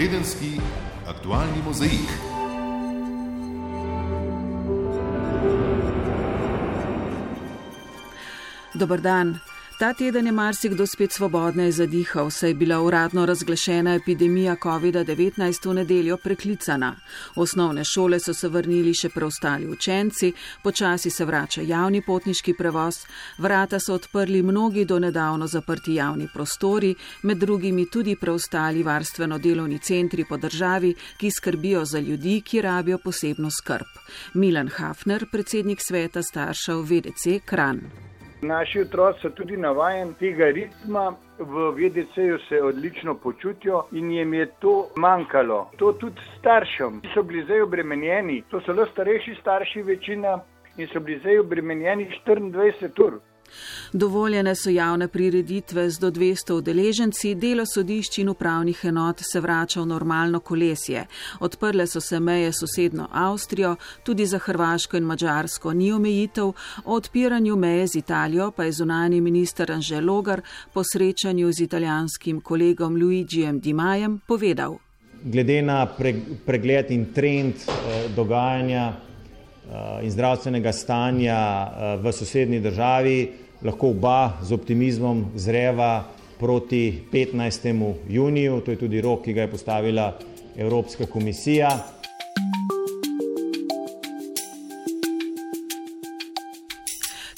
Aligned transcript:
Tedenski 0.00 0.56
aktualni 1.04 1.60
mozaik. 1.60 2.08
Dober 8.72 9.04
dan. 9.04 9.49
Ta 9.80 9.94
teden 9.94 10.26
je 10.26 10.32
marsikdo 10.32 10.86
spet 10.86 11.12
svobodno 11.12 11.70
zadihal, 11.70 12.30
saj 12.30 12.50
je 12.50 12.54
bila 12.54 12.82
uradno 12.82 13.26
razglašena 13.26 13.94
epidemija 13.94 14.56
COVID-19 14.62 15.68
v 15.68 15.74
nedeljo 15.74 16.16
preklicana. 16.16 16.96
Osnovne 17.36 17.84
šole 17.84 18.18
so 18.20 18.34
se 18.34 18.48
vrnili 18.48 18.92
še 18.94 19.08
preostali 19.08 19.68
učenci, 19.68 20.32
počasi 20.62 21.10
se 21.10 21.24
vrača 21.24 21.62
javni 21.62 22.02
potniški 22.02 22.54
prevoz, 22.58 22.98
vrata 23.38 23.80
so 23.80 23.94
odprli 23.94 24.42
mnogi 24.42 24.84
do 24.84 24.98
nedavno 24.98 25.46
zaprti 25.46 25.94
javni 25.94 26.28
prostori, 26.34 26.94
med 27.22 27.38
drugimi 27.38 27.86
tudi 27.90 28.16
preostali 28.16 28.82
varstveno 28.82 29.38
delovni 29.38 29.78
centri 29.78 30.28
po 30.28 30.36
državi, 30.36 30.94
ki 31.16 31.30
skrbijo 31.30 31.84
za 31.84 31.98
ljudi, 31.98 32.42
ki 32.44 32.60
rabijo 32.60 32.98
posebno 32.98 33.48
skrb. 33.50 33.88
Milan 34.34 34.68
Hafner, 34.68 35.26
predsednik 35.32 35.80
sveta 35.80 36.22
staršev 36.22 36.84
VDC 36.84 37.40
Kran. 37.46 37.80
Naši 38.42 38.80
otroci 38.80 39.20
so 39.20 39.30
tudi 39.30 39.56
navajeni 39.56 40.14
tega 40.18 40.46
ritma, 40.48 41.12
v 41.38 41.70
VDC-ju 41.76 42.38
se 42.48 42.62
odlično 42.62 43.14
počutijo 43.14 43.82
in 43.92 44.10
jim 44.10 44.34
je 44.34 44.46
to 44.60 44.88
manjkalo. 44.96 45.70
To 45.76 45.92
tudi 45.92 46.20
staršem, 46.38 47.00
ki 47.00 47.08
so 47.14 47.22
bili 47.22 47.44
zdaj 47.44 47.62
obremenjeni, 47.62 48.42
to 48.50 48.60
so 48.60 48.72
le 48.72 48.86
starejši 48.92 49.34
starši 49.40 49.82
večina 49.82 50.38
in 50.76 50.88
so 50.92 51.00
bili 51.00 51.18
zdaj 51.20 51.38
obremenjeni 51.38 52.08
24 52.26 53.04
ur. 53.04 53.20
Dovoljene 53.92 54.54
so 54.54 54.70
javne 54.70 55.08
prireditve 55.08 55.90
z 55.90 55.98
do 55.98 56.10
200 56.10 56.52
udeleženci, 56.52 57.34
delo 57.34 57.66
sodišč 57.66 58.18
in 58.18 58.28
upravnih 58.28 58.84
enot 58.84 59.20
se 59.32 59.40
vrača 59.40 59.80
v 59.80 59.86
normalno 59.86 60.40
kolesje. 60.40 61.06
Odprle 61.40 61.86
so 61.86 62.00
se 62.00 62.20
meje 62.20 62.52
sosedno 62.52 63.08
Avstrijo, 63.12 63.76
tudi 64.02 64.26
za 64.26 64.38
Hrvaško 64.38 64.96
in 64.96 65.04
Mačarsko 65.04 65.72
ni 65.72 65.92
omejitev, 65.92 66.52
o 66.84 66.94
odpiranju 66.94 67.56
meje 67.56 67.86
z 67.86 67.98
Italijo 67.98 68.50
pa 68.50 68.64
je 68.64 68.72
zunani 68.72 69.20
minister 69.20 69.72
Anže 69.72 70.00
Logar 70.00 70.42
po 70.72 70.82
srečanju 70.84 71.52
z 71.52 71.60
italijanskim 71.60 72.40
kolegom 72.40 72.96
Luigijem 72.96 73.60
Di 73.60 73.72
Majem 73.72 74.20
povedal. 74.26 74.78
Glede 75.24 75.62
na 75.62 75.86
pregled 76.46 76.90
in 76.90 77.12
trend 77.12 77.54
eh, 77.54 78.08
dogajanja 78.16 79.09
in 80.02 80.10
zdravstvenega 80.10 80.72
stanja 80.72 81.38
eh, 81.38 81.96
v 82.02 82.12
sosednji 82.12 82.60
državi, 82.60 83.18
lahko 83.62 83.92
oba 83.94 84.32
z 84.42 84.52
optimizmom 84.52 85.24
zreva 85.36 86.04
proti 86.38 87.02
15. 87.12 87.94
juniju, 88.08 88.60
to 88.60 88.70
je 88.70 88.76
tudi 88.76 89.00
rok, 89.00 89.24
ki 89.24 89.32
ga 89.32 89.46
je 89.46 89.50
postavila 89.50 90.12
Evropska 90.56 91.06
komisija. 91.06 91.99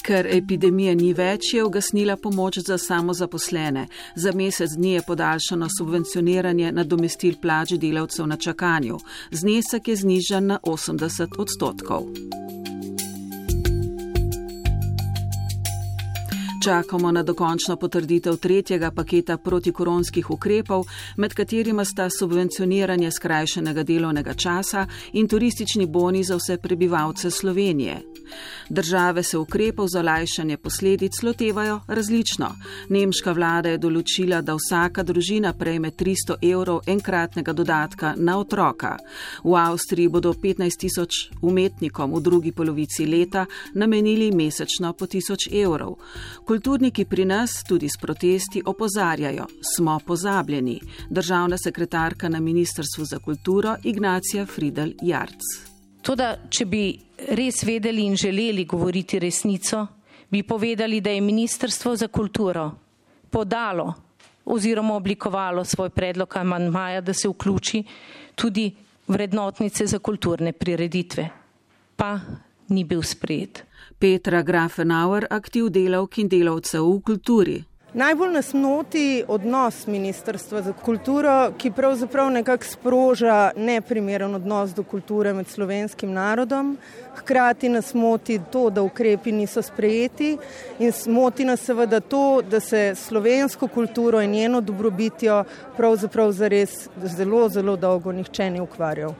Ker 0.03 0.27
epidemije 0.27 0.95
ni 0.99 1.13
več, 1.15 1.53
je 1.55 1.65
ugasnila 1.65 2.17
pomoč 2.17 2.59
za 2.67 2.79
samozaposlene. 2.79 3.87
Za 4.17 4.33
mesec 4.35 4.75
dni 4.77 4.97
je 4.97 5.05
podaljšano 5.07 5.69
subvencioniranje 5.79 6.73
nadomestil 6.73 7.39
plač 7.43 7.77
delavcev 7.79 8.27
na 8.27 8.37
čakanju. 8.37 8.99
Znesek 9.31 9.89
je 9.89 9.97
znižen 9.97 10.47
na 10.47 10.59
80 10.63 11.39
odstotkov. 11.39 12.11
Čakamo 16.63 17.11
na 17.13 17.23
dokončno 17.23 17.77
potrditev 17.77 18.37
tretjega 18.37 18.91
paketa 18.91 19.37
protikoronskih 19.37 20.31
ukrepov, 20.31 20.85
med 21.17 21.35
katerima 21.35 21.85
sta 21.85 22.07
subvencioniranje 22.11 23.11
skrajšenega 23.11 23.83
delovnega 23.83 24.35
časa 24.35 24.87
in 25.13 25.29
turistični 25.29 25.87
boni 25.87 26.23
za 26.25 26.37
vse 26.37 26.57
prebivalce 26.63 27.31
Slovenije. 27.31 28.03
Države 28.69 29.23
se 29.23 29.39
ukrepov 29.39 29.89
za 29.89 30.03
lajšanje 30.03 30.57
posledic 30.57 31.23
lotevajo 31.23 31.81
različno. 31.89 32.53
Nemška 32.89 33.33
vlada 33.33 33.69
je 33.69 33.79
določila, 33.79 34.41
da 34.41 34.55
vsaka 34.55 35.03
družina 35.03 35.53
prejme 35.53 35.91
300 35.91 36.39
evrov 36.53 36.81
enkratnega 36.87 37.53
dodatka 37.53 38.15
na 38.17 38.39
otroka. 38.39 38.97
V 39.45 39.57
Avstriji 39.59 40.09
bodo 40.09 40.33
15 40.33 40.79
tisoč 40.79 41.29
umetnikom 41.43 42.15
v 42.15 42.21
drugi 42.23 42.53
polovici 42.53 43.07
leta 43.07 43.47
namenili 43.75 44.31
mesečno 44.33 44.93
po 44.93 45.07
1000 45.07 45.51
evrov. 45.65 45.99
Kulturniki 46.53 47.05
pri 47.05 47.25
nas 47.25 47.63
tudi 47.65 47.89
s 47.89 47.97
protesti 47.97 48.63
opozarjajo, 48.67 49.47
smo 49.75 49.99
pozabljeni. 50.07 50.81
Državna 51.11 51.57
sekretarka 51.59 52.29
na 52.29 52.41
Ministrstvu 52.41 53.05
za 53.05 53.19
kulturo 53.19 53.77
Ignacija 53.83 54.45
Friedel 54.47 54.93
Jarc. 55.03 55.41
Toda, 56.03 56.37
če 56.51 56.67
bi 56.67 56.83
res 57.29 57.63
vedeli 57.65 58.05
in 58.05 58.17
želeli 58.17 58.67
govoriti 58.69 59.19
resnico, 59.19 59.87
bi 60.31 60.43
povedali, 60.43 61.01
da 61.01 61.11
je 61.11 61.21
Ministrstvo 61.21 61.97
za 61.97 62.09
kulturo 62.09 62.71
podalo 63.31 63.95
oziroma 64.45 64.95
oblikovalo 64.95 65.65
svoj 65.65 65.91
predlog 65.91 66.37
amandmaja, 66.37 67.01
da 67.01 67.15
se 67.15 67.29
vključi 67.29 67.85
tudi 68.35 68.75
vrednotnice 69.09 69.87
za 69.87 69.99
kulturne 69.99 70.53
prireditve. 70.53 71.31
Pa 71.97 72.19
ni 72.69 72.85
bil 72.85 73.03
sprejet. 73.03 73.65
Petra 74.03 74.43
Grafenauer, 74.43 75.27
aktiv 75.31 75.69
delavk 75.71 76.17
in 76.19 76.29
delavcev 76.29 76.83
v 76.83 76.95
kulturi. 77.07 77.53
Najbolj 77.95 78.33
nas 78.35 78.49
moti 78.55 79.23
odnos 79.29 79.87
Ministrstva 79.87 80.63
za 80.63 80.73
kulturo, 80.73 81.53
ki 81.59 81.71
pravzaprav 81.71 82.33
nekako 82.35 82.67
sproža 82.67 83.37
neprimeren 83.57 84.35
odnos 84.35 84.75
do 84.75 84.83
kulture 84.83 85.33
med 85.33 85.47
slovenskim 85.47 86.11
narodom. 86.13 86.75
Hkrati 87.21 87.69
nas 87.69 87.95
moti 87.95 88.41
to, 88.51 88.71
da 88.71 88.83
ukrepi 88.83 89.33
niso 89.33 89.63
sprejeti 89.63 90.35
in 90.79 90.93
moti 91.07 91.45
nas 91.45 91.63
seveda 91.63 92.01
to, 92.01 92.43
da 92.43 92.61
se 92.61 92.95
slovensko 92.99 93.69
kulturo 93.69 94.23
in 94.23 94.31
njeno 94.31 94.61
dobrobitjo 94.61 95.45
pravzaprav 95.77 96.33
zares 96.33 96.89
zelo, 97.05 97.49
zelo 97.49 97.77
dolgo 97.77 98.13
nihče 98.13 98.51
ni 98.51 98.61
ukvarjal. 98.61 99.15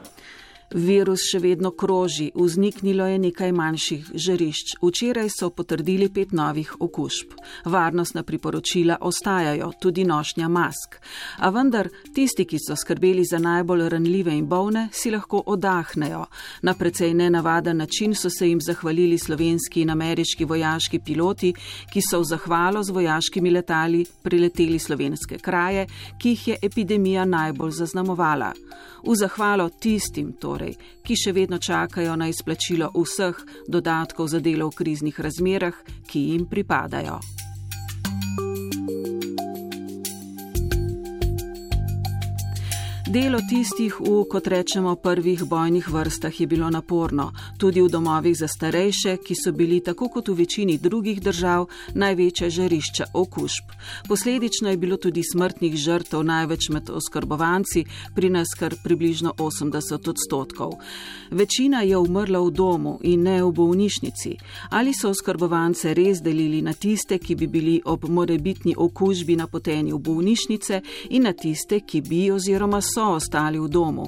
Virus 0.73 1.21
še 1.29 1.37
vedno 1.37 1.69
kroži, 1.71 2.31
vzniknilo 2.33 3.05
je 3.05 3.17
nekaj 3.21 3.51
manjših 3.53 4.07
žarišč. 4.25 4.71
Včeraj 4.81 5.27
so 5.29 5.51
potrdili 5.53 6.07
pet 6.09 6.31
novih 6.33 6.71
okužb. 6.81 7.35
Varnostna 7.69 8.23
priporočila 8.25 8.97
ostajajo, 9.01 9.69
tudi 9.79 10.01
nošnja 10.05 10.47
mask. 10.49 10.97
A 11.37 11.51
vendar 11.53 11.91
tisti, 12.15 12.47
ki 12.49 12.57
so 12.57 12.73
skrbeli 12.73 13.21
za 13.21 13.37
najbolj 13.37 13.85
ranljive 13.93 14.33
in 14.33 14.47
bolne, 14.49 14.87
si 14.91 15.11
lahko 15.13 15.43
odahnejo. 15.45 16.25
Na 16.65 16.73
precej 16.73 17.13
nenavaden 17.13 17.77
način 17.77 18.15
so 18.15 18.29
se 18.29 18.49
jim 18.49 18.61
zahvalili 18.61 19.17
slovenski 19.17 19.85
in 19.85 19.93
ameriški 19.93 20.45
vojaški 20.45 20.99
piloti, 21.05 21.53
ki 21.93 22.01
so 22.01 22.23
v 22.23 22.29
zahvalo 22.31 22.81
z 22.83 22.97
vojaškimi 22.97 23.53
letali 23.53 24.05
prileteli 24.23 24.79
slovenske 24.79 25.37
kraje, 25.37 25.85
ki 26.17 26.33
jih 26.33 26.47
je 26.47 26.57
epidemija 26.61 27.25
najbolj 27.25 27.77
zaznamovala. 27.83 28.53
V 29.03 29.15
zahvalo 29.19 29.69
tistim, 29.69 30.33
torej 30.39 30.62
torej, 30.63 30.75
ki 31.03 31.15
še 31.15 31.33
vedno 31.35 31.59
čakajo 31.59 32.15
na 32.15 32.27
izplačilo 32.31 32.91
vseh 32.95 33.35
dodatkov 33.67 34.31
za 34.31 34.39
delo 34.39 34.69
v 34.69 34.75
kriznih 34.75 35.19
razmerah, 35.19 35.75
ki 36.07 36.31
jim 36.31 36.47
pripadajo. 36.47 37.19
Delo 43.13 43.37
tistih 43.45 43.93
v, 44.01 44.23
kot 44.25 44.47
rečemo, 44.49 44.95
prvih 44.97 45.43
bojnih 45.45 45.85
vrstah 45.85 46.33
je 46.41 46.47
bilo 46.49 46.65
naporno, 46.73 47.27
tudi 47.61 47.81
v 47.81 47.85
domovih 47.85 48.33
za 48.33 48.47
starejše, 48.49 49.19
ki 49.21 49.35
so 49.37 49.51
bili 49.53 49.83
tako 49.85 50.07
kot 50.09 50.31
v 50.31 50.33
večini 50.33 50.79
drugih 50.81 51.21
držav 51.21 51.67
največja 51.93 52.49
žarišča 52.49 53.05
okužb. 53.13 53.69
Posledično 54.09 54.69
je 54.69 54.77
bilo 54.77 54.97
tudi 54.97 55.21
smrtnih 55.21 55.75
žrtev 55.77 56.23
največ 56.23 56.69
med 56.73 56.89
oskrbovanci, 56.89 57.85
pri 58.15 58.29
nas 58.33 58.55
kar 58.57 58.73
približno 58.83 59.35
80 59.37 60.09
odstotkov. 60.09 60.73
Večina 61.29 61.83
je 61.85 61.97
umrla 61.97 62.41
v 62.41 62.49
domu 62.49 62.97
in 63.03 63.29
ne 63.29 63.43
v 63.43 63.51
bolnišnici. 63.51 64.37
Ali 64.73 64.93
so 64.93 65.13
oskrbovance 65.13 65.93
res 65.93 66.21
delili 66.21 66.65
na 66.65 66.73
tiste, 66.73 67.21
ki 67.21 67.35
bi 67.35 67.47
bili 67.47 67.77
ob 67.85 68.09
morebitni 68.09 68.73
okužbi 68.77 69.37
napoteni 69.37 69.93
v 69.93 70.01
bolnišnice 70.01 70.81
in 71.13 71.29
na 71.29 71.37
tiste, 71.37 71.85
ki 71.85 72.01
bi 72.01 72.25
oziroma 72.31 72.81
so 72.81 73.02
so 73.03 73.11
ostali 73.11 73.59
v 73.59 73.67
domu. 73.67 74.07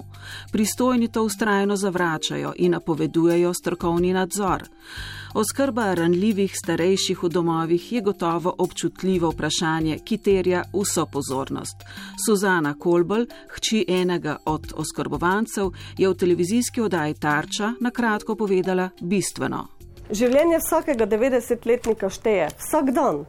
Pristojni 0.51 1.07
to 1.07 1.24
ustrajno 1.24 1.75
zavračajo 1.75 2.53
in 2.56 2.71
napovedujejo 2.71 3.53
strokovni 3.53 4.13
nadzor. 4.13 4.63
Oskrba 5.33 5.94
ranljivih 5.94 6.53
starejših 6.56 7.24
v 7.24 7.30
domovih 7.30 7.92
je 7.92 8.01
gotovo 8.01 8.56
občutljivo 8.57 9.30
vprašanje, 9.30 10.00
ki 10.06 10.18
terja 10.18 10.63
vso 10.74 11.06
pozornost. 11.06 11.83
Suzana 12.25 12.74
Kolbel, 12.80 13.25
hči 13.47 13.86
enega 13.88 14.38
od 14.45 14.74
oskrbovancev, 14.75 15.71
je 15.98 16.09
v 16.09 16.13
televizijski 16.13 16.81
oddaji 16.81 17.13
Tarča 17.13 17.74
na 17.80 17.91
kratko 17.91 18.36
povedala 18.36 18.89
bistveno. 19.01 19.68
Življenje 20.12 20.59
vsakega 20.63 21.07
90-letnika 21.07 22.09
šteje, 22.09 22.50
vsak 22.63 22.95
dan. 22.95 23.25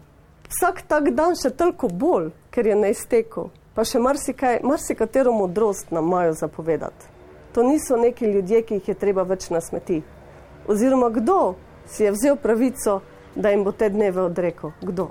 Vsak 0.47 0.83
tak 0.87 1.11
dan 1.11 1.35
še 1.35 1.51
toliko 1.51 1.89
bolj, 1.89 2.31
ker 2.51 2.67
je 2.67 2.77
na 2.77 2.95
izteku. 2.95 3.51
Pa 3.77 3.85
še 3.85 4.01
marsikaj, 4.01 4.63
marsikatero 4.65 5.33
modrost 5.37 5.93
nam 5.93 6.09
imajo 6.09 6.33
zapovedati. 6.33 7.13
To 7.55 7.63
niso 7.63 7.97
neki 7.97 8.25
ljudje, 8.25 8.63
ki 8.63 8.75
jih 8.81 8.89
je 8.89 8.95
treba 8.95 9.23
več 9.23 9.51
nasmeti. 9.53 10.03
Oziroma, 10.69 11.11
kdo 11.13 11.55
si 11.89 12.03
je 12.05 12.13
vzel 12.13 12.37
pravico, 12.37 13.01
da 13.37 13.53
jim 13.53 13.65
bo 13.65 13.73
te 13.73 13.89
dneve 13.93 14.23
odrekel? 14.23 14.73
Kdo? 14.83 15.11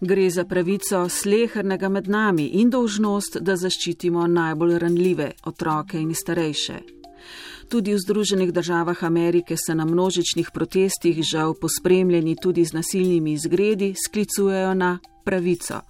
Gre 0.00 0.28
za 0.30 0.44
pravico 0.44 1.08
slehernega 1.10 1.88
med 1.88 2.08
nami 2.08 2.46
in 2.62 2.70
dolžnost, 2.70 3.40
da 3.42 3.56
zaščitimo 3.58 4.26
najbolj 4.26 4.78
ranljive 4.78 5.32
otroke 5.50 5.98
in 5.98 6.14
starejše. 6.14 6.78
Tudi 7.68 7.92
v 7.92 7.98
Združenih 8.00 8.52
državah 8.54 9.04
Amerike 9.04 9.56
se 9.58 9.74
na 9.74 9.84
množičnih 9.84 10.50
protestih, 10.54 11.18
žal 11.22 11.54
pospremljeni 11.60 12.36
tudi 12.42 12.64
z 12.64 12.72
nasilnimi 12.72 13.32
izgredi, 13.32 13.94
sklicujejo 14.06 14.74
na 14.74 14.98
pravico. 15.28 15.80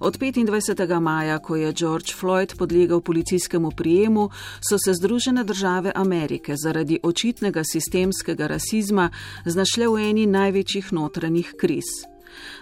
Od 0.00 0.18
25. 0.18 1.00
maja, 1.00 1.38
ko 1.38 1.56
je 1.56 1.72
George 1.72 2.14
Floyd 2.20 2.54
podlegal 2.58 3.00
policijskemu 3.00 3.70
prijemu, 3.70 4.30
so 4.70 4.78
se 4.78 4.94
Združene 4.94 5.44
države 5.44 5.92
Amerike 5.94 6.54
zaradi 6.56 7.00
očitnega 7.02 7.62
sistemskega 7.72 8.46
rasizma 8.46 9.10
znašle 9.44 9.88
v 9.88 10.10
eni 10.10 10.26
največjih 10.26 10.92
notranjih 10.92 11.54
kriz. 11.58 11.90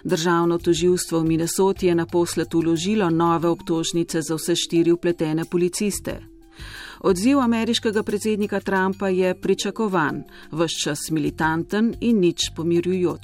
Državno 0.03 0.57
toživstvo 0.57 1.19
v 1.19 1.25
Minnesoti 1.25 1.87
je 1.87 1.95
naposled 1.95 2.53
uložilo 2.53 3.09
nove 3.09 3.49
obtožnice 3.49 4.21
za 4.21 4.35
vse 4.35 4.55
štiri 4.55 4.91
upletene 4.91 5.45
policiste. 5.45 6.32
Odziv 7.03 7.39
ameriškega 7.39 8.03
predsednika 8.03 8.59
Trumpa 8.59 9.09
je 9.09 9.33
pričakovan, 9.35 10.23
vse 10.51 10.79
čas 10.83 10.99
militanten 11.11 11.95
in 11.99 12.19
nič 12.19 12.51
pomirjujoč. 12.55 13.21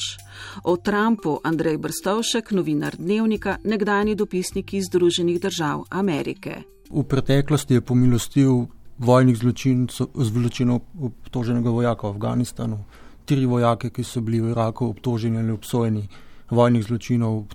O 0.63 0.77
Trumpu 0.77 1.37
Andrej 1.43 1.77
Brstovšek, 1.77 2.51
novinar 2.51 2.97
dnevnika, 2.99 3.57
nekdani 3.63 4.15
dopisnik 4.15 4.73
iz 4.73 4.89
Združenih 4.91 5.39
držav 5.41 5.83
Amerike. 5.89 6.57
V 6.91 7.03
preteklosti 7.03 7.73
je 7.73 7.81
pomilostil 7.81 8.65
vojnih 8.97 9.37
zločinov 10.13 10.81
obtoženega 10.99 11.69
vojaka 11.69 12.07
v 12.07 12.11
Afganistanu, 12.11 12.79
tri 13.25 13.45
vojake, 13.45 13.93
ki 13.95 14.03
so 14.03 14.19
bili 14.21 14.41
v 14.41 14.51
Iraku 14.51 14.89
obtoženi 14.89 15.39
ali 15.39 15.55
obsojeni 15.55 16.03
vojnih 16.51 16.83
zločinov, 16.83 17.45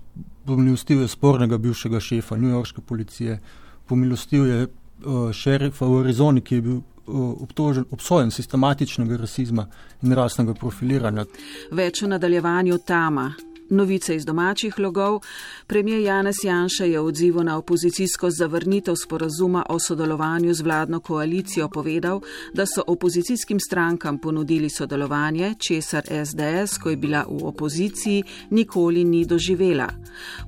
pomilostil 0.47 1.05
je 1.05 1.09
spornega 1.09 1.59
bivšega 1.59 2.01
šefa 2.01 2.37
New-Yorkske 2.37 2.81
policije, 2.81 3.39
pomilostil 3.87 4.47
je 4.47 4.67
uh, 5.05 5.33
šerifa 5.33 5.87
v 5.87 6.01
Arizoni, 6.01 6.41
ki 6.41 6.55
je 6.55 6.63
bil 6.63 6.77
uh, 6.77 7.43
obtožen, 7.43 7.85
obsojen 7.91 8.31
sistematičnega 8.31 9.17
rasizma 9.21 9.67
in 10.03 10.13
rasnega 10.13 10.55
profiliranja. 10.55 11.27
Več 11.73 12.03
v 12.03 12.15
nadaljevanju 12.15 12.79
tama. 12.87 13.33
Novice 13.71 14.17
iz 14.17 14.25
domačih 14.25 14.79
logov. 14.79 15.21
Premijer 15.67 16.01
Janez 16.01 16.37
Janša 16.45 16.85
je 16.85 17.01
v 17.01 17.07
odzivu 17.07 17.43
na 17.45 17.59
opozicijsko 17.59 18.31
zavrnitev 18.31 18.95
sporazuma 18.97 19.65
o 19.69 19.79
sodelovanju 19.79 20.55
z 20.55 20.61
vladno 20.61 21.01
koalicijo 21.01 21.69
povedal, 21.69 22.21
da 22.53 22.67
so 22.67 22.83
opozicijskim 22.87 23.61
strankam 23.61 24.19
ponudili 24.19 24.71
sodelovanje, 24.71 25.55
česar 25.59 26.03
SDS, 26.27 26.79
ko 26.79 26.91
je 26.91 26.97
bila 26.97 27.25
v 27.29 27.47
opoziciji, 27.47 28.23
nikoli 28.51 29.05
ni 29.05 29.25
doživela. 29.25 29.89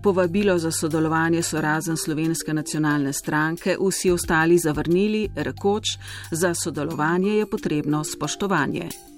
Povabilo 0.03 0.59
za 0.59 0.71
sodelovanje 0.71 1.43
so 1.43 1.61
razen 1.61 1.97
slovenske 1.97 2.55
nacionalne 2.55 3.13
stranke 3.13 3.77
vsi 3.81 4.11
ostali 4.11 4.59
zavrnili, 4.59 5.29
rekoč, 5.37 5.99
za 6.31 6.55
sodelovanje 6.55 7.37
je 7.37 7.51
potrebno 7.51 8.05
spoštovanje. 8.05 9.16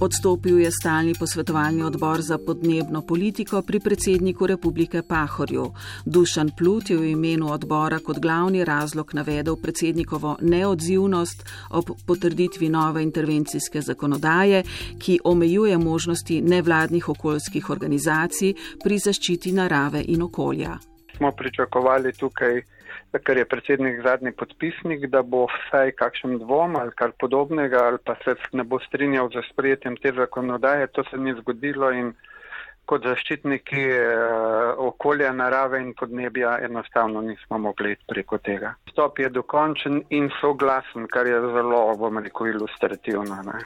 Odstopil 0.00 0.58
je 0.60 0.70
stalni 0.70 1.14
posvetovalni 1.18 1.82
odbor 1.82 2.20
za 2.20 2.38
podnebno 2.38 3.02
politiko 3.02 3.62
pri 3.62 3.80
predsedniku 3.80 4.46
republike 4.46 5.02
Pahorju. 5.02 5.70
Dušan 6.04 6.50
Plut 6.58 6.90
je 6.90 6.96
v 6.96 7.04
imenu 7.10 7.52
odbora 7.52 7.98
kot 7.98 8.18
glavni 8.18 8.64
razlog 8.64 9.14
navedel 9.14 9.56
predsednikovo 9.56 10.36
neodzivnost 10.40 11.44
ob 11.70 11.84
potrditvi 12.06 12.68
nove 12.68 13.02
intervencijske 13.02 13.80
zakonodaje, 13.80 14.62
ki 14.98 15.18
omejuje 15.24 15.78
možnosti 15.78 16.40
nevladnih 16.40 17.08
okoljskih 17.08 17.70
organizacij 17.70 18.54
pri 18.84 18.98
zaščiti 18.98 19.52
narave 19.52 20.04
in 20.08 20.22
okolja. 20.22 20.76
Smo 21.16 21.32
pričakovali 21.32 22.12
tukaj 22.12 22.62
ker 23.24 23.38
je 23.38 23.44
predsednik 23.48 24.02
zadnji 24.04 24.32
podpisnik, 24.32 25.06
da 25.10 25.22
bo 25.22 25.46
vsaj 25.50 25.92
kakšen 26.00 26.38
dvom 26.38 26.76
ali 26.76 26.92
kar 26.94 27.12
podobnega 27.18 27.84
ali 27.86 27.98
pa 28.04 28.16
se 28.24 28.34
ne 28.52 28.64
bo 28.64 28.78
strinjal 28.78 29.30
za 29.34 29.42
sprejetjem 29.52 29.96
te 29.96 30.12
zakonodaje. 30.16 30.86
To 30.86 31.04
se 31.10 31.18
ni 31.18 31.34
zgodilo 31.40 31.90
in 31.90 32.12
kot 32.86 33.06
zaščitniki 33.06 33.82
eh, 33.82 34.74
okolja, 34.78 35.32
narave 35.32 35.80
in 35.82 35.92
podnebja 35.98 36.58
enostavno 36.68 37.20
nismo 37.20 37.58
mogli 37.58 37.92
iti 37.96 38.04
preko 38.08 38.38
tega. 38.38 38.74
Stop 38.92 39.18
je 39.18 39.28
dokončen 39.28 40.02
in 40.10 40.30
soglasen, 40.40 41.08
kar 41.10 41.26
je 41.26 41.40
zelo, 41.56 41.82
bom 41.98 42.22
rekel, 42.22 42.52
ilustrativno. 42.54 43.42
Ne. 43.48 43.64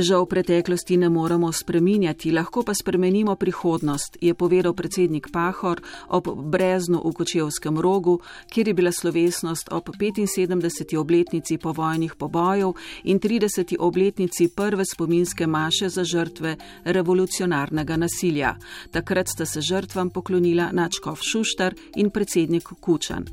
Žal 0.00 0.26
preteklosti 0.26 0.96
ne 0.96 1.08
moremo 1.08 1.52
spreminjati, 1.52 2.32
lahko 2.32 2.62
pa 2.62 2.72
spremenimo 2.74 3.34
prihodnost, 3.36 4.16
je 4.20 4.34
povedal 4.34 4.72
predsednik 4.72 5.28
Pahor 5.32 5.82
ob 6.08 6.28
Breznu 6.50 7.02
v 7.04 7.12
Kočevskem 7.12 7.78
rogu, 7.78 8.20
kjer 8.48 8.68
je 8.68 8.74
bila 8.74 8.92
slovesnost 8.92 9.68
ob 9.72 9.88
75. 10.00 10.96
obletnici 10.96 11.58
povojnih 11.58 12.14
pobojev 12.14 12.72
in 13.04 13.20
30. 13.20 13.76
obletnici 13.78 14.48
prve 14.48 14.84
spominske 14.84 15.46
maše 15.46 15.88
za 15.88 16.04
žrtve 16.04 16.56
revolucionarnega 16.84 17.96
nasilja. 17.96 18.54
Takrat 18.90 19.28
sta 19.28 19.46
se 19.46 19.60
žrtvam 19.60 20.10
poklonila 20.10 20.70
Načkov 20.72 21.18
Šuštar 21.20 21.74
in 21.96 22.10
predsednik 22.10 22.68
Kučan. 22.80 23.26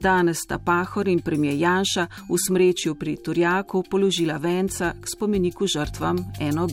Danes 0.00 0.38
sta 0.44 0.58
Pahor 0.58 1.08
in 1.08 1.20
premijer 1.20 1.58
Janša 1.58 2.06
v 2.28 2.36
smrečju 2.48 2.94
pri 2.94 3.16
Turjaku 3.16 3.84
položila 3.90 4.36
venca 4.36 4.94
k 5.00 5.04
spomeniku 5.16 5.66
žrtvam 5.66 6.13
žrtvam 6.14 6.54
NOB. 6.54 6.72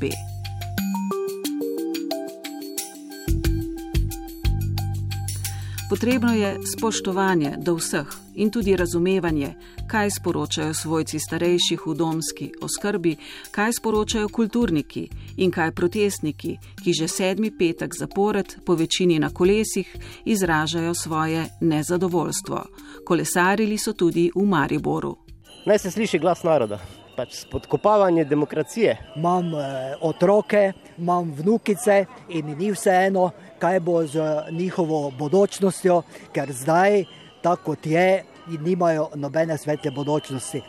Potrebno 5.90 6.34
je 6.34 6.58
spoštovanje 6.78 7.56
do 7.58 7.76
vseh 7.76 8.08
in 8.36 8.52
tudi 8.52 8.76
razumevanje, 8.76 9.54
kaj 9.88 10.10
sporočajo 10.10 10.74
svojci 10.74 11.20
starejših 11.20 11.82
v 11.86 11.96
domski 11.96 12.52
oskrbi, 12.62 13.16
kaj 13.52 13.74
sporočajo 13.74 14.30
kulturniki 14.30 15.10
in 15.38 15.52
kaj 15.52 15.72
protestniki, 15.72 16.58
ki 16.84 16.94
že 16.94 17.08
sedmi 17.08 17.52
petek 17.58 17.92
zapored 18.00 18.56
po 18.66 18.76
večini 18.76 19.20
na 19.20 19.30
kolesih 19.30 19.96
izražajo 20.26 20.94
svoje 20.94 21.46
nezadovoljstvo. 21.62 22.66
Kolesarili 23.06 23.78
so 23.78 23.94
tudi 23.94 24.32
v 24.36 24.46
Mariboru. 24.46 25.18
Naj 25.66 25.80
se 25.80 25.92
sliši 25.92 26.20
glas 26.20 26.44
naroda 26.44 26.80
pač 27.16 27.36
spodkopavanje 27.36 28.26
demokracije. 28.26 28.98
Imam 29.16 29.54
eh, 29.56 29.96
otroke, 30.02 30.74
imam 30.98 31.34
vnukice 31.38 32.06
in 32.30 32.46
mi 32.46 32.56
ni 32.56 32.72
vseeno, 32.72 33.30
kaj 33.60 33.80
bo 33.80 34.06
z 34.06 34.20
njihovo 34.52 35.12
bodočnostjo, 35.12 36.02
ker 36.34 36.52
zdaj, 36.54 37.06
tako 37.42 37.64
kot 37.64 37.86
je, 37.86 38.24
nimajo 38.48 39.10
nobene 39.16 39.58
svetle 39.58 39.92
bodočnosti. 39.92 40.62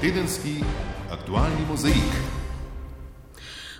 Tedenski 0.00 0.60
aktualni 1.10 1.66
mozaik. 1.70 2.35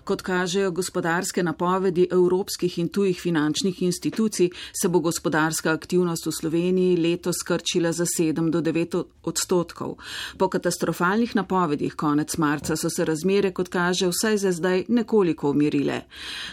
Kot 0.06 0.22
kažejo 0.22 0.70
gospodarske 0.70 1.42
napovedi 1.42 2.04
evropskih 2.12 2.78
in 2.78 2.88
tujih 2.88 3.20
finančnih 3.20 3.82
institucij, 3.82 4.50
se 4.82 4.88
bo 4.88 5.00
gospodarska 5.00 5.72
aktivnost 5.72 6.26
v 6.26 6.32
Sloveniji 6.32 6.96
letos 6.96 7.40
skrčila 7.40 7.90
za 7.92 8.04
7 8.06 8.50
do 8.50 8.60
9 8.60 9.02
odstotkov. 9.22 9.96
Po 10.38 10.48
katastrofalnih 10.48 11.34
napovedih 11.36 11.94
konec 11.94 12.36
marca 12.38 12.76
so 12.76 12.90
se 12.90 13.04
razmere, 13.04 13.50
kot 13.50 13.68
kaže, 13.68 14.06
vsaj 14.06 14.38
za 14.38 14.52
zdaj 14.52 14.84
nekoliko 14.88 15.50
umirile. 15.50 16.00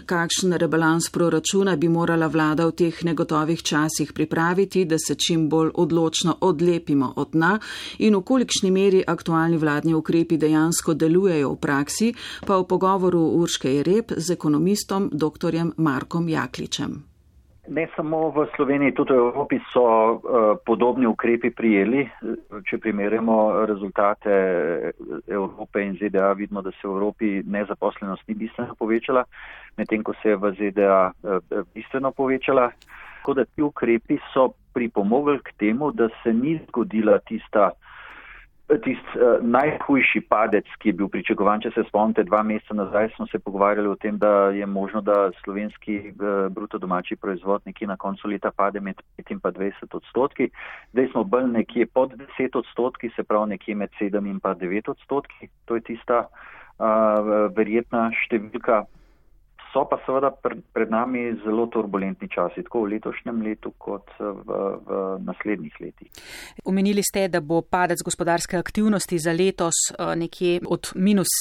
Kakšen 0.05 0.57
rebalans 0.57 1.12
proračuna 1.13 1.75
bi 1.75 1.89
morala 1.89 2.27
vlada 2.27 2.65
v 2.65 2.72
teh 2.72 3.03
negotovih 3.05 3.62
časih 3.62 4.13
pripraviti, 4.13 4.86
da 4.86 4.98
se 4.98 5.15
čim 5.15 5.45
bolj 5.50 5.69
odločno 5.75 6.38
odlepimo 6.41 7.13
od 7.15 7.29
dna 7.38 7.60
in 8.00 8.15
v 8.15 8.24
kolikšni 8.24 8.72
meri 8.72 9.03
aktualni 9.07 9.57
vladni 9.57 9.93
ukrepi 9.93 10.38
dejansko 10.38 10.93
delujejo 10.93 11.53
v 11.53 11.62
praksi, 11.62 12.13
pa 12.48 12.57
v 12.57 12.65
pogovoru 12.65 13.42
v 13.42 13.42
Urške 13.43 13.69
Jereb 13.69 14.12
z 14.17 14.33
ekonomistom 14.33 15.09
dr. 15.12 15.75
Markom 15.77 16.29
Jakličem. 16.29 17.03
Ne 17.67 17.88
samo 17.95 18.29
v 18.31 18.45
Sloveniji, 18.55 18.91
tudi 18.95 19.15
v 19.15 19.23
Evropi 19.31 19.59
so 19.71 19.83
uh, 19.83 20.55
podobni 20.65 21.07
ukrepi 21.07 21.51
prijeli. 21.51 22.03
Če 22.67 22.79
primerjamo 22.79 23.65
rezultate 23.67 24.31
Evrope 25.27 25.83
in 25.83 25.95
ZDA, 26.00 26.33
vidimo, 26.39 26.62
da 26.62 26.71
se 26.71 26.88
v 26.88 26.91
Evropi 26.91 27.29
nezaposlenost 27.43 28.27
ni 28.27 28.35
bistveno 28.35 28.75
povečala, 28.79 29.23
medtem 29.77 30.03
ko 30.03 30.15
se 30.21 30.35
je 30.35 30.39
v 30.39 30.51
ZDA 30.59 31.00
uh, 31.12 31.39
bistveno 31.75 32.12
povečala. 32.12 32.69
Tako 33.19 33.39
da 33.39 33.45
ti 33.45 33.63
ukrepi 33.63 34.19
so 34.33 34.53
pripomogli 34.73 35.39
k 35.43 35.55
temu, 35.59 35.91
da 35.91 36.07
se 36.23 36.33
ni 36.33 36.59
zgodila 36.67 37.19
tista 37.27 37.71
tisti 38.82 39.20
uh, 39.20 39.38
najhujši 39.42 40.22
padec, 40.30 40.68
ki 40.80 40.89
je 40.89 40.94
bil 41.00 41.10
pričakovan, 41.12 41.62
če 41.62 41.72
se 41.75 41.84
spomnite, 41.88 42.24
dva 42.27 42.44
meseca 42.44 42.75
nazaj 42.77 43.10
smo 43.15 43.27
se 43.27 43.39
pogovarjali 43.39 43.88
o 43.88 43.96
tem, 43.96 44.18
da 44.18 44.50
je 44.56 44.65
možno, 44.65 45.01
da 45.01 45.32
slovenski 45.44 45.98
uh, 46.13 46.48
bruto 46.53 46.77
domači 46.77 47.15
proizvod 47.15 47.62
nekje 47.65 47.88
na 47.88 47.98
koncu 47.98 48.27
leta 48.27 48.51
pade 48.51 48.80
med 48.80 49.01
5 49.18 49.32
in 49.36 49.39
pa 49.39 49.51
20 49.51 49.98
odstotki. 50.00 50.50
Zdaj 50.92 51.12
smo 51.12 51.24
bolj 51.24 51.48
nekje 51.51 51.86
pod 51.86 52.18
10 52.39 52.58
odstotki, 52.58 53.12
se 53.15 53.24
pravi 53.24 53.50
nekje 53.56 53.75
med 53.75 53.89
7 54.01 54.30
in 54.30 54.39
pa 54.39 54.56
9 54.56 54.89
odstotki. 54.89 55.50
To 55.65 55.75
je 55.75 55.88
tista 55.94 56.25
uh, 56.27 57.50
verjetna 57.56 58.10
številka. 58.25 58.84
So 59.74 59.88
pa 59.89 59.98
seveda 60.06 60.30
pred 60.74 60.92
nami 60.94 61.34
zelo 61.42 61.65
turbulentni 61.65 62.27
časi, 62.30 62.62
tako 62.62 62.84
v 62.86 62.94
letošnjem 62.94 63.39
letu, 63.42 63.72
kot 63.82 64.06
v, 64.22 64.58
v 64.86 64.98
naslednjih 65.25 65.80
letih. 65.82 66.10
Omenili 66.70 67.01
ste, 67.01 67.25
da 67.27 67.42
bo 67.42 67.63
padec 67.65 68.03
gospodarske 68.06 68.58
aktivnosti 68.58 69.18
za 69.18 69.34
letos 69.34 69.74
eh, 69.89 70.13
nekje 70.15 70.60
od 70.70 70.92
minus 70.96 71.32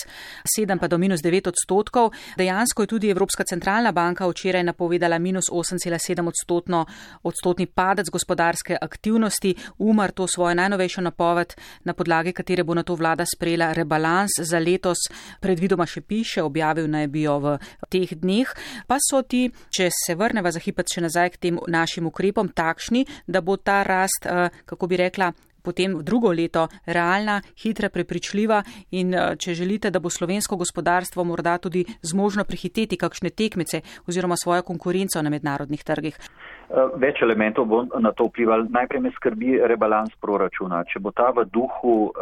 7 0.49 0.81
pa 0.81 0.89
do 0.89 0.97
minus 0.97 1.21
9 1.21 1.51
odstotkov. 1.53 2.17
Dejansko 2.41 2.83
je 2.83 2.93
tudi 2.95 3.11
Evropska 3.13 3.45
centralna 3.45 3.93
banka 3.93 4.25
včeraj 4.25 4.65
napovedala 4.65 5.19
minus 5.19 5.53
8,7 5.53 6.25
odstotno 6.25 6.87
odstotni 7.23 7.67
padec 7.67 8.09
gospodarske 8.09 8.81
aktivnosti. 8.81 9.55
Umar 9.79 10.11
to 10.17 10.27
svojo 10.27 10.55
najnovejšo 10.55 11.05
napoved, 11.05 11.53
na 11.85 11.93
podlagi 11.93 12.33
katere 12.33 12.65
bo 12.65 12.75
na 12.75 12.83
to 12.83 12.97
vlada 12.97 13.29
sprejela 13.29 13.73
rebalans 13.77 14.41
za 14.41 14.59
letos, 14.59 15.05
predvidoma 15.41 15.85
še 15.87 16.01
piše, 16.01 16.41
objavil 16.43 16.89
naj 16.89 17.13
bi 17.13 17.29
jo 17.29 17.37
v 17.45 17.57
teh 17.93 18.22
dneh, 18.23 18.49
pa 18.87 18.99
so 19.03 19.23
ti, 19.23 19.49
če 19.75 19.91
se 19.93 20.17
vrneva 20.19 20.55
za 20.55 20.63
hipet 20.63 20.95
še 20.95 21.05
nazaj 21.05 21.35
k 21.35 21.43
tem 21.47 21.63
našim 21.69 22.07
ukrepom, 22.09 22.53
takšni, 22.55 23.07
da 23.27 23.43
bo 23.43 23.59
ta 23.59 23.83
rast, 23.87 24.27
eh, 24.27 24.49
kako 24.67 24.87
bi 24.87 25.01
rekla, 25.03 25.33
potem 25.63 26.03
drugo 26.03 26.33
leto 26.33 26.67
realna, 26.87 27.41
hitra, 27.63 27.89
prepričljiva 27.89 28.63
in 28.91 29.15
eh, 29.15 29.35
če 29.39 29.55
želite, 29.55 29.91
da 29.91 30.01
bo 30.01 30.11
slovensko 30.11 30.57
gospodarstvo 30.57 31.25
morda 31.25 31.59
tudi 31.59 31.85
zmožno 32.03 32.45
prihiteti 32.45 32.99
kakšne 32.99 33.31
tekmice 33.31 33.83
oziroma 34.07 34.37
svojo 34.37 34.63
konkurenco 34.63 35.23
na 35.23 35.31
mednarodnih 35.31 35.85
trgih. 35.85 36.19
Eh, 36.19 36.97
več 36.97 37.23
elementov 37.23 37.67
bo 37.71 37.85
na 38.01 38.13
to 38.13 38.29
vplival. 38.31 38.67
Najprej 38.71 39.01
me 39.01 39.15
skrbi 39.17 39.61
rebalans 39.71 40.15
proračuna. 40.21 40.85
Če 40.91 41.01
bo 41.01 41.13
ta 41.15 41.31
v 41.33 41.45
duhu 41.53 41.95
uh, 42.11 42.15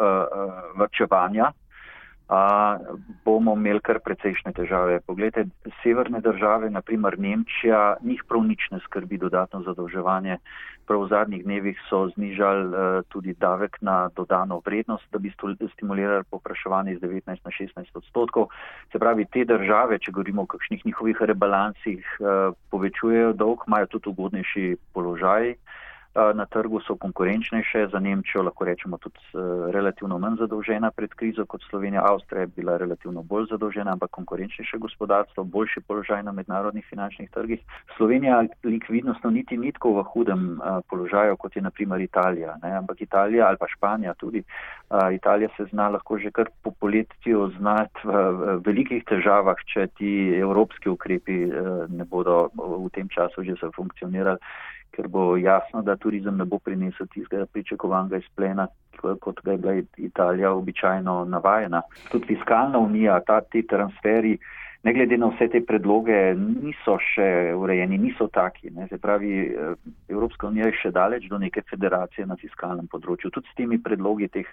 vrčevanja, 0.79 1.51
a, 2.31 2.79
bomo 3.25 3.57
imeli 3.59 3.83
kar 3.83 3.99
precejšnje 3.99 4.53
težave. 4.55 5.01
Poglejte, 5.03 5.49
severne 5.83 6.21
države, 6.23 6.71
naprimer 6.71 7.19
Nemčija, 7.19 7.97
njih 8.07 8.23
prav 8.29 8.45
nič 8.47 8.71
ne 8.71 8.79
skrbi 8.87 9.19
dodatno 9.19 9.65
zadolževanje. 9.67 10.39
Prav 10.87 11.03
v 11.03 11.09
zadnjih 11.11 11.43
dnevih 11.45 11.81
so 11.89 12.07
znižali 12.15 12.71
uh, 12.71 13.03
tudi 13.11 13.35
davek 13.35 13.83
na 13.83 14.11
dodano 14.15 14.61
vrednost, 14.67 15.11
da 15.11 15.19
bi 15.19 15.35
stimulirali 15.75 16.25
popraševanje 16.31 16.93
iz 16.93 17.01
19 17.03 17.27
na 17.27 17.51
16 17.51 17.99
odstotkov. 17.99 18.47
Se 18.93 18.99
pravi, 18.99 19.27
te 19.27 19.45
države, 19.45 19.99
če 19.99 20.15
govorimo 20.15 20.47
o 20.47 20.51
kakšnih 20.51 20.87
njihovih 20.87 21.19
rebalansih, 21.21 22.07
uh, 22.21 22.55
povečujejo 22.71 23.33
dolg, 23.33 23.67
imajo 23.67 23.91
tudi 23.91 24.15
ugodnejši 24.15 24.77
položaj. 24.95 25.55
Uh, 26.11 26.35
na 26.35 26.47
trgu 26.47 26.81
so 26.81 26.97
konkurenčnejše, 26.97 27.87
za 27.93 27.99
Nemčijo 27.99 28.43
lahko 28.43 28.65
rečemo 28.65 28.99
tudi 28.99 29.19
relativno 29.71 30.19
manj 30.19 30.37
zadolžena 30.41 30.91
pred 30.91 31.11
krizo 31.15 31.45
kot 31.47 31.63
Slovenija, 31.71 32.03
Avstrija 32.03 32.41
je 32.41 32.47
bila 32.47 32.77
relativno 32.77 33.23
bolj 33.23 33.47
zadolžena, 33.51 33.93
ampak 33.93 34.11
konkurenčnejše 34.11 34.79
gospodarstvo, 34.79 35.45
boljši 35.45 35.81
položaj 35.81 36.23
na 36.23 36.33
mednarodnih 36.33 36.87
finančnih 36.91 37.31
trgih. 37.31 37.61
Slovenija 37.97 38.43
likvidnostno 38.65 39.31
niti 39.31 39.57
ni 39.57 39.73
tako 39.73 39.93
v 39.93 40.03
hudem 40.03 40.59
položaju, 40.91 41.37
kot 41.37 41.57
je 41.57 41.63
naprimer 41.63 42.01
Italija, 42.01 42.57
ne? 42.63 42.73
ampak 42.77 43.01
Italija 43.01 43.47
ali 43.47 43.57
pa 43.61 43.69
Španija 43.69 44.15
tudi. 44.15 44.43
Italija 45.15 45.49
se 45.57 45.65
zna 45.71 45.89
lahko 45.89 46.19
že 46.19 46.31
kar 46.31 46.51
po 46.63 46.71
poletju 46.71 47.51
znati 47.59 48.01
v 48.05 48.59
velikih 48.67 49.05
težavah, 49.05 49.63
če 49.75 49.87
ti 49.87 50.35
evropski 50.41 50.89
ukrepi 50.89 51.39
ne 51.89 52.05
bodo 52.05 52.51
v 52.59 52.91
tem 52.91 53.09
času 53.09 53.47
že 53.47 53.55
zafunkcionirali 53.63 54.39
ker 54.91 55.09
bo 55.09 55.37
jasno, 55.37 55.83
da 55.83 55.97
turizem 55.97 56.37
ne 56.37 56.45
bo 56.45 56.59
prinesel 56.59 57.07
tistega 57.07 57.47
pričakovanega 57.47 58.17
izplena, 58.17 58.67
kot 59.01 59.41
ga 59.45 59.53
je 59.53 59.59
bila 59.59 59.75
Italija 59.97 60.53
običajno 60.53 61.25
navajena. 61.25 61.83
Tudi 62.11 62.27
fiskalna 62.27 62.79
unija, 62.79 63.21
ta, 63.27 63.41
ti 63.41 63.67
transferi, 63.67 64.39
ne 64.83 64.93
glede 64.93 65.17
na 65.19 65.29
vse 65.29 65.49
te 65.53 65.61
predloge, 65.61 66.17
niso 66.41 66.97
še 67.05 67.53
urejeni, 67.53 67.99
niso 68.01 68.31
taki. 68.33 68.71
Ne. 68.73 68.89
Se 68.89 68.97
pravi, 68.99 69.33
eh, 69.45 69.75
Evropska 70.09 70.49
unija 70.49 70.71
je 70.71 70.79
še 70.83 70.91
daleč 70.91 71.29
do 71.29 71.39
neke 71.39 71.61
federacije 71.69 72.27
na 72.27 72.37
fiskalnem 72.41 72.89
področju. 72.89 73.31
Tudi 73.31 73.49
s 73.53 73.57
temi 73.59 73.77
predlogi 73.79 74.29
teh, 74.29 74.49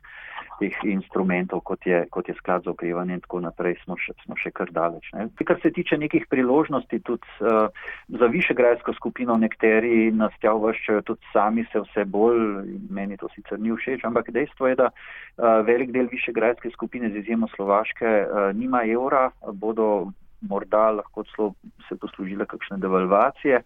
teh 0.60 0.75
instrumentov, 0.84 1.63
kot 1.63 1.86
je, 1.88 2.03
kot 2.12 2.27
je 2.27 2.36
sklad 2.36 2.67
za 2.67 2.72
okrevanje 2.72 3.13
in 3.13 3.24
tako 3.24 3.39
naprej, 3.39 3.77
smo 3.86 3.96
še, 3.96 4.17
smo 4.25 4.36
še 4.36 4.51
kar 4.51 4.67
daleč. 4.75 5.07
Ne. 5.13 5.29
Kar 5.48 5.62
se 5.63 5.72
tiče 5.72 5.98
nekih 5.98 6.27
priložnosti, 6.27 7.00
tudi 7.07 7.24
uh, 7.39 7.72
za 8.10 8.27
višegrajsko 8.27 8.98
skupino 9.00 9.38
nekteri 9.39 10.12
nas 10.12 10.36
tja 10.41 10.51
uvrščajo, 10.57 11.05
tudi 11.07 11.24
sami 11.31 11.63
se 11.72 11.79
vse 11.79 12.03
bolj, 12.03 12.67
meni 12.91 13.15
to 13.15 13.31
sicer 13.31 13.60
ni 13.60 13.72
všeč, 13.72 14.03
ampak 14.03 14.34
dejstvo 14.36 14.67
je, 14.67 14.75
da 14.75 14.91
uh, 14.91 15.63
velik 15.63 15.96
del 15.96 16.12
višegrajske 16.12 16.74
skupine 16.75 17.13
z 17.15 17.24
izjemo 17.24 17.48
Slovaške 17.55 18.12
uh, 18.27 18.51
nima 18.51 18.84
evra, 18.84 19.29
bodo 19.55 20.12
morda 20.41 20.89
lahko 21.01 21.24
celo 21.24 21.53
se 21.89 21.96
poslužile 21.96 22.46
kakšne 22.46 22.77
devalvacije. 22.77 23.63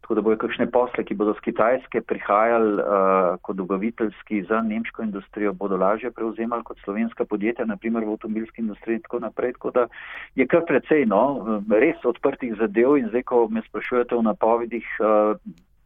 Tako 0.00 0.14
da 0.14 0.20
bojo 0.20 0.36
kakšne 0.40 0.66
posle, 0.72 1.04
ki 1.04 1.14
bodo 1.14 1.34
z 1.36 1.44
Kitajske 1.44 2.00
prihajali 2.00 2.72
uh, 2.80 3.36
kot 3.44 3.56
dobaviteljski 3.56 4.42
za 4.48 4.62
nemško 4.64 5.02
industrijo, 5.02 5.52
bodo 5.52 5.76
lažje 5.76 6.10
prevzemali 6.10 6.64
kot 6.64 6.78
slovenska 6.84 7.24
podjetja, 7.24 7.66
naprimer 7.68 8.04
v 8.04 8.14
avtomobilski 8.16 8.64
industriji 8.64 8.96
in 8.96 9.02
tako 9.04 9.20
naprej. 9.26 9.52
Tako 9.52 9.70
da 9.70 9.86
je 10.34 10.46
kar 10.46 10.64
precej, 10.66 11.04
no, 11.06 11.60
res 11.68 12.00
odprtih 12.04 12.56
zadev 12.58 12.96
in 12.96 13.08
zdaj, 13.12 13.22
ko 13.28 13.48
me 13.48 13.62
sprašujete 13.68 14.16
o 14.16 14.22
napovedih, 14.22 14.88
uh, 15.04 15.36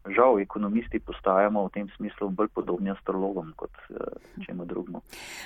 žal 0.08 0.40
ekonomisti 0.40 1.00
postajamo 1.00 1.64
v 1.64 1.70
tem 1.72 1.86
smislu 1.96 2.28
bolj 2.30 2.48
podobni 2.54 2.90
astrologom 2.90 3.52
kot 3.56 3.72
uh, 3.90 3.96
čemu 4.44 4.64
drugemu. 4.64 5.00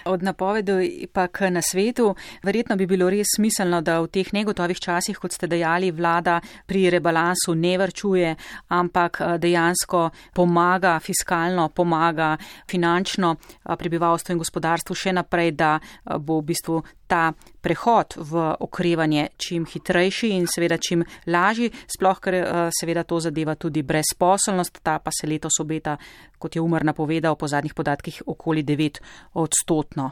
Od 0.05 0.23
napovedi 0.23 1.07
pa 1.13 1.29
k 1.29 1.51
nasvetu, 1.51 2.15
verjetno 2.43 2.77
bi 2.77 2.87
bilo 2.87 3.11
res 3.11 3.37
smiselno, 3.37 3.81
da 3.81 4.01
v 4.03 4.11
teh 4.11 4.33
negotovih 4.35 4.81
časih, 4.81 5.19
kot 5.19 5.33
ste 5.33 5.47
dejali, 5.47 5.93
vlada 5.95 6.41
pri 6.67 6.91
rebalansu 6.91 7.55
ne 7.55 7.79
vrčuje, 7.79 8.35
ampak 8.75 9.21
eh, 9.21 9.39
dejansko 9.39 10.11
pomaga 10.35 10.99
fiskalno, 11.01 11.69
pomaga 11.69 12.37
finančno 12.71 13.35
eh, 13.39 13.77
prebivalstvu 13.77 14.35
in 14.35 14.43
gospodarstvu 14.43 14.95
še 14.95 15.15
naprej, 15.15 15.55
da 15.55 15.79
bo 16.19 16.41
v 16.43 16.51
bistvu 16.51 16.83
ta 17.09 17.33
prehod 17.65 18.19
v 18.21 18.45
okrevanje 18.61 19.29
čim 19.37 19.65
hitrejši 19.67 20.31
in 20.37 20.47
seveda 20.47 20.77
čim 20.77 21.05
lažji, 21.27 21.73
sploh 21.89 22.21
ker 22.21 22.37
seveda 22.81 23.03
to 23.09 23.21
zadeva 23.21 23.55
tudi 23.55 23.83
brezposelnost, 23.83 24.83
ta 24.85 24.99
pa 24.99 25.11
se 25.11 25.27
letos 25.27 25.61
obeta, 25.61 25.97
kot 26.39 26.57
je 26.57 26.63
Umar 26.63 26.85
napovedal 26.85 27.37
po 27.37 27.49
zadnjih 27.49 27.75
podatkih, 27.75 28.23
okoli 28.27 28.63
9 28.63 29.01
odstotno. 29.35 30.11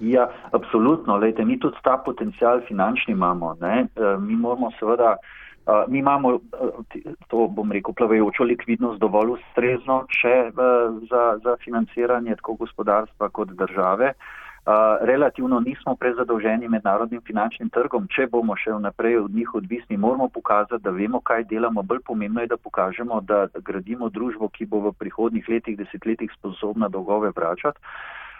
Ja, 0.00 0.28
absolutno. 0.52 1.16
Lejte, 1.16 1.44
mi 1.44 1.58
tudi 1.58 1.76
ta 1.82 1.96
potencial 1.96 2.60
finančni 2.68 3.12
imamo. 3.12 3.56
E, 3.62 3.86
mi 4.20 4.36
moramo 4.36 4.70
seveda, 4.78 5.16
mi 5.88 5.98
imamo, 5.98 6.38
to 7.28 7.48
bom 7.48 7.72
rekel, 7.72 7.94
plavajočo 7.94 8.44
likvidnost 8.44 9.00
dovolj 9.00 9.38
ustrezno, 9.38 10.04
če 10.20 10.34
e, 10.48 10.52
za, 11.10 11.22
za 11.44 11.56
financiranje 11.64 12.36
tako 12.36 12.54
gospodarstva 12.60 13.28
kot 13.28 13.56
države 13.56 14.12
relativno 15.00 15.60
nismo 15.60 15.94
prezadolženi 15.94 16.68
mednarodnim 16.68 17.20
finančnim 17.26 17.70
trgom. 17.70 18.08
Če 18.10 18.26
bomo 18.26 18.56
še 18.58 18.74
vnaprej 18.74 19.20
od 19.20 19.30
njih 19.34 19.54
odvisni, 19.54 19.96
moramo 19.96 20.28
pokazati, 20.28 20.82
da 20.82 20.90
vemo, 20.90 21.20
kaj 21.20 21.44
delamo. 21.46 21.82
Bolj 21.86 22.02
pomembno 22.06 22.42
je, 22.42 22.50
da 22.50 22.56
pokažemo, 22.58 23.20
da 23.22 23.46
gradimo 23.54 24.10
družbo, 24.10 24.48
ki 24.48 24.66
bo 24.66 24.82
v 24.88 24.94
prihodnih 24.98 25.46
letih, 25.48 25.78
desetletjih 25.78 26.34
sposobna 26.34 26.88
dolgove 26.88 27.30
vračati. 27.36 27.78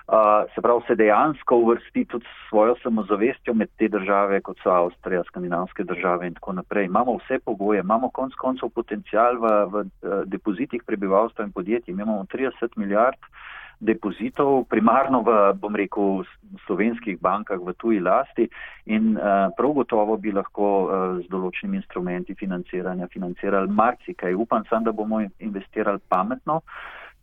Uh, 0.06 0.46
se 0.54 0.62
pravi, 0.62 0.82
se 0.86 0.94
dejansko 0.94 1.56
uvrsti 1.64 2.04
tudi 2.06 2.26
s 2.26 2.48
svojo 2.48 2.76
samozavestjo 2.82 3.54
med 3.54 3.72
te 3.78 3.88
države, 3.90 4.38
kot 4.40 4.58
so 4.62 4.70
Avstrija, 4.70 5.24
skandinavske 5.26 5.82
države 5.82 6.28
in 6.30 6.34
tako 6.34 6.52
naprej. 6.58 6.86
Imamo 6.86 7.16
vse 7.18 7.40
pogoje, 7.42 7.80
imamo 7.82 8.10
konc 8.14 8.34
koncev 8.38 8.70
potencial 8.70 9.38
v, 9.42 9.50
v, 9.72 9.82
v 10.02 10.22
depozitih 10.30 10.86
prebivalstva 10.86 11.46
in 11.46 11.52
podjetij. 11.52 11.94
Imamo 11.94 12.22
30 12.30 12.78
milijard 12.78 13.18
uh, 13.18 13.34
depozitov, 13.80 14.64
primarno 14.70 15.20
v, 15.22 15.52
bom 15.60 15.74
rekel, 15.76 16.24
slovenskih 16.66 17.20
bankah 17.20 17.60
v 17.60 17.74
tuji 17.76 18.00
lasti 18.00 18.48
in 18.86 19.16
uh, 19.16 19.52
prav 19.56 19.72
gotovo 19.76 20.16
bi 20.16 20.32
lahko 20.32 20.66
uh, 20.66 20.90
z 21.20 21.28
določenimi 21.28 21.82
instrumenti 21.82 22.34
financiranja 22.34 23.10
financirali 23.12 23.68
marsikaj. 23.68 24.34
Upam 24.34 24.64
sam, 24.70 24.84
da 24.84 24.92
bomo 24.96 25.20
investirali 25.38 26.00
pametno. 26.08 26.62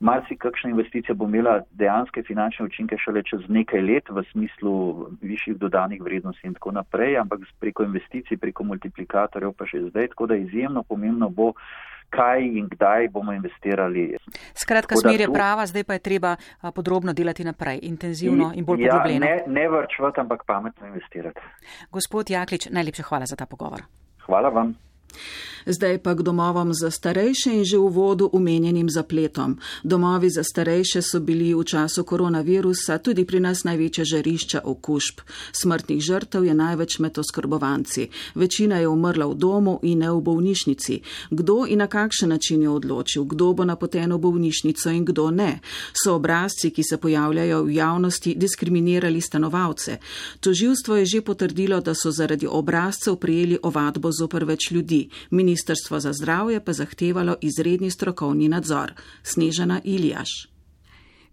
Marsi 0.03 0.35
kakšna 0.35 0.69
investicija 0.69 1.15
bo 1.15 1.25
imela 1.25 1.61
dejanske 1.79 2.23
finančne 2.27 2.65
učinke 2.65 2.97
šele 2.99 3.21
čez 3.23 3.45
nekaj 3.47 3.81
let 3.81 4.09
v 4.09 4.23
smislu 4.31 4.73
višjih 5.21 5.55
dodanih 5.57 6.01
vrednosti 6.03 6.47
in 6.47 6.57
tako 6.57 6.73
naprej, 6.75 7.17
ampak 7.21 7.45
preko 7.59 7.85
investicij, 7.87 8.37
preko 8.37 8.65
multiplikatorjev 8.67 9.53
pa 9.55 9.65
še 9.69 9.85
zdaj. 9.87 10.11
Tako 10.11 10.27
da 10.27 10.35
izjemno 10.35 10.83
pomembno 10.83 11.29
bo, 11.29 11.53
kaj 12.13 12.45
in 12.45 12.69
kdaj 12.69 13.09
bomo 13.13 13.33
investirali. 13.33 14.13
Skratka, 14.53 14.95
smer 15.01 15.25
je 15.25 15.29
prava, 15.33 15.65
zdaj 15.65 15.83
pa 15.83 15.97
je 15.97 16.05
treba 16.05 16.35
podrobno 16.75 17.13
delati 17.13 17.43
naprej, 17.43 17.79
intenzivno 17.81 18.51
in 18.55 18.65
bolj 18.65 18.85
ja, 18.85 18.91
poglobljeno. 18.91 19.25
Ne, 19.25 19.43
ne 19.47 19.67
vrčvati, 19.69 20.21
ampak 20.21 20.45
pametno 20.47 20.87
investirati. 20.87 21.39
Gospod 21.91 22.29
Jaklič, 22.29 22.69
najlepša 22.71 23.03
hvala 23.09 23.25
za 23.25 23.35
ta 23.35 23.45
pogovor. 23.45 23.81
Hvala 24.25 24.49
vam. 24.49 24.75
Zdaj 25.65 25.97
pa 26.03 26.15
k 26.15 26.21
domovom 26.21 26.73
za 26.73 26.91
starejše 26.91 27.53
in 27.53 27.63
že 27.63 27.77
v 27.77 27.87
vodu 27.87 28.29
umenjenim 28.31 28.89
zapletom. 28.89 29.57
Domovi 29.83 30.29
za 30.29 30.43
starejše 30.43 31.01
so 31.01 31.19
bili 31.19 31.55
v 31.55 31.63
času 31.63 32.03
koronavirusa 32.03 32.99
tudi 32.99 33.23
pri 33.25 33.39
nas 33.39 33.63
največja 33.63 34.03
žarišča 34.03 34.59
okužb. 34.63 35.23
Smrtnih 35.51 36.03
žrtev 36.03 36.43
je 36.43 36.53
največ 36.53 36.99
med 36.99 37.17
oskrbovanci. 37.17 38.09
Večina 38.35 38.77
je 38.77 38.87
umrla 38.87 39.25
v 39.25 39.35
domu 39.35 39.79
in 39.83 39.99
ne 40.03 40.11
v 40.11 40.19
bolnišnici. 40.19 41.01
Kdo 41.31 41.65
in 41.65 41.79
na 41.79 41.87
kakšen 41.87 42.29
način 42.29 42.61
je 42.61 42.69
odločil, 42.69 43.23
kdo 43.23 43.53
bo 43.53 43.63
napoten 43.65 44.13
v 44.13 44.19
bolnišnico 44.19 44.89
in 44.91 45.05
kdo 45.05 45.31
ne? 45.31 45.59
So 45.95 46.15
obrazci, 46.15 46.71
ki 46.71 46.83
se 46.83 46.97
pojavljajo 46.97 47.63
v 47.63 47.71
javnosti, 47.71 48.35
diskriminirali 48.35 49.21
stanovalce. 49.21 49.97
Toživstvo 50.39 50.95
je 50.95 51.05
že 51.05 51.21
potrdilo, 51.21 51.79
da 51.79 51.95
so 51.95 52.11
zaradi 52.11 52.47
obrazcev 52.47 53.15
prijeli 53.15 53.57
ovadbo 53.63 54.11
zoper 54.11 54.45
več 54.45 54.71
ljudi. 54.71 55.02
Ministrstvo 55.29 55.99
za 55.99 56.13
zdravje 56.13 56.65
pa 56.65 56.73
zahtevalo 56.73 57.35
izredni 57.41 57.91
strokovni 57.91 58.47
nadzor. 58.47 58.93
Snežana 59.23 59.81
Iljaš. 59.83 60.52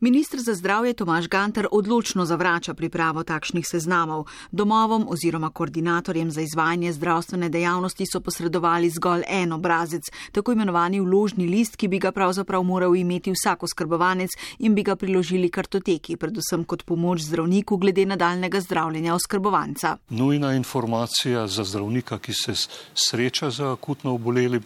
Ministr 0.03 0.39
za 0.39 0.55
zdravje 0.55 0.93
Tomaš 0.93 1.29
Gantar 1.29 1.67
odločno 1.71 2.25
zavrača 2.25 2.75
pripravo 2.75 3.23
takšnih 3.23 3.67
seznamov. 3.69 4.25
Domovom 4.51 5.05
oziroma 5.09 5.51
koordinatorjem 5.51 6.31
za 6.31 6.41
izvajanje 6.41 6.93
zdravstvene 6.93 7.49
dejavnosti 7.49 8.07
so 8.13 8.21
posredovali 8.21 8.91
zgolj 8.91 9.23
en 9.29 9.53
obrazec, 9.53 10.09
tako 10.33 10.53
imenovani 10.53 11.01
vložni 11.01 11.47
list, 11.47 11.77
ki 11.77 11.89
bi 11.89 11.99
ga 11.99 12.13
pravzaprav 12.13 12.63
moral 12.63 12.97
imeti 12.97 13.33
vsak 13.37 13.63
oskrbovanec 13.63 14.31
in 14.59 14.75
bi 14.75 14.83
ga 14.83 14.97
priložili 14.97 15.51
kartoteki, 15.51 16.17
predvsem 16.17 16.65
kot 16.65 16.85
pomoč 16.89 17.21
zdravniku 17.21 17.77
glede 17.77 18.07
nadaljnega 18.07 18.61
zdravljenja 18.61 19.15
oskrbovanca. 19.15 19.97
Nujna 20.09 20.55
informacija 20.55 21.47
za 21.47 21.65
zdravnika, 21.65 22.19
ki 22.19 22.33
se 22.33 22.55
sreča 22.95 23.51
z 23.51 23.73
akutno 23.77 24.15
obolelim, 24.15 24.63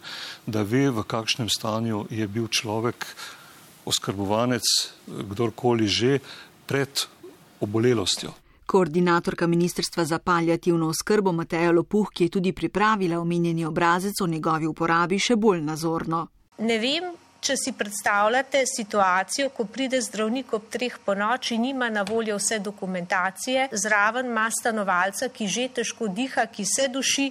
da 0.47 0.63
ve, 0.63 0.91
v 0.91 1.03
kakšnem 1.03 1.49
stanju 1.49 2.07
je 2.11 2.29
bil 2.29 2.47
človek 2.47 3.17
oskrbovanec, 3.85 4.63
kdorkoli 5.07 5.89
že, 5.89 6.19
pred 6.67 7.07
obolelostjo. 7.61 8.33
Koordinatorka 8.67 9.47
Ministrstva 9.47 10.05
za 10.05 10.19
paljativno 10.19 10.89
oskrbo 10.89 11.33
Mateja 11.33 11.71
Lopuh, 11.71 12.09
ki 12.13 12.25
je 12.25 12.31
tudi 12.31 12.53
pripravila 12.53 13.21
omenjeni 13.21 13.65
obrazec 13.65 14.21
o 14.21 14.27
njegovi 14.27 14.67
uporabi, 14.67 15.19
še 15.19 15.37
bolj 15.37 15.61
nazorno. 15.61 16.27
Ne 16.65 16.79
vem, 16.81 17.11
če 17.45 17.57
si 17.61 17.73
predstavljate 17.77 18.63
situacijo, 18.67 19.51
ko 19.53 19.67
pride 19.69 20.01
zdravnik 20.01 20.55
ob 20.57 20.71
treh 20.73 20.97
po 21.05 21.15
noči, 21.15 21.59
nima 21.61 21.91
na 21.93 22.03
voljo 22.09 22.39
vse 22.41 22.59
dokumentacije, 22.65 23.69
zraven 23.85 24.33
ima 24.33 24.49
stanovalca, 24.51 25.29
ki 25.29 25.49
že 25.49 25.69
težko 25.81 26.09
diha, 26.09 26.47
ki 26.47 26.65
se 26.65 26.89
duši, 26.89 27.31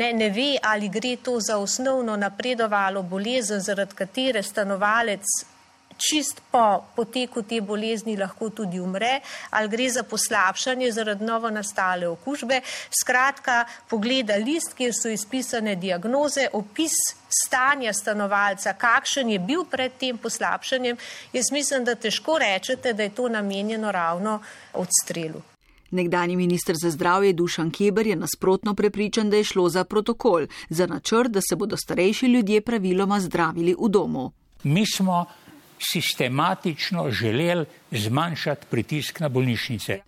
ne, 0.00 0.12
ne 0.12 0.30
ve, 0.34 0.50
ali 0.62 0.90
gre 0.90 1.16
to 1.22 1.38
za 1.40 1.58
osnovno 1.62 2.16
napredovalo 2.16 3.02
bolezen, 3.02 3.62
zaradi 3.62 3.94
katere 3.94 4.42
stanovalec 4.42 5.53
čist 5.96 6.42
po 6.50 6.84
poteku 6.96 7.42
te 7.42 7.60
bolezni 7.60 8.16
lahko 8.16 8.50
tudi 8.50 8.80
umre, 8.80 9.20
ali 9.50 9.68
gre 9.68 9.88
za 9.90 10.02
poslabšanje 10.02 10.92
zaradi 10.92 11.24
novo 11.24 11.50
nastale 11.50 12.08
okužbe. 12.08 12.60
Skratka, 13.00 13.64
pogleda 13.90 14.36
list, 14.36 14.74
kjer 14.74 14.92
so 14.94 15.08
izpisane 15.08 15.76
diagnoze, 15.76 16.48
opis 16.52 16.92
stanja 17.28 17.92
stanovalca, 17.92 18.74
kakšen 18.78 19.30
je 19.30 19.38
bil 19.38 19.64
pred 19.70 19.92
tem 19.98 20.18
poslabšanjem. 20.18 20.96
Jaz 21.32 21.50
mislim, 21.52 21.84
da 21.84 21.94
težko 21.94 22.38
rečete, 22.38 22.92
da 22.92 23.02
je 23.02 23.14
to 23.14 23.28
namenjeno 23.28 23.92
ravno 23.92 24.40
odstrelu. 24.72 25.42
Nekdani 25.94 26.36
minister 26.36 26.76
za 26.76 26.90
zdravje 26.90 27.32
Dušan 27.32 27.70
Keber 27.70 28.06
je 28.06 28.16
nasprotno 28.16 28.74
prepričan, 28.74 29.30
da 29.30 29.36
je 29.36 29.44
šlo 29.44 29.68
za 29.68 29.84
protokol, 29.84 30.46
za 30.68 30.86
načrt, 30.86 31.30
da 31.30 31.40
se 31.40 31.56
bodo 31.56 31.76
starejši 31.76 32.26
ljudje 32.26 32.60
praviloma 32.60 33.20
zdravili 33.20 33.76
v 33.78 33.88
domu. 33.88 34.32
Mi 34.62 34.86
smo 34.86 35.26
sistematično 35.92 37.10
želeli 37.10 37.66
zmanjšati 37.90 38.66
pritisk 38.70 39.20
na 39.20 39.28
bolnišnice. 39.28 40.00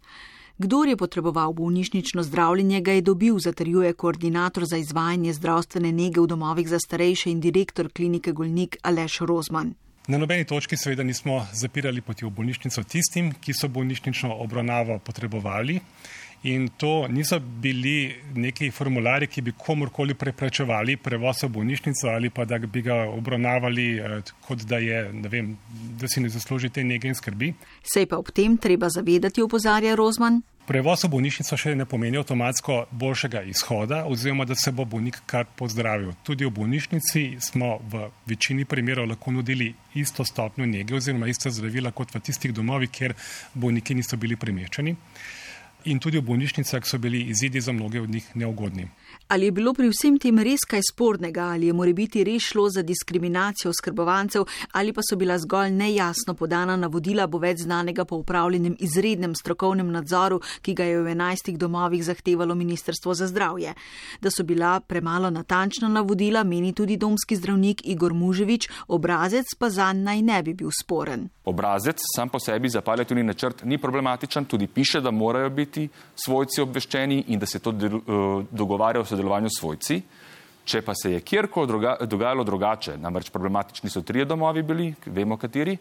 Kdor 0.58 0.88
je 0.88 0.96
potreboval 0.96 1.52
bolnišnično 1.52 2.22
zdravljenje, 2.22 2.80
ga 2.80 2.92
je 2.92 3.00
dobil, 3.00 3.38
zatrjuje 3.38 3.92
koordinator 3.92 4.64
za 4.64 4.76
izvajanje 4.76 5.32
zdravstvene 5.32 5.92
nege 5.92 6.20
v 6.20 6.26
domovih 6.26 6.68
za 6.68 6.78
starejše 6.78 7.30
in 7.30 7.40
direktor 7.40 7.92
klinike 7.92 8.32
Golnik 8.32 8.76
Aleš 8.82 9.18
Rozman. 9.18 9.74
Na 10.06 10.18
nobeni 10.18 10.44
točki 10.44 10.76
seveda 10.76 11.02
nismo 11.02 11.46
zapirali 11.52 12.00
poti 12.00 12.24
v 12.24 12.30
bolnišnico 12.30 12.82
tistim, 12.82 13.32
ki 13.40 13.52
so 13.52 13.68
bolnišnično 13.68 14.36
obravnavo 14.44 14.98
potrebovali. 14.98 15.80
In 16.46 16.68
to 16.68 17.08
niso 17.08 17.40
bili 17.40 18.14
neki 18.34 18.70
formulari, 18.70 19.26
ki 19.26 19.42
bi 19.42 19.52
komorkoli 19.58 20.14
preprečevali 20.14 20.94
prevoz 20.96 21.42
v 21.42 21.48
bolnišnico 21.56 22.06
ali 22.08 22.30
pa 22.30 22.44
da 22.44 22.58
bi 22.58 22.82
ga 22.86 22.94
obravnavali 23.10 23.86
eh, 23.98 24.20
kot 24.46 24.62
da, 24.62 24.78
je, 24.78 25.00
vem, 25.28 25.56
da 25.98 26.06
si 26.08 26.20
ne 26.20 26.28
zasluži 26.30 26.70
te 26.70 26.84
nege 26.84 27.08
in 27.10 27.18
skrbi. 27.18 27.50
Sej 27.82 28.06
pa 28.06 28.20
ob 28.22 28.30
tem 28.30 28.54
treba 28.62 28.86
zavedati, 28.88 29.42
opozarja 29.42 29.96
Rozman. 29.98 30.38
Prevoz 30.66 31.02
v 31.06 31.10
bolnišnico 31.10 31.58
še 31.58 31.74
ne 31.78 31.86
pomeni 31.86 32.18
avtomatsko 32.20 32.76
boljšega 32.90 33.42
izhoda 33.50 34.04
oziroma 34.06 34.46
da 34.46 34.54
se 34.54 34.70
bo 34.70 34.84
bolnik 34.84 35.18
kar 35.26 35.48
pozdravil. 35.58 36.12
Tudi 36.26 36.46
v 36.46 36.52
bolnišnici 36.54 37.24
smo 37.42 37.76
v 37.90 38.06
večini 38.26 38.66
primerov 38.66 39.08
lahko 39.10 39.34
nudili 39.34 39.72
isto 39.98 40.24
stopnjo 40.24 40.66
nege 40.66 40.94
oziroma 40.94 41.26
ista 41.30 41.50
zdravila 41.50 41.90
kot 41.90 42.14
v 42.14 42.22
tistih 42.22 42.54
domovih, 42.54 42.90
kjer 42.90 43.14
bolniki 43.54 43.98
niso 43.98 44.18
bili 44.18 44.38
premečeni 44.38 44.94
in 45.86 45.98
tudi 45.98 46.18
v 46.18 46.26
bolnišnicah 46.26 46.84
so 46.86 46.98
bili 46.98 47.22
izidi 47.30 47.60
za 47.60 47.72
mnoge 47.72 48.00
od 48.00 48.10
njih 48.10 48.30
neugodni. 48.34 48.88
Ali 49.28 49.44
je 49.44 49.52
bilo 49.52 49.72
pri 49.74 49.88
vsem 49.90 50.18
tem 50.22 50.38
res 50.38 50.62
kaj 50.68 50.80
spornega, 50.92 51.48
ali 51.54 51.66
je 51.66 51.72
more 51.72 51.92
biti 51.92 52.24
res 52.24 52.42
šlo 52.42 52.68
za 52.70 52.82
diskriminacijo 52.82 53.70
oskrbovancev, 53.70 54.44
ali 54.72 54.92
pa 54.92 55.02
so 55.02 55.16
bila 55.16 55.38
zgolj 55.38 55.72
nejasno 55.74 56.34
podana 56.34 56.76
navodila, 56.76 57.26
bo 57.26 57.40
več 57.42 57.64
znanega 57.64 58.04
po 58.04 58.20
upravljenem 58.22 58.76
izrednem 58.78 59.34
strokovnem 59.34 59.90
nadzoru, 59.90 60.40
ki 60.62 60.74
ga 60.74 60.84
je 60.84 61.00
v 61.02 61.14
enajstih 61.16 61.58
domovih 61.58 62.04
zahtevalo 62.04 62.54
Ministrstvo 62.54 63.14
za 63.14 63.26
zdravje. 63.26 63.74
Da 64.20 64.30
so 64.30 64.44
bila 64.44 64.80
premalo 64.80 65.30
natančna 65.30 65.88
navodila, 65.88 66.44
meni 66.44 66.72
tudi 66.72 66.96
domski 66.96 67.36
zdravnik 67.36 67.82
Igor 67.84 68.14
Muževič, 68.14 68.68
obrazec 68.88 69.54
pa 69.58 69.70
za 69.70 69.92
naj 69.92 70.22
ne 70.22 70.42
bi 70.42 70.54
bil 70.54 70.70
sporen. 70.70 71.28
Obrazec 71.44 71.98
sam 72.16 72.28
po 72.28 72.38
sebi 72.38 72.68
za 72.68 72.80
paljativni 72.80 73.22
načrt 73.22 73.64
ni 73.64 73.78
problematičen, 73.78 74.44
tudi 74.44 74.66
piše, 74.66 75.00
da 75.00 75.10
morajo 75.10 75.50
biti 75.50 75.88
svojci 76.14 76.60
obveščeni 76.60 77.24
in 77.28 77.38
da 77.38 77.46
se 77.46 77.58
to 77.58 77.70
uh, 77.70 78.44
dogovarja 78.96 79.04
v 79.04 79.08
sodelovanju 79.08 79.48
s 79.50 79.60
svojci. 79.60 80.02
Če 80.66 80.82
pa 80.82 80.94
se 80.94 81.12
je 81.12 81.20
kjerkoli 81.20 81.66
druga, 81.66 81.96
dogajalo 82.02 82.44
drugače, 82.44 82.96
namreč 82.98 83.30
problematični 83.30 83.90
so 83.90 84.02
trije 84.02 84.24
domovi 84.24 84.62
bili, 84.62 84.94
vemo 85.06 85.36
kateri, 85.36 85.76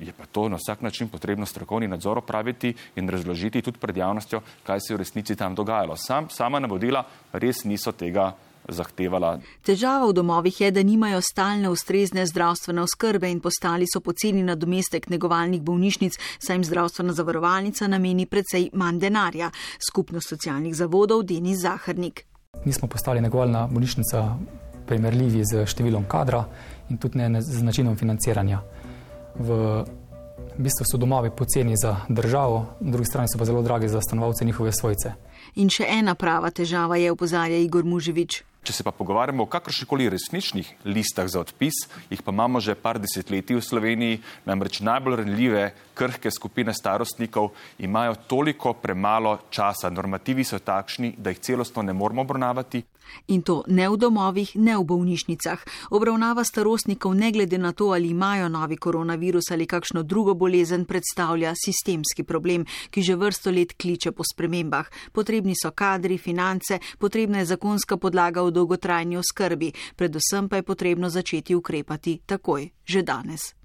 je 0.00 0.12
pa 0.12 0.26
to 0.26 0.48
na 0.48 0.56
vsak 0.56 0.82
način 0.82 1.08
potrebno 1.08 1.46
strokovni 1.46 1.86
nadzor 1.86 2.18
opraviti 2.18 2.74
in 2.96 3.08
razložiti 3.08 3.62
tudi 3.62 3.78
pred 3.78 3.96
javnostjo, 3.96 4.40
kaj 4.66 4.80
se 4.80 4.92
je 4.92 4.96
v 4.96 4.98
resnici 4.98 5.36
tam 5.36 5.54
dogajalo. 5.54 5.96
Sam, 5.96 6.26
sama 6.30 6.58
navodila 6.58 7.04
res 7.32 7.62
niso 7.64 7.92
tega 7.92 8.32
zahtevala. 8.68 9.38
Težava 9.62 10.08
v 10.08 10.16
domovih 10.18 10.60
je, 10.60 10.72
da 10.72 10.82
nimajo 10.82 11.20
stalne 11.22 11.70
ustrezne 11.70 12.26
zdravstvene 12.26 12.82
oskrbe 12.82 13.30
in 13.30 13.40
postali 13.40 13.86
so 13.86 14.00
poceni 14.00 14.42
nadomestek 14.42 15.08
negovalnih 15.14 15.62
bolnišnic, 15.62 16.18
saj 16.42 16.56
jim 16.56 16.64
zdravstvena 16.66 17.14
zavarovalnica 17.14 17.86
nameni 17.86 18.26
precej 18.26 18.72
manj 18.74 18.98
denarja. 18.98 19.52
Skupnost 19.78 20.34
socialnih 20.34 20.74
zavodov 20.74 21.22
Denis 21.22 21.62
Zahrnik. 21.62 22.33
Nismo 22.64 22.88
postali 22.88 23.20
negovalna 23.20 23.66
bolnišnica 23.66 24.22
primerljivi 24.86 25.44
z 25.44 25.64
številom 25.66 26.06
kadra 26.08 26.44
in 26.90 26.98
tudi 27.00 27.18
ne 27.18 27.42
z 27.42 27.62
načinom 27.64 27.96
financiranja. 27.96 28.62
V 29.34 29.84
bistvu 30.58 30.86
so 30.86 31.00
domovi 31.00 31.30
poceni 31.30 31.74
za 31.76 31.96
državo, 32.08 32.66
na 32.80 32.90
drugi 32.92 33.08
strani 33.10 33.28
so 33.28 33.38
pa 33.38 33.44
zelo 33.44 33.62
dragi 33.62 33.88
za 33.88 34.00
stanovalce 34.00 34.44
njihove 34.44 34.72
svojce. 34.72 35.14
In 35.54 35.70
še 35.70 35.86
ena 35.86 36.16
prava 36.18 36.50
težava 36.50 36.98
je, 36.98 37.12
opozarja 37.14 37.60
Igor 37.62 37.86
Muževič. 37.86 38.42
Če 38.64 38.72
se 38.72 38.84
pa 38.86 38.94
pogovarjamo 38.96 39.44
o 39.44 39.50
kakršnikoli 39.52 40.08
resničnih 40.08 40.70
listah 40.88 41.28
za 41.28 41.42
odpis, 41.44 41.82
jih 42.08 42.22
pa 42.24 42.32
imamo 42.32 42.62
že 42.64 42.74
par 42.74 42.96
desetletij 42.98 43.58
v 43.58 43.62
Sloveniji, 43.62 44.20
namreč 44.48 44.80
najbolj 44.80 45.18
renljive, 45.20 45.66
krhke 45.94 46.32
skupine 46.32 46.72
starostnikov 46.72 47.52
imajo 47.78 48.16
toliko 48.26 48.72
premalo 48.72 49.36
časa. 49.52 49.92
Normativi 49.92 50.48
so 50.48 50.58
takšni, 50.58 51.12
da 51.18 51.30
jih 51.30 51.44
celostno 51.44 51.84
ne 51.84 51.92
moramo 51.92 52.24
obravnavati. 52.24 52.82
In 53.28 53.42
to 53.42 53.64
ne 53.68 53.88
v 53.88 53.96
domovih, 53.96 54.56
ne 54.56 54.76
v 54.78 54.84
bolnišnicah. 54.84 55.64
Obravnava 55.90 56.44
starostnikov, 56.44 57.14
ne 57.14 57.32
glede 57.32 57.58
na 57.58 57.72
to, 57.72 57.92
ali 57.92 58.10
imajo 58.10 58.48
novi 58.48 58.76
koronavirus 58.76 59.50
ali 59.50 59.66
kakšno 59.66 60.02
drugo 60.02 60.34
bolezen, 60.34 60.84
predstavlja 60.84 61.54
sistemski 61.56 62.24
problem, 62.24 62.66
ki 62.90 63.02
že 63.02 63.16
vrsto 63.16 63.50
let 63.50 63.74
kliče 63.80 64.12
po 64.12 64.22
spremembah. 64.24 64.90
Potrebni 65.12 65.54
so 65.56 65.70
kadri, 65.70 66.18
finance, 66.18 66.78
potrebna 66.98 67.38
je 67.38 67.52
zakonska 67.56 67.96
podlaga 67.96 68.42
v 68.42 68.52
dolgotrajni 68.52 69.16
oskrbi, 69.16 69.72
predvsem 69.96 70.48
pa 70.48 70.56
je 70.56 70.62
potrebno 70.62 71.10
začeti 71.10 71.54
ukrepati 71.54 72.20
takoj, 72.26 72.70
že 72.84 73.02
danes. 73.02 73.63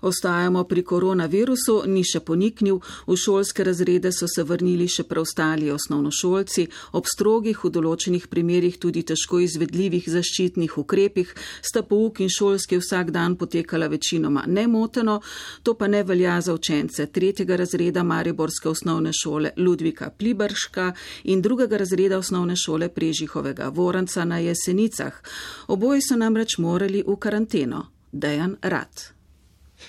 Ostajamo 0.00 0.64
pri 0.64 0.82
koronavirusu, 0.82 1.82
ni 1.86 2.00
še 2.04 2.22
poniknil, 2.24 2.80
v 3.06 3.16
šolske 3.20 3.64
razrede 3.64 4.12
so 4.12 4.24
se 4.28 4.44
vrnili 4.48 4.88
še 4.88 5.04
preostali 5.04 5.68
osnovnošolci, 5.70 6.66
ob 6.96 7.08
strogih 7.10 7.60
v 7.64 7.70
določenih 7.74 8.28
primerjih 8.32 8.78
tudi 8.80 9.02
težko 9.04 9.42
izvedljivih 9.44 10.08
zaščitnih 10.08 10.78
ukrepih 10.80 11.34
sta 11.60 11.84
pouk 11.84 12.22
in 12.24 12.32
šolski 12.32 12.80
vsak 12.80 13.12
dan 13.12 13.36
potekala 13.36 13.90
večinoma 13.92 14.46
nemoteno, 14.48 15.20
to 15.62 15.76
pa 15.76 15.88
ne 15.88 16.02
velja 16.04 16.40
za 16.40 16.56
učence 16.56 17.06
tretjega 17.06 17.60
razreda 17.60 18.02
Mariborske 18.02 18.72
osnovne 18.72 19.12
šole 19.12 19.52
Ludvika 19.56 20.10
Plibrška 20.10 20.92
in 21.24 21.44
drugega 21.44 21.76
razreda 21.76 22.18
osnovne 22.18 22.56
šole 22.56 22.88
Prežihovega 22.88 23.68
Voranca 23.68 24.24
na 24.24 24.40
Jesenicah. 24.40 25.20
Oboji 25.68 26.00
so 26.08 26.16
namreč 26.16 26.58
morali 26.58 27.04
v 27.06 27.16
karanteno. 27.20 27.86
Dejan 28.12 28.56
Rad. 28.62 29.19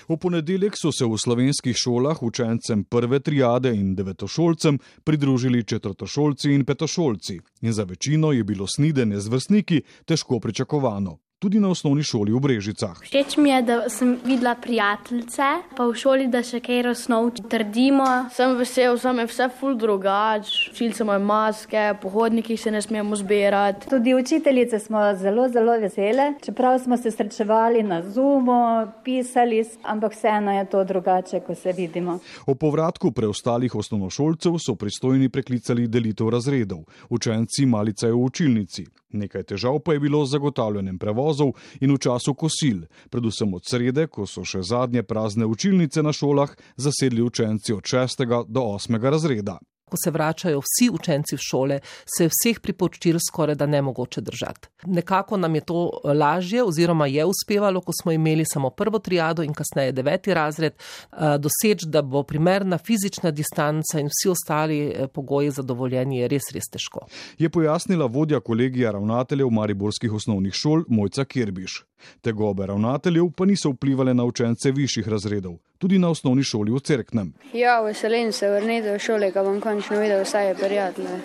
V 0.08 0.16
ponedeljek 0.16 0.76
so 0.76 0.92
se 0.92 1.04
v 1.04 1.18
slovenskih 1.18 1.76
šolah 1.76 2.22
učencem 2.22 2.84
prve 2.84 3.20
triade 3.20 3.74
in 3.74 3.94
devetošolcem 3.94 4.78
pridružili 5.04 5.64
četrtošolci 5.64 6.52
in 6.52 6.64
petošolci, 6.64 7.40
in 7.60 7.72
za 7.72 7.84
večino 7.84 8.32
je 8.32 8.44
bilo 8.44 8.66
snidenje 8.66 9.20
z 9.20 9.28
vrstniki 9.28 9.82
težko 10.04 10.40
pričakovano 10.40 11.18
tudi 11.42 11.60
na 11.60 11.68
osnovni 11.68 12.02
šoli 12.06 12.32
v 12.32 12.40
Brežicah. 12.40 13.02
Všeč 13.02 13.36
mi 13.36 13.50
je, 13.50 13.62
da 13.66 13.76
sem 13.90 14.14
videla 14.24 14.54
prijateljice, 14.54 15.48
pa 15.76 15.86
v 15.90 15.96
šoli, 15.98 16.28
da 16.30 16.44
še 16.46 16.60
kaj 16.62 16.92
osnov 16.92 17.32
trdimo. 17.50 18.06
Sem 18.30 18.54
vesel, 18.60 18.94
sem 19.02 19.18
je 19.18 19.26
vse 19.26 19.48
ful 19.58 19.74
drugač. 19.74 20.52
Učilce 20.70 21.02
imajo 21.02 21.24
maske, 21.26 21.82
pohodniki 22.02 22.56
se 22.56 22.70
ne 22.70 22.82
smemo 22.82 23.18
zbirati. 23.18 23.90
Tudi 23.90 24.14
učiteljice 24.14 24.78
smo 24.78 25.02
zelo, 25.18 25.48
zelo 25.50 25.74
vesele, 25.82 26.34
čeprav 26.44 26.78
smo 26.84 26.96
se 26.96 27.10
srečevali 27.10 27.82
na 27.82 28.02
Zoomu, 28.06 28.86
pisali, 29.02 29.64
ampak 29.82 30.14
vseeno 30.14 30.54
je 30.58 30.64
to 30.70 30.84
drugače, 30.84 31.42
ko 31.42 31.58
se 31.58 31.74
vidimo. 31.74 32.20
O 32.46 32.54
povratku 32.54 33.10
preostalih 33.10 33.74
osnovnošolcev 33.74 34.62
so 34.62 34.78
pristojni 34.78 35.28
preklicali 35.28 35.90
delitev 35.90 36.30
razredov, 36.30 36.86
učenci 37.10 37.66
malice 37.66 38.12
v 38.12 38.24
učilnici. 38.30 39.01
Nekaj 39.12 39.42
težav 39.52 39.80
pa 39.84 39.92
je 39.92 40.00
bilo 40.00 40.24
z 40.24 40.36
zagotavljanjem 40.36 40.98
prevozov 40.98 41.54
in 41.80 41.92
v 41.92 41.98
času 41.98 42.34
kosil, 42.34 42.86
predvsem 43.10 43.54
od 43.54 43.66
srede, 43.68 44.06
ko 44.06 44.26
so 44.26 44.44
še 44.44 44.62
zadnje 44.62 45.02
prazne 45.02 45.46
učilnice 45.46 46.02
na 46.02 46.12
šolah 46.12 46.56
zasedli 46.76 47.22
učenci 47.22 47.72
od 47.72 47.84
6. 47.84 48.24
do 48.48 48.60
8. 48.60 48.98
razreda 49.10 49.58
ko 49.92 50.00
se 50.04 50.10
vračajo 50.10 50.62
vsi 50.64 50.88
učenci 50.92 51.36
v 51.36 51.44
šole, 51.48 51.78
se 52.16 52.28
vseh 52.32 52.60
priporočil 52.64 53.18
skoraj 53.20 53.58
da 53.60 53.66
ne 53.66 53.82
mogoče 53.82 54.20
držati. 54.20 54.68
Nekako 54.86 55.36
nam 55.36 55.54
je 55.54 55.60
to 55.60 55.82
eh, 55.90 56.14
lažje 56.14 56.64
oziroma 56.64 57.06
je 57.06 57.24
uspevalo, 57.24 57.80
ko 57.80 57.92
smo 58.02 58.12
imeli 58.12 58.44
samo 58.48 58.70
prvo 58.70 58.98
triado 58.98 59.42
in 59.42 59.52
kasneje 59.54 59.92
deveti 59.92 60.34
razred, 60.34 60.72
eh, 60.72 61.38
doseči, 61.38 61.90
da 61.92 62.02
bo 62.02 62.22
primerna 62.22 62.78
fizična 62.78 63.30
distanca 63.30 64.00
in 64.00 64.08
vsi 64.08 64.28
ostali 64.28 64.80
eh, 64.80 65.06
pogoji 65.06 65.50
zadovoljeni 65.50 66.18
je 66.18 66.28
res, 66.28 66.48
res 66.54 66.70
težko. 66.72 67.06
Je 67.38 67.50
pojasnila 67.50 68.06
vodja 68.06 68.40
kolegija 68.40 68.90
ravnateljev 68.90 69.50
Mariborskih 69.50 70.12
osnovnih 70.12 70.52
šol 70.54 70.84
Mojca 70.88 71.24
Kirbiš. 71.24 71.82
Tegobe 72.20 72.66
ravnateljev 72.66 73.30
pa 73.36 73.44
niso 73.44 73.70
vplivali 73.70 74.14
na 74.14 74.24
učence 74.24 74.70
višjih 74.70 75.08
razredov, 75.08 75.56
tudi 75.78 75.98
na 75.98 76.10
osnovni 76.10 76.42
šoli 76.42 76.72
v 76.72 76.80
Cerknem. 76.80 77.32
Ja, 77.54 77.80
veselim 77.80 78.32
se 78.32 78.50
vrniti 78.50 78.88
v 78.88 78.98
šole, 78.98 79.32
ko 79.32 79.44
bom 79.44 79.60
končno 79.60 80.00
videl 80.00 80.24
vse 80.24 80.54
prijatelje. 80.60 81.18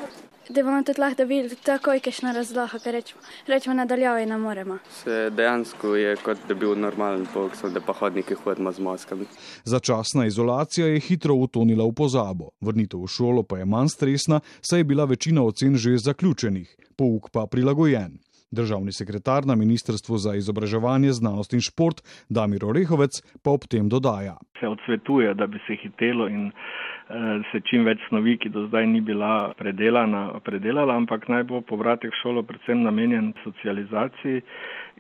Da 0.50 0.64
bomo 0.64 0.84
tudi 0.84 1.02
lahko 1.02 1.26
videli 1.28 1.56
takoj, 1.64 2.00
kajšna 2.00 2.32
razlaha, 2.32 2.80
ker 2.80 2.96
rečemo, 2.96 3.22
rečemo 3.48 3.74
nadaljavo 3.76 4.22
in 4.24 4.30
ne 4.30 4.38
moremo. 4.38 4.78
Se 5.04 5.30
dejansko 5.36 5.96
je 5.96 6.16
kot 6.24 6.38
da 6.48 6.54
bi 6.54 6.60
bil 6.60 6.76
normalen 6.80 7.26
pok, 7.34 7.52
da 7.74 7.82
pa 7.84 7.94
hodniki 7.94 8.36
hodimo 8.44 8.72
z 8.72 8.80
maskami. 8.80 9.26
Začasna 9.64 10.26
izolacija 10.26 10.88
je 10.88 11.00
hitro 11.00 11.36
utonila 11.36 11.86
v 11.86 11.92
pozabo. 11.92 12.54
Vrnitev 12.62 13.04
v 13.04 13.12
šolo 13.12 13.44
pa 13.44 13.60
je 13.60 13.66
manj 13.66 13.92
stresna, 13.92 14.40
saj 14.62 14.80
je 14.80 14.84
bila 14.84 15.06
večina 15.06 15.44
ocen 15.44 15.76
že 15.76 15.98
zaključenih, 15.98 16.76
pouk 16.96 17.30
pa 17.32 17.46
prilagojen. 17.52 18.20
Državni 18.52 18.92
sekretar 18.92 19.46
na 19.46 19.56
Ministrstvu 19.56 20.18
za 20.18 20.36
izobraževanje, 20.36 21.12
znanost 21.12 21.54
in 21.54 21.60
šport 21.60 22.00
Damir 22.30 22.66
Orehovec 22.66 23.20
pa 23.44 23.52
ob 23.52 23.68
tem 23.70 23.90
dodaja. 23.90 24.38
Se 24.60 24.68
odsvetuje, 24.68 25.34
da 25.34 25.48
bi 25.48 25.60
se 25.68 25.76
hitelo 25.76 26.30
in 26.32 26.48
eh, 26.48 27.44
se 27.52 27.62
čim 27.70 27.84
več 27.84 28.00
snovi, 28.08 28.38
ki 28.38 28.50
do 28.50 28.68
zdaj 28.68 28.88
ni 28.88 29.02
bila 29.02 29.52
predelana, 29.60 30.40
predelala, 30.46 30.96
ampak 30.96 31.28
naj 31.28 31.44
bo 31.44 31.62
povratek 31.62 32.16
v 32.16 32.22
šolo 32.22 32.44
predvsem 32.48 32.88
namenjen 32.88 33.34
socializaciji 33.44 34.42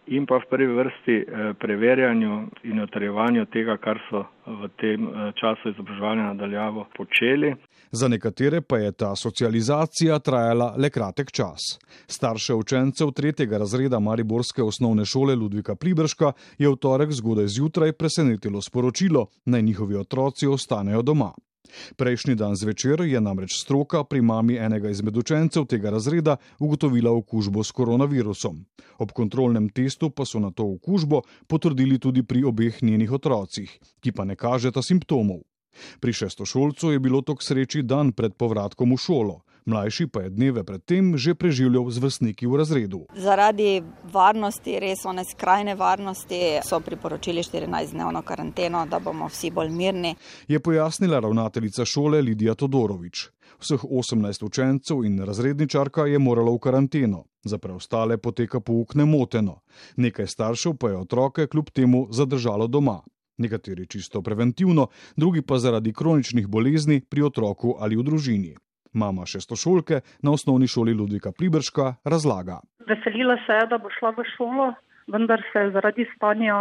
in 0.07 0.25
pa 0.25 0.39
v 0.39 0.49
prvi 0.49 0.67
vrsti 0.67 1.15
eh, 1.15 1.53
preverjanju 1.59 2.35
in 2.63 2.79
otrjevanju 2.83 3.45
tega, 3.45 3.77
kar 3.77 3.99
so 4.09 4.25
v 4.45 4.69
tem 4.79 5.07
eh, 5.07 5.31
času 5.39 5.71
izobraževanja 5.71 6.33
nadaljavo 6.33 6.87
počeli. 6.95 7.55
Za 7.91 8.07
nekatere 8.07 8.61
pa 8.61 8.77
je 8.77 8.91
ta 8.91 9.15
socializacija 9.15 10.19
trajala 10.19 10.75
le 10.77 10.89
kratek 10.89 11.31
čas. 11.31 11.79
Starše 12.07 12.53
učencev 12.53 13.11
tretjega 13.11 13.57
razreda 13.57 13.99
Mariborske 13.99 14.63
osnovne 14.63 15.05
šole 15.05 15.35
Ludvika 15.35 15.75
Plibrška 15.75 16.31
je 16.57 16.69
v 16.69 16.75
torek 16.75 17.11
zgodaj 17.11 17.47
zjutraj 17.47 17.93
presenetilo 17.93 18.61
sporočilo, 18.61 19.27
naj 19.45 19.61
njihovi 19.61 19.95
otroci 19.95 20.47
ostanejo 20.47 21.01
doma. 21.01 21.33
Prejšnji 21.95 22.35
dan 22.35 22.55
zvečer 22.55 23.01
je 23.01 23.21
namreč 23.21 23.59
stroka 23.61 24.03
pri 24.03 24.21
mami 24.21 24.55
enega 24.55 24.89
izmed 24.89 25.17
učencev 25.17 25.65
tega 25.65 25.89
razreda 25.89 26.37
ugotovila 26.59 27.11
okužbo 27.11 27.63
s 27.63 27.71
koronavirusom. 27.71 28.65
Ob 28.97 29.11
kontrolnem 29.11 29.69
testu 29.69 30.09
pa 30.09 30.25
so 30.25 30.39
na 30.39 30.51
to 30.51 30.63
okužbo 30.63 31.21
potrdili 31.47 31.99
tudi 31.99 32.23
pri 32.23 32.43
obeh 32.43 32.83
njenih 32.83 33.11
otrocih, 33.11 33.79
ki 33.99 34.11
pa 34.11 34.23
ne 34.25 34.35
kažeta 34.35 34.81
simptomov. 34.81 35.43
Pri 35.99 36.13
šestošolcu 36.13 36.91
je 36.91 36.99
bilo 36.99 37.21
to 37.21 37.35
k 37.35 37.43
sreči 37.43 37.83
dan 37.83 38.11
pred 38.11 38.33
povratkom 38.33 38.93
v 38.93 38.97
šolo. 38.97 39.41
Mlajši 39.67 40.07
pa 40.07 40.21
je 40.21 40.29
dneve 40.29 40.63
predtem 40.63 41.17
že 41.17 41.35
preživljal 41.35 41.89
z 41.91 41.99
vrstniki 41.99 42.47
v 42.47 42.55
razredu. 42.55 42.99
Zaradi 43.19 43.83
varnosti, 44.13 44.79
res 44.79 45.03
one 45.03 45.25
skrajne 45.27 45.75
varnosti, 45.75 46.63
so 46.63 46.79
priporočili 46.79 47.43
14-dnevno 47.43 48.21
karanteno, 48.23 48.85
da 48.87 48.99
bomo 49.03 49.27
vsi 49.27 49.51
bolj 49.51 49.73
mirni. 49.75 50.15
Je 50.47 50.59
pojasnila 50.59 51.19
ravnateljica 51.19 51.85
šole 51.85 52.21
Lidija 52.21 52.55
Todorovič. 52.55 53.27
Vseh 53.59 53.83
18 53.83 54.45
učencev 54.45 55.03
in 55.03 55.19
razredničarka 55.19 56.05
je 56.07 56.19
moralo 56.19 56.55
v 56.55 56.63
karanteno, 56.63 57.25
za 57.43 57.57
preostale 57.57 58.17
poteka 58.17 58.63
pouk 58.63 58.95
nemoteno. 58.95 59.59
Nekaj 59.97 60.27
staršev 60.27 60.79
pa 60.79 60.95
je 60.95 60.97
otroke 61.03 61.47
kljub 61.47 61.75
temu 61.75 62.07
zadržalo 62.11 62.67
doma 62.67 63.01
nekateri 63.37 63.87
čisto 63.87 64.21
preventivno, 64.21 64.87
drugi 65.15 65.41
pa 65.41 65.57
zaradi 65.57 65.93
kroničnih 65.93 66.47
bolezni 66.47 67.01
pri 67.01 67.21
otroku 67.21 67.75
ali 67.79 67.95
v 67.95 68.03
družini. 68.03 68.55
Mama 68.93 69.25
šestošolke 69.25 70.01
na 70.21 70.31
osnovni 70.31 70.67
šoli 70.67 70.93
Ludvika 70.93 71.31
Plibrška 71.31 71.95
razlaga. 72.03 72.59
Veselila 72.87 73.35
se 73.45 73.53
je, 73.53 73.67
da 73.67 73.77
bo 73.77 73.89
šla 73.99 74.09
v 74.17 74.23
šolo, 74.37 74.73
vendar 75.07 75.41
se 75.53 75.69
zaradi 75.73 76.05
stanja, 76.15 76.55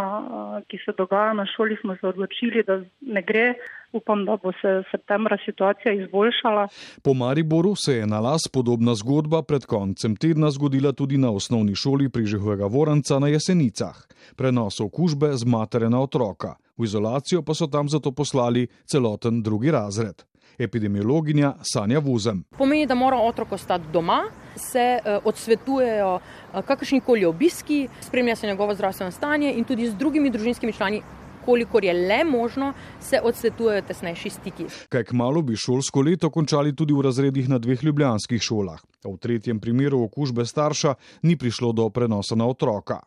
ki 0.67 0.77
se 0.85 0.93
dogaja 0.97 1.33
na 1.33 1.45
šoli, 1.55 1.77
smo 1.81 1.95
se 1.95 2.07
odločili, 2.07 2.63
da 2.67 2.81
ne 3.01 3.21
gre. 3.21 3.53
Upam, 3.93 4.25
da 4.25 4.35
bo 4.43 4.51
se 4.51 4.83
septembra 4.91 5.37
situacija 5.45 5.93
izboljšala. 5.93 6.67
Po 7.03 7.13
Mariboru 7.13 7.75
se 7.75 7.93
je 7.93 8.07
na 8.07 8.19
las 8.19 8.49
podobna 8.53 8.95
zgodba 8.95 9.41
pred 9.47 9.65
koncem 9.65 10.15
tedna 10.15 10.51
zgodila 10.51 10.91
tudi 10.91 11.17
na 11.17 11.31
osnovni 11.31 11.75
šoli 11.75 12.09
Prižehovega 12.09 12.65
Voranca 12.65 13.19
na 13.19 13.27
Jesenicah. 13.27 13.95
Prenos 14.35 14.79
okužbe 14.79 15.31
z 15.33 15.45
matere 15.45 15.89
na 15.89 16.01
otroka. 16.01 16.55
V 16.77 16.85
izolacijo 16.85 17.41
pa 17.41 17.53
so 17.53 17.67
tam 17.67 17.89
zato 17.89 18.11
poslali 18.11 18.67
celoten 18.85 19.41
drugi 19.43 19.71
razred. 19.71 20.23
Epidemiologinja 20.57 21.53
Sanja 21.61 21.99
Vuzem. 21.99 22.43
Pomeni, 22.57 22.85
da 22.85 22.95
mora 22.95 23.17
otrok 23.17 23.51
ostati 23.51 23.91
doma, 23.93 24.23
se 24.55 24.99
uh, 24.99 25.25
odsvetujejo 25.25 26.15
uh, 26.15 26.65
kakršnikoli 26.65 27.25
obiski, 27.25 27.87
spremlja 28.01 28.35
se 28.35 28.47
njegovo 28.47 28.75
zdravstveno 28.75 29.11
stanje 29.11 29.53
in 29.53 29.63
tudi 29.63 29.89
z 29.89 29.95
drugimi 29.95 30.29
družinskimi 30.29 30.73
člani. 30.73 31.01
Kolikor 31.45 31.83
je 31.83 31.93
le 31.93 32.23
možno, 32.23 32.73
se 32.99 33.21
odsvetujejo 33.23 33.81
tesnejši 33.81 34.29
stiki. 34.29 34.65
Kaj 34.89 35.03
kmalo 35.03 35.41
bi 35.41 35.55
šolsko 35.55 36.01
leto 36.01 36.29
končali 36.29 36.75
tudi 36.75 36.93
v 36.93 37.05
razredih 37.05 37.47
na 37.49 37.57
dveh 37.57 37.83
ljubljanskih 37.83 38.41
šolah. 38.41 38.81
V 39.05 39.15
tretjem 39.17 39.59
primeru 39.59 40.01
okužbe 40.03 40.45
starša 40.45 40.95
ni 41.21 41.37
prišlo 41.37 41.71
do 41.71 41.89
prenosa 41.89 42.35
na 42.35 42.47
otroka. 42.47 42.99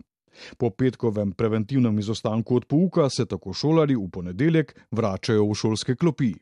Po 0.59 0.71
petkovem 0.71 1.33
preventivnem 1.33 1.99
izostanku 1.99 2.57
od 2.57 2.65
pouka 2.65 3.09
se 3.11 3.27
tako 3.27 3.53
šolari 3.53 3.97
v 3.97 4.09
ponedeljek 4.13 4.75
vračajo 4.91 5.45
v 5.51 5.55
šolske 5.55 5.97
klopi. 5.97 6.35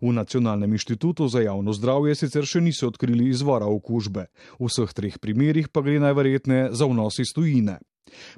V 0.00 0.12
Nacionalnem 0.12 0.72
inštitutu 0.72 1.28
za 1.28 1.40
javno 1.40 1.72
zdravje 1.72 2.14
sicer 2.14 2.46
še 2.46 2.60
niso 2.60 2.90
odkrili 2.92 3.30
izvora 3.32 3.66
okužbe, 3.66 4.26
v 4.58 4.68
vseh 4.68 4.92
treh 4.92 5.16
primerjih 5.18 5.72
pa 5.72 5.80
gre 5.80 5.96
najverjetneje 6.02 6.74
za 6.76 6.86
vnos 6.86 7.18
iz 7.18 7.32
tujine. 7.34 7.78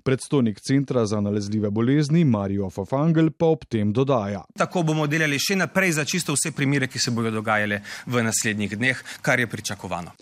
Predstojnik 0.02 0.60
Centra 0.60 1.06
za 1.06 1.20
nalezljive 1.20 1.70
bolezni 1.70 2.24
Marijo 2.24 2.70
Fafangel 2.70 3.30
pa 3.30 3.46
ob 3.46 3.64
tem 3.68 3.92
dodaja. 3.92 4.44
Tako 4.58 4.82
bomo 4.82 5.06
delali 5.10 5.38
še 5.38 5.56
naprej 5.58 5.96
za 5.98 6.04
čisto 6.04 6.36
vse 6.36 6.52
primere, 6.54 6.86
ki 6.86 6.98
se 6.98 7.10
bodo 7.10 7.32
dogajale 7.34 7.80
v 8.06 8.22
naslednjih 8.22 8.76
dneh, 8.78 9.02
kar 9.22 9.40
je 9.40 9.50
pričakovano. 9.50 10.14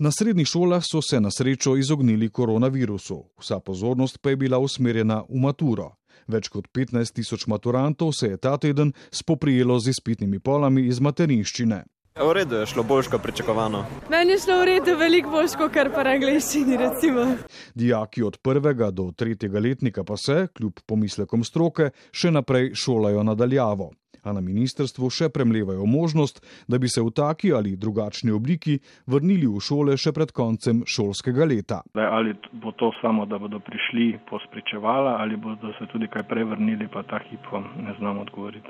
Na 0.00 0.10
srednjih 0.10 0.46
šolah 0.46 0.82
so 0.92 1.02
se 1.02 1.20
na 1.20 1.30
srečo 1.30 1.76
izognili 1.76 2.30
koronavirusu, 2.30 3.24
vsa 3.38 3.58
pozornost 3.60 4.18
pa 4.22 4.30
je 4.30 4.36
bila 4.36 4.58
usmerjena 4.58 5.18
v 5.28 5.42
maturo. 5.42 5.90
Več 6.26 6.48
kot 6.48 6.70
15 6.72 7.12
tisoč 7.18 7.44
maturantov 7.46 8.14
se 8.16 8.30
je 8.30 8.36
ta 8.36 8.54
teden 8.56 8.94
spoprijelo 9.12 9.76
z 9.78 9.92
izpitnimi 9.92 10.40
polami 10.40 10.86
iz 10.86 11.00
materinščine. 11.04 11.82
V 12.16 12.32
redu 12.32 12.62
je 12.62 12.70
šlo 12.72 12.82
boljško 12.82 13.18
pričakovano. 13.18 13.84
Meni 14.10 14.32
je 14.32 14.40
šlo 14.46 14.58
v 14.62 14.64
redu 14.72 14.96
veliko 14.96 15.36
boljško, 15.36 15.68
kar 15.68 15.92
pa 15.92 16.08
angliščini 16.14 16.80
recimo. 16.80 17.26
Dijaki 17.74 18.22
od 18.22 18.40
prvega 18.40 18.90
do 18.90 19.10
tretjega 19.16 19.60
letnika 19.60 20.04
pa 20.04 20.16
se, 20.16 20.46
kljub 20.56 20.80
pomislekom 20.86 21.44
stroke, 21.44 21.90
še 22.12 22.32
naprej 22.32 22.72
šolajo 22.74 23.22
nadaljavo 23.22 23.92
a 24.22 24.32
na 24.32 24.40
ministrstvu 24.40 25.10
še 25.10 25.28
premlevajo 25.28 25.86
možnost, 25.86 26.40
da 26.68 26.78
bi 26.78 26.88
se 26.88 27.02
v 27.02 27.10
taki 27.10 27.52
ali 27.52 27.76
drugačni 27.76 28.30
obliki 28.30 28.78
vrnili 29.06 29.46
v 29.46 29.60
šole 29.60 29.96
še 29.96 30.12
pred 30.12 30.32
koncem 30.32 30.82
šolskega 30.86 31.44
leta. 31.44 31.82
Ali 31.94 32.34
bo 32.52 32.72
to 32.72 32.92
samo, 33.00 33.26
da 33.26 33.38
bodo 33.38 33.60
prišli 33.60 34.18
pospričevala 34.30 35.18
ali 35.20 35.36
bodo 35.36 35.72
se 35.78 35.86
tudi 35.92 36.08
kaj 36.08 36.26
prevrnili, 36.28 36.88
pa 36.92 37.02
ta 37.02 37.20
hip 37.30 37.46
vam 37.52 37.68
ne 37.84 37.94
znam 37.98 38.18
odgovoriti. 38.18 38.68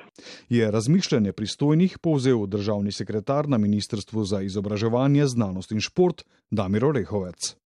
Je 0.48 0.70
razmišljanje 0.70 1.32
pristojnih 1.32 1.98
povzel 2.02 2.46
državni 2.46 2.92
sekretar 2.92 3.48
na 3.48 3.58
Ministrstvu 3.58 4.24
za 4.24 4.42
izobraževanje, 4.42 5.26
znanost 5.26 5.72
in 5.72 5.80
šport 5.80 6.24
Damir 6.50 6.84
Orehovec. 6.84 7.59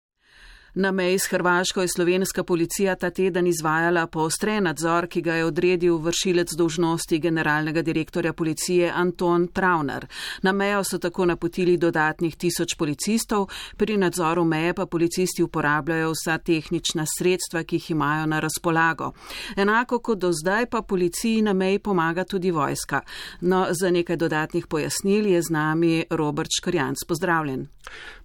Na 0.76 0.92
meji 0.92 1.20
s 1.20 1.28
Hrvaško 1.28 1.82
je 1.82 1.88
slovenska 1.88 2.44
policija 2.44 2.96
ta 2.96 3.10
teden 3.10 3.48
izvajala 3.48 4.08
poostren 4.08 4.64
nadzor, 4.64 5.08
ki 5.08 5.22
ga 5.22 5.36
je 5.36 5.46
odredil 5.46 5.98
vršilec 5.98 6.54
dožnosti 6.58 7.20
generalnega 7.20 7.82
direktorja 7.82 8.34
policije 8.34 8.92
Anton 8.96 9.48
Travner. 9.48 10.08
Na 10.42 10.52
mejo 10.52 10.84
so 10.84 10.98
tako 10.98 11.26
napotili 11.26 11.78
dodatnih 11.78 12.36
tisoč 12.36 12.74
policistov, 12.76 13.48
pri 13.78 13.98
nadzoru 13.98 14.44
meje 14.44 14.74
pa 14.74 14.86
policisti 14.86 15.44
uporabljajo 15.44 16.12
vsa 16.12 16.38
tehnična 16.38 17.06
sredstva, 17.18 17.64
ki 17.64 17.76
jih 17.76 17.92
imajo 17.92 18.26
na 18.26 18.40
razpolago. 18.40 19.12
Enako 19.56 20.00
kot 20.00 20.20
do 20.20 20.32
zdaj 20.32 20.66
pa 20.66 20.82
policiji 20.82 21.42
na 21.42 21.54
meji 21.54 21.80
pomaga 21.80 22.24
tudi 22.24 22.52
vojska. 22.52 23.02
No, 23.42 23.68
za 23.70 23.92
nekaj 23.92 24.18
dodatnih 24.18 24.68
pojasnil 24.68 25.28
je 25.28 25.42
z 25.42 25.50
nami 25.50 26.04
Robert 26.10 26.50
Škrjanc. 26.58 26.98
Pozdravljen. 27.08 27.68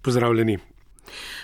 Pozdravljeni. 0.01 0.78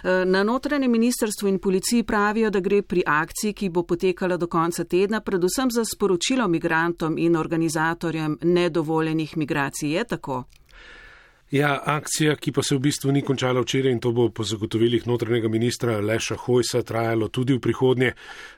Eh, 0.03 0.25
na 0.25 0.43
notranjem 0.43 0.91
ministrstvu 0.91 1.47
in 1.47 1.59
policiji 1.59 2.03
pravijo, 2.03 2.49
da 2.49 2.59
gre 2.59 2.81
pri 2.81 3.03
akciji, 3.05 3.53
ki 3.53 3.69
bo 3.69 3.83
potekala 3.83 4.37
do 4.37 4.47
konca 4.47 4.83
tedna, 4.83 5.21
predvsem 5.21 5.71
za 5.71 5.85
sporočilo 5.85 6.47
migrantom 6.47 7.17
in 7.17 7.35
organizatorjem 7.35 8.37
nedovoljenih 8.41 9.37
migracij. 9.37 9.91
Je 9.91 10.03
tako? 10.03 10.43
Ja, 11.55 11.81
akcija, 11.85 12.33
ki 12.35 12.51
pa 12.51 12.63
se 12.67 12.75
v 12.75 12.81
bistvu 12.83 13.13
ni 13.15 13.21
končala 13.23 13.61
včeraj 13.63 13.93
in 13.95 14.01
to 14.03 14.09
bo 14.11 14.25
po 14.27 14.43
zagotovilih 14.43 15.05
notranjega 15.07 15.47
ministra 15.47 16.01
Leša 16.03 16.35
Hojsa 16.35 16.81
trajalo 16.83 17.29
tudi 17.31 17.55
v 17.55 17.61
prihodnje, 17.63 18.11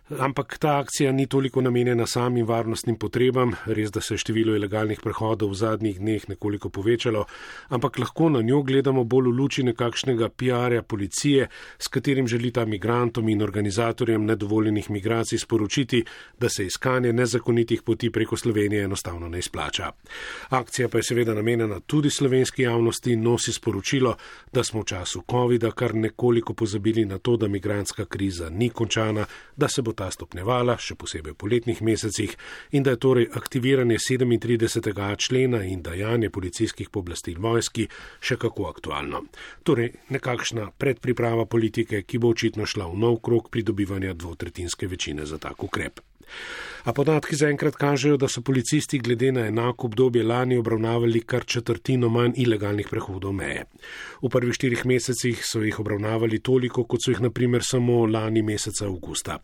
Ampak 0.08 0.58
ta 0.58 0.78
akcija 0.80 1.12
ni 1.12 1.28
toliko 1.28 1.62
namenjena 1.62 2.06
samim 2.08 2.46
varnostnim 2.48 2.96
potrebam, 2.96 3.52
res 3.66 3.92
da 3.92 4.02
se 4.02 4.14
je 4.14 4.18
število 4.18 4.54
ilegalnih 4.56 5.02
prehodov 5.04 5.50
v 5.52 5.58
zadnjih 5.60 5.98
dneh 6.00 6.30
nekoliko 6.30 6.70
povečalo, 6.70 7.26
ampak 7.68 8.00
lahko 8.00 8.30
na 8.30 8.42
njo 8.42 8.62
gledamo 8.64 9.04
bolj 9.04 9.28
v 9.28 9.34
luči 9.36 9.66
nekakšnega 9.68 10.30
PR-ja 10.30 10.82
policije, 10.82 11.50
s 11.78 11.88
katerim 11.88 12.28
želi 12.28 12.52
ta 12.52 12.66
migrantom 12.66 13.30
in 13.30 13.44
organizatorjem 13.44 14.26
nedovoljenih 14.26 14.90
migracij 14.90 15.44
sporočiti, 15.44 16.06
da 16.40 16.50
se 16.50 16.66
iskanje 16.66 17.14
nezakonitih 17.14 17.82
poti 17.82 18.10
preko 18.10 18.38
Slovenije 18.38 18.84
enostavno 18.84 19.28
ne 19.30 19.40
izplača. 19.40 19.92
Akcija 20.50 20.88
pa 20.90 20.98
je 20.98 21.04
seveda 21.04 21.34
namenjena 21.34 21.80
tudi 21.80 22.10
slovenski 22.10 22.62
javnosti 22.62 22.87
in 23.08 23.22
nosi 23.24 23.54
sporočilo, 23.54 24.16
da 24.54 24.64
smo 24.64 24.82
v 24.82 24.86
času 24.86 25.24
COVID-a 25.32 25.72
kar 25.72 25.96
nekoliko 25.96 26.54
pozabili 26.54 27.06
na 27.06 27.18
to, 27.18 27.38
da 27.38 27.48
migranska 27.48 28.06
kriza 28.06 28.50
ni 28.50 28.70
končana, 28.70 29.26
da 29.56 29.68
se 29.68 29.82
bo 29.82 29.94
ta 29.94 30.12
stopnevala, 30.12 30.78
še 30.78 30.96
posebej 30.96 31.34
v 31.34 31.38
poletnih 31.38 31.82
mesecih, 31.82 32.36
in 32.72 32.84
da 32.84 32.96
je 32.96 33.02
torej 33.04 33.30
aktiviranje 33.34 33.98
37. 33.98 35.16
člena 35.18 35.64
in 35.64 35.82
dajanje 35.82 36.30
policijskih 36.30 36.90
pooblastil 36.90 37.40
vojski 37.40 37.88
še 38.20 38.38
kako 38.38 38.70
aktualno. 38.72 39.24
Torej, 39.64 39.94
nekakšna 40.10 40.72
predpriprava 40.78 41.46
politike, 41.46 42.04
ki 42.04 42.18
bo 42.18 42.32
očitno 42.36 42.66
šla 42.66 42.88
v 42.92 43.00
nov 43.00 43.22
krok 43.22 43.50
pridobivanja 43.50 44.14
dvotretinske 44.14 44.88
večine 44.88 45.26
za 45.26 45.38
tak 45.38 45.64
ukrep. 45.64 46.07
A 46.88 46.94
podatki 46.94 47.36
zaenkrat 47.36 47.76
kažejo, 47.76 48.16
da 48.18 48.30
so 48.32 48.42
policisti 48.42 49.00
glede 49.04 49.32
na 49.32 49.42
enako 49.48 49.88
obdobje 49.88 50.24
lani 50.24 50.58
obravnavali 50.58 51.20
kar 51.22 51.44
četrtino 51.46 52.10
manj 52.10 52.38
ilegalnih 52.40 52.88
prehodov 52.88 53.34
meje. 53.36 53.66
V 54.22 54.30
prvih 54.32 54.56
štirih 54.56 54.86
mesecih 54.86 55.42
so 55.44 55.60
jih 55.60 55.80
obravnavali 55.80 56.40
toliko, 56.40 56.86
kot 56.88 57.04
so 57.04 57.12
jih 57.12 57.20
naprimer 57.22 57.64
samo 57.64 58.06
lani 58.06 58.42
meseca 58.42 58.86
avgusta. 58.86 59.36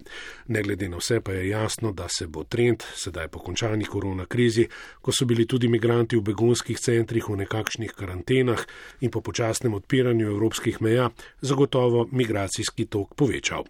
Ne 0.48 0.62
glede 0.64 0.88
na 0.90 1.02
vse 1.02 1.20
pa 1.22 1.34
je 1.34 1.50
jasno, 1.50 1.92
da 1.92 2.08
se 2.08 2.28
bo 2.28 2.44
trend, 2.44 2.86
sedaj 2.96 3.28
po 3.28 3.40
končani 3.40 3.86
korona 3.86 4.26
krizi, 4.26 4.68
ko 5.02 5.12
so 5.12 5.26
bili 5.26 5.44
tudi 5.48 5.68
migranti 5.68 6.16
v 6.16 6.24
begunskih 6.24 6.80
centrih 6.80 7.28
v 7.30 7.42
nekakšnih 7.44 7.92
karantenah 7.92 8.64
in 9.02 9.12
po 9.12 9.22
počasnem 9.22 9.74
odpiranju 9.74 10.30
evropskih 10.32 10.82
meja, 10.82 11.10
zagotovo 11.42 12.08
migracijski 12.12 12.86
tok 12.86 13.16
povečal. 13.16 13.68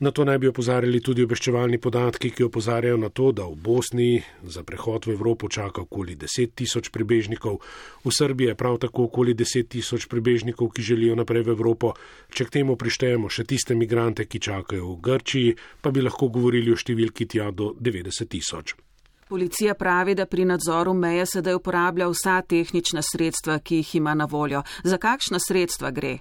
Na 0.00 0.10
to 0.10 0.24
naj 0.24 0.38
bi 0.38 0.52
opozarjali 0.52 1.00
tudi 1.00 1.24
obveščevalni 1.24 1.80
podatki, 1.80 2.30
ki 2.30 2.44
opozarjajo 2.54 2.96
na 2.96 3.08
to, 3.08 3.32
da 3.34 3.42
v 3.50 3.58
Bosni 3.58 4.22
za 4.46 4.62
prehod 4.62 5.10
v 5.10 5.18
Evropo 5.18 5.50
čaka 5.50 5.82
okoli 5.82 6.14
10 6.14 6.54
tisoč 6.54 6.94
prebežnikov, 6.94 7.58
v 8.06 8.10
Srbiji 8.14 8.54
je 8.54 8.54
prav 8.54 8.78
tako 8.78 9.10
okoli 9.10 9.34
10 9.34 9.66
tisoč 9.66 10.06
prebežnikov, 10.06 10.70
ki 10.70 10.82
želijo 10.82 11.18
naprej 11.18 11.42
v 11.42 11.58
Evropo. 11.58 11.98
Če 12.30 12.46
k 12.46 12.62
temu 12.62 12.78
prištejemo 12.78 13.26
še 13.26 13.42
tiste 13.42 13.74
migrante, 13.74 14.30
ki 14.30 14.38
čakajo 14.38 14.94
v 14.94 15.00
Grčiji, 15.02 15.56
pa 15.82 15.90
bi 15.90 15.98
lahko 15.98 16.30
govorili 16.30 16.70
o 16.70 16.78
številki 16.78 17.26
tja 17.26 17.50
do 17.50 17.74
90 17.74 18.30
tisoč. 18.30 18.78
Policija 19.26 19.74
pravi, 19.74 20.14
da 20.14 20.28
pri 20.30 20.44
nadzoru 20.46 20.94
meje 20.94 21.26
sedaj 21.26 21.58
uporablja 21.58 22.06
vsa 22.12 22.38
tehnična 22.46 23.02
sredstva, 23.02 23.58
ki 23.58 23.82
jih 23.82 23.96
ima 23.98 24.14
na 24.14 24.30
voljo. 24.30 24.62
Za 24.84 25.00
kakšna 25.02 25.42
sredstva 25.42 25.90
gre? 25.90 26.20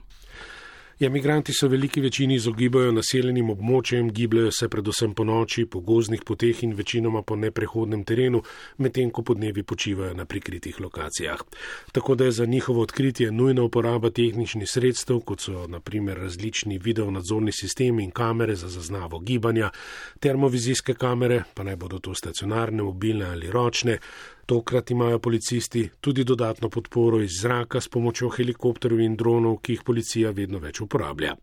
Ja, 1.04 1.10
migranti 1.10 1.54
se 1.54 1.68
v 1.68 1.70
veliki 1.70 2.02
večini 2.02 2.38
izogibajo 2.40 2.92
naseljenim 2.96 3.50
območjem, 3.52 4.08
gibljajo 4.16 4.52
se 4.56 4.70
predvsem 4.72 5.12
po 5.14 5.26
noči, 5.28 5.66
po 5.66 5.82
gozdnih 5.84 6.22
poteh 6.24 6.62
in 6.64 6.78
večinoma 6.78 7.22
po 7.28 7.36
neprehodnem 7.36 8.06
terenu, 8.08 8.40
medtem 8.78 9.12
ko 9.12 9.22
podnevi 9.28 9.66
počivajo 9.68 10.14
na 10.16 10.24
prikritih 10.26 10.80
lokacijah. 10.80 11.44
Tako 11.92 12.16
da 12.16 12.30
je 12.30 12.32
za 12.32 12.46
njihovo 12.46 12.82
odkritje 12.88 13.32
nujna 13.32 13.64
uporaba 13.68 14.10
tehničnih 14.10 14.70
sredstev, 14.70 15.20
kot 15.28 15.44
so 15.44 15.68
naprimer 15.68 16.18
različni 16.24 16.80
videonadzorni 16.80 17.52
sistemi 17.52 18.04
in 18.04 18.12
kamere 18.12 18.56
za 18.56 18.70
zaznavo 18.70 19.20
gibanja, 19.20 19.74
termovizijske 20.20 20.94
kamere, 20.94 21.44
pa 21.54 21.64
naj 21.64 21.76
bodo 21.76 22.00
to 22.00 22.16
stacionarne, 22.16 22.84
mobilne 22.84 23.26
ali 23.26 23.52
ročne, 23.52 24.00
Tokrat 24.46 24.92
imajo 24.92 25.20
policisti 25.20 25.90
tudi 26.02 26.24
dodatno 26.24 26.70
podporo 26.70 27.22
iz 27.22 27.40
zraka 27.42 27.82
s 27.82 27.88
pomočjo 27.88 28.30
helikopterjev 28.30 29.00
in 29.00 29.16
dronov, 29.16 29.62
ki 29.64 29.78
jih 29.78 29.84
policija 29.88 30.32
vedno 30.36 30.60
več 30.60 30.82
uporablja. 30.84 31.36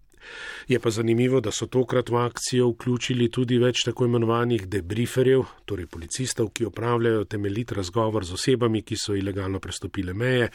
Je 0.68 0.80
pa 0.80 0.90
zanimivo, 0.90 1.40
da 1.40 1.50
so 1.50 1.66
tokrat 1.66 2.08
v 2.08 2.16
akcijo 2.16 2.68
vključili 2.70 3.30
tudi 3.30 3.58
več 3.58 3.84
tako 3.84 4.04
imenovanih 4.04 4.66
debrieferjev, 4.68 5.44
torej 5.64 5.86
policistov, 5.86 6.50
ki 6.54 6.68
opravljajo 6.68 7.24
temeljit 7.24 7.72
razgovor 7.72 8.24
z 8.24 8.34
osebami, 8.34 8.82
ki 8.82 8.96
so 8.96 9.14
ilegalno 9.16 9.60
prestopile 9.60 10.14
meje 10.14 10.50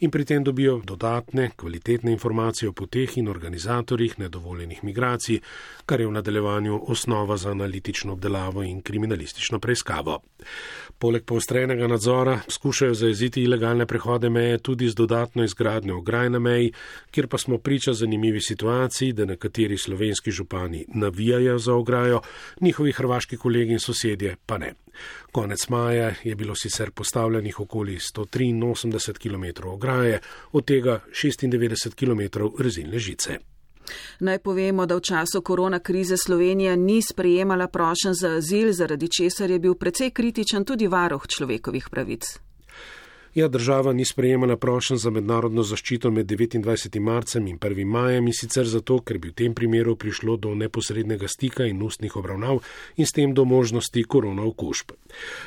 in 0.00 0.10
pri 0.10 0.24
tem 0.24 0.44
dobijo 0.44 0.80
dodatne, 0.84 1.50
kvalitetne 1.56 2.12
informacije 2.12 2.68
o 2.68 2.72
poteh 2.72 3.18
in 3.18 3.28
organizatorjih 3.28 4.18
nedovoljenih 4.18 4.84
migracij, 4.84 5.40
kar 5.86 6.00
je 6.00 6.06
v 6.06 6.12
nadaljevanju 6.12 6.80
osnova 6.88 7.36
za 7.36 7.50
analitično 7.50 8.12
obdelavo 8.12 8.62
in 8.62 8.82
kriminalistično 8.82 9.58
preiskavo. 9.58 10.20
Poleg 10.98 11.24
poostrenega 11.24 11.86
nadzora 11.86 12.40
skušajo 12.48 12.94
zajeziti 12.94 13.42
ilegalne 13.42 13.86
prehode 13.86 14.30
meje 14.30 14.58
tudi 14.58 14.88
z 14.88 14.94
dodatno 14.94 15.44
izgradnjo 15.44 15.96
ograj 15.96 16.30
na 16.30 16.38
meji, 16.38 16.72
kjer 17.10 17.28
pa 17.28 17.38
smo 17.38 17.58
priča 17.58 17.92
zanimivi 17.92 18.40
situaciji, 18.40 19.09
da 19.12 19.24
nekateri 19.24 19.78
slovenski 19.78 20.30
župani 20.30 20.84
navijajo 20.94 21.58
za 21.58 21.74
ograjo, 21.74 22.20
njihovi 22.60 22.92
hrvaški 22.92 23.36
kolegi 23.36 23.72
in 23.72 23.78
sosedje 23.78 24.36
pa 24.46 24.58
ne. 24.58 24.74
Konec 25.32 25.68
maja 25.68 26.14
je 26.24 26.34
bilo 26.34 26.54
sicer 26.54 26.90
postavljenih 26.90 27.60
okoli 27.60 27.98
183 28.16 29.18
km 29.18 29.68
ograje, 29.68 30.20
od 30.52 30.64
tega 30.64 31.00
96 31.12 31.94
km 31.94 32.40
rezilne 32.58 32.98
žice. 32.98 33.38
Naj 34.20 34.38
povemo, 34.38 34.86
da 34.86 34.96
v 34.96 35.00
času 35.00 35.42
korona 35.42 35.78
krize 35.78 36.16
Slovenija 36.16 36.76
ni 36.76 37.02
sprejemala 37.02 37.66
prošen 37.68 38.14
za 38.14 38.28
azil, 38.36 38.72
zaradi 38.72 39.08
česar 39.08 39.50
je 39.50 39.58
bil 39.58 39.74
precej 39.74 40.10
kritičen 40.10 40.64
tudi 40.64 40.86
varoh 40.86 41.26
človekovih 41.26 41.88
pravic. 41.90 42.49
Ja, 43.34 43.48
država 43.48 43.92
ni 43.92 44.04
sprejemala 44.04 44.56
prošen 44.56 44.96
za 44.98 45.10
mednarodno 45.10 45.62
zaščito 45.62 46.10
med 46.10 46.26
29. 46.26 47.00
marcem 47.00 47.46
in 47.46 47.58
1. 47.58 47.84
majem 47.86 48.26
in 48.26 48.34
sicer 48.34 48.66
zato, 48.66 48.96
ker 49.06 49.20
bi 49.22 49.30
v 49.30 49.34
tem 49.38 49.52
primeru 49.54 49.94
prišlo 49.96 50.34
do 50.36 50.54
neposrednega 50.58 51.28
stika 51.28 51.62
in 51.70 51.82
ustnih 51.82 52.16
obravnav 52.16 52.58
in 52.96 53.06
s 53.06 53.14
tem 53.14 53.34
do 53.34 53.44
možnosti 53.44 54.02
korona 54.02 54.42
okužb. 54.42 54.90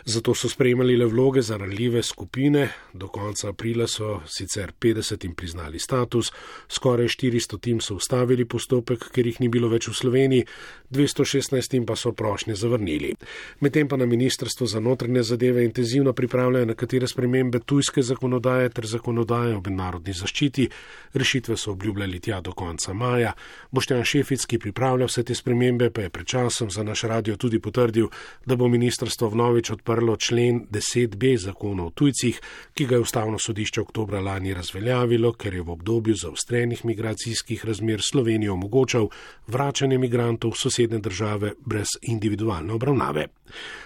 Zato 0.05 0.31
so 0.33 0.47
sprejemali 0.49 0.95
le 0.95 1.09
vloge 1.11 1.41
za 1.41 1.57
ranljive 1.57 2.03
skupine, 2.03 2.69
do 2.93 3.07
konca 3.07 3.49
aprila 3.49 3.87
so 3.87 4.21
sicer 4.27 4.71
50 4.79 5.27
jim 5.27 5.35
priznali 5.35 5.79
status, 5.79 6.31
skoraj 6.69 7.11
400 7.19 7.59
tim 7.59 7.81
so 7.81 7.99
ustavili 7.99 8.45
postopek, 8.45 9.09
ker 9.11 9.27
jih 9.27 9.41
ni 9.41 9.49
bilo 9.49 9.67
več 9.67 9.89
v 9.91 9.97
Sloveniji, 9.99 10.47
216 10.89 11.73
jim 11.75 11.85
pa 11.85 11.99
so 11.99 12.13
prošnje 12.15 12.55
zavrnili. 12.55 13.11
Medtem 13.59 13.91
pa 13.91 13.97
na 13.97 14.05
Ministrstvo 14.05 14.67
za 14.67 14.79
notranje 14.79 15.23
zadeve 15.23 15.65
intenzivno 15.65 16.13
pripravljajo 16.13 16.65
nekatere 16.65 17.07
spremembe 17.07 17.59
tujske 17.73 18.01
zakonodaje 18.01 18.69
ter 18.69 18.85
zakonodaje 18.85 19.55
o 19.57 19.61
mednarodni 19.65 20.13
zaščiti. 20.13 20.67
Rešitve 21.13 21.57
so 21.57 21.71
obljubljali 21.71 22.19
tja 22.19 22.41
do 22.41 22.51
konca 22.53 22.93
maja. 22.93 23.31
Boštjan 23.71 24.03
Šefic, 24.05 24.45
ki 24.45 24.59
pripravlja 24.61 25.07
vse 25.09 25.23
te 25.25 25.35
spremembe, 25.35 25.89
pa 25.89 26.05
je 26.05 26.11
pred 26.13 26.27
časom 26.29 26.69
za 26.69 26.83
naš 26.85 27.03
radio 27.09 27.35
tudi 27.35 27.59
potrdil, 27.59 28.11
da 28.45 28.55
bo 28.55 28.69
ministrstvo 28.69 29.31
vnovič 29.33 29.71
odprlo 29.73 30.15
člen 30.21 30.67
10b 30.69 31.33
zakona 31.41 31.87
o 31.87 31.89
tujcih, 31.89 32.41
ki 32.73 32.85
ga 32.85 32.95
je 32.95 33.07
ustavno 33.07 33.39
sodišče 33.39 33.81
oktobra 33.81 34.21
lani 34.21 34.53
razveljavilo, 34.53 35.33
ker 35.33 35.57
je 35.57 35.65
v 35.65 35.73
obdobju 35.73 36.15
zaostrenih 36.15 36.85
migracijskih 36.85 37.65
razmer 37.65 38.05
Slovenijo 38.05 38.53
omogočal 38.53 39.09
vračanje 39.47 39.97
migrantov 39.97 40.53
v 40.53 40.61
sosedne 40.61 40.99
države 40.99 41.55
brez 41.65 41.97
individualne 42.01 42.73
obravnave. 42.73 43.27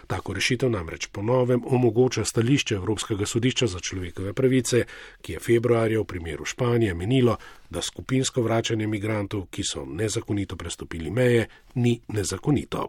Tako 0.07 0.33
rešitev 0.33 0.69
namreč 0.71 1.07
ponovem 1.11 1.63
omogoča 1.65 2.25
stališče 2.25 2.75
Evropskega 2.75 3.25
sodišča 3.25 3.67
za 3.67 3.76
človekove 3.79 4.33
pravice, 4.33 4.83
ki 5.21 5.33
je 5.33 5.39
februarja 5.39 6.01
v 6.01 6.05
primeru 6.05 6.45
Španije 6.45 6.93
menilo, 6.93 7.37
da 7.69 7.81
skupinsko 7.81 8.41
vračanje 8.41 8.87
migrantov, 8.87 9.47
ki 9.51 9.63
so 9.63 9.85
nezakonito 9.85 10.55
prestopili 10.55 11.11
meje, 11.11 11.47
ni 11.75 11.99
nezakonito. 12.07 12.87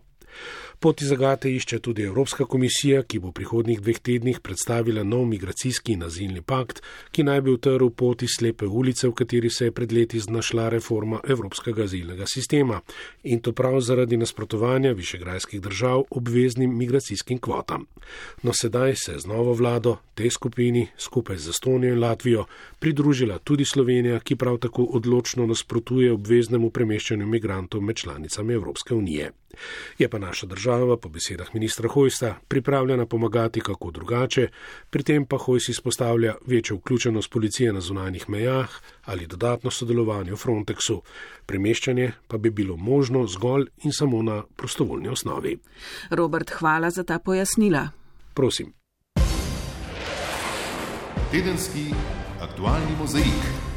Poti 0.81 1.05
zagate 1.05 1.51
išče 1.51 1.79
tudi 1.79 2.03
Evropska 2.03 2.45
komisija, 2.45 3.03
ki 3.03 3.19
bo 3.19 3.33
v 3.33 3.35
prihodnjih 3.41 3.81
dveh 3.83 3.99
tednih 3.99 4.37
predstavila 4.41 5.03
nov 5.03 5.25
migracijski 5.27 5.97
in 5.97 6.05
azilni 6.07 6.43
pakt, 6.43 6.83
ki 7.11 7.25
naj 7.27 7.41
bi 7.43 7.51
utrl 7.51 7.91
poti 7.91 8.29
slepe 8.31 8.67
ulice, 8.67 9.09
v 9.09 9.17
kateri 9.19 9.51
se 9.51 9.65
je 9.67 9.75
pred 9.75 9.93
leti 9.93 10.21
znašla 10.23 10.69
reforma 10.69 11.19
Evropskega 11.27 11.83
azilnega 11.83 12.29
sistema 12.31 12.79
in 13.25 13.41
to 13.41 13.53
prav 13.53 13.81
zaradi 13.81 14.17
nasprotovanja 14.17 14.93
višegrajskih 14.93 15.61
držav 15.61 16.05
obveznim 16.11 16.79
migracijskim 16.79 17.39
kvotam. 17.39 17.87
No 18.43 18.55
sedaj 18.55 18.95
se 18.97 19.13
je 19.13 19.19
z 19.19 19.27
novo 19.27 19.53
vlado 19.59 19.97
tej 20.15 20.31
skupini 20.31 20.87
skupaj 20.97 21.37
z 21.39 21.51
Estonijo 21.51 21.95
in 21.95 22.01
Latvijo 22.01 22.47
pridružila 22.79 23.39
tudi 23.39 23.65
Slovenija, 23.65 24.21
ki 24.21 24.37
prav 24.37 24.59
tako 24.59 24.87
odločno 24.95 25.47
nasprotuje 25.47 26.13
obveznemu 26.13 26.71
premeščanju 26.71 27.27
migrantov 27.27 27.83
med 27.83 27.97
članicami 27.97 28.55
Evropske 28.55 28.95
unije. 28.95 29.33
Je 29.99 30.09
pa 30.09 30.19
naša 30.19 30.47
država, 30.47 30.97
po 30.97 31.09
besedah 31.09 31.55
ministra 31.55 31.89
Hojsta, 31.89 32.35
pripravljena 32.49 33.07
pomagati 33.07 33.61
kako 33.61 33.91
drugače, 33.91 34.49
pri 34.91 35.03
tem 35.03 35.27
pa 35.27 35.37
Hojs 35.37 35.69
izpostavlja 35.69 36.35
večjo 36.47 36.77
vključenost 36.77 37.31
policije 37.31 37.73
na 37.73 37.81
zunanjih 37.81 38.29
mejah 38.29 38.69
ali 39.05 39.27
dodatno 39.27 39.71
sodelovanje 39.71 40.33
v 40.33 40.37
Frontexu. 40.37 41.01
Premeščanje 41.47 42.13
pa 42.29 42.39
bi 42.39 42.51
bilo 42.51 42.77
možno 42.77 43.27
zgolj 43.27 43.67
in 43.85 43.93
samo 43.93 44.23
na 44.23 44.43
prostovoljni 44.57 45.09
osnovi. 45.09 45.59
Robert, 46.11 46.51
hvala 46.51 46.91
za 46.91 47.05
ta 47.05 47.19
pojasnila. 47.19 47.89
Prosim. 48.35 48.73
Tedenski 51.31 51.91
aktualni 52.41 52.97
mozaik. 52.99 53.68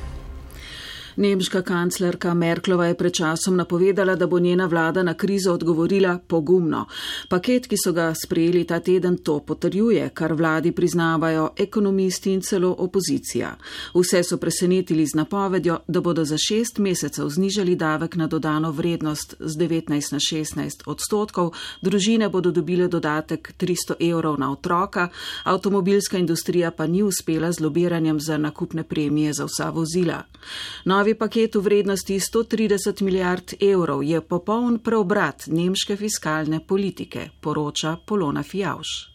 Nemška 1.16 1.62
kanclerka 1.62 2.34
Merklova 2.34 2.86
je 2.86 2.98
pred 2.98 3.14
časom 3.14 3.56
napovedala, 3.56 4.16
da 4.16 4.28
bo 4.28 4.40
njena 4.40 4.66
vlada 4.66 5.04
na 5.04 5.14
krizo 5.14 5.54
odgovorila 5.54 6.20
pogumno. 6.28 6.86
Paket, 7.30 7.68
ki 7.68 7.76
so 7.84 7.94
ga 7.94 8.14
sprejeli 8.16 8.64
ta 8.64 8.80
teden, 8.80 9.18
to 9.18 9.40
potrjuje, 9.40 10.10
kar 10.10 10.34
vladi 10.34 10.72
priznavajo 10.72 11.50
ekonomisti 11.58 12.34
in 12.34 12.42
celo 12.42 12.76
opozicija. 12.78 13.56
Vse 13.94 14.24
so 14.24 14.38
presenetili 14.38 15.06
z 15.06 15.16
napovedjo, 15.16 15.80
da 15.88 16.02
bodo 16.02 16.26
za 16.26 16.38
šest 16.38 16.78
mesecev 16.78 17.30
znižali 17.30 17.76
davek 17.76 18.16
na 18.16 18.28
dodano 18.28 18.72
vrednost 18.72 19.36
z 19.40 19.58
19 19.58 20.14
na 20.14 20.20
16 20.20 20.84
odstotkov, 20.86 21.52
družine 21.82 22.30
bodo 22.30 22.52
dobile 22.52 22.88
dodatek 22.88 23.54
300 23.60 24.00
evrov 24.12 24.40
na 24.40 24.52
otroka, 24.52 25.10
avtomobilska 25.44 26.18
industrija 26.18 26.72
pa 26.72 26.88
ni 26.88 27.04
uspela 27.04 27.52
z 27.52 27.60
lobiranjem 27.60 28.20
za 28.20 28.38
nakupne 28.38 28.84
premije 28.84 29.34
za 29.34 29.46
vsa 29.46 29.70
vozila. 29.70 30.24
Novi 30.86 31.01
Novi 31.02 31.16
paket 31.18 31.56
v 31.56 31.60
vrednosti 31.66 32.20
130 32.20 33.02
milijard 33.02 33.54
evrov 33.60 34.04
je 34.04 34.22
popoln 34.22 34.78
preobrat 34.86 35.48
nemške 35.48 35.96
fiskalne 35.98 36.60
politike, 36.68 37.30
poroča 37.42 37.96
Polona 38.06 38.44
Fjauš. 38.44 39.11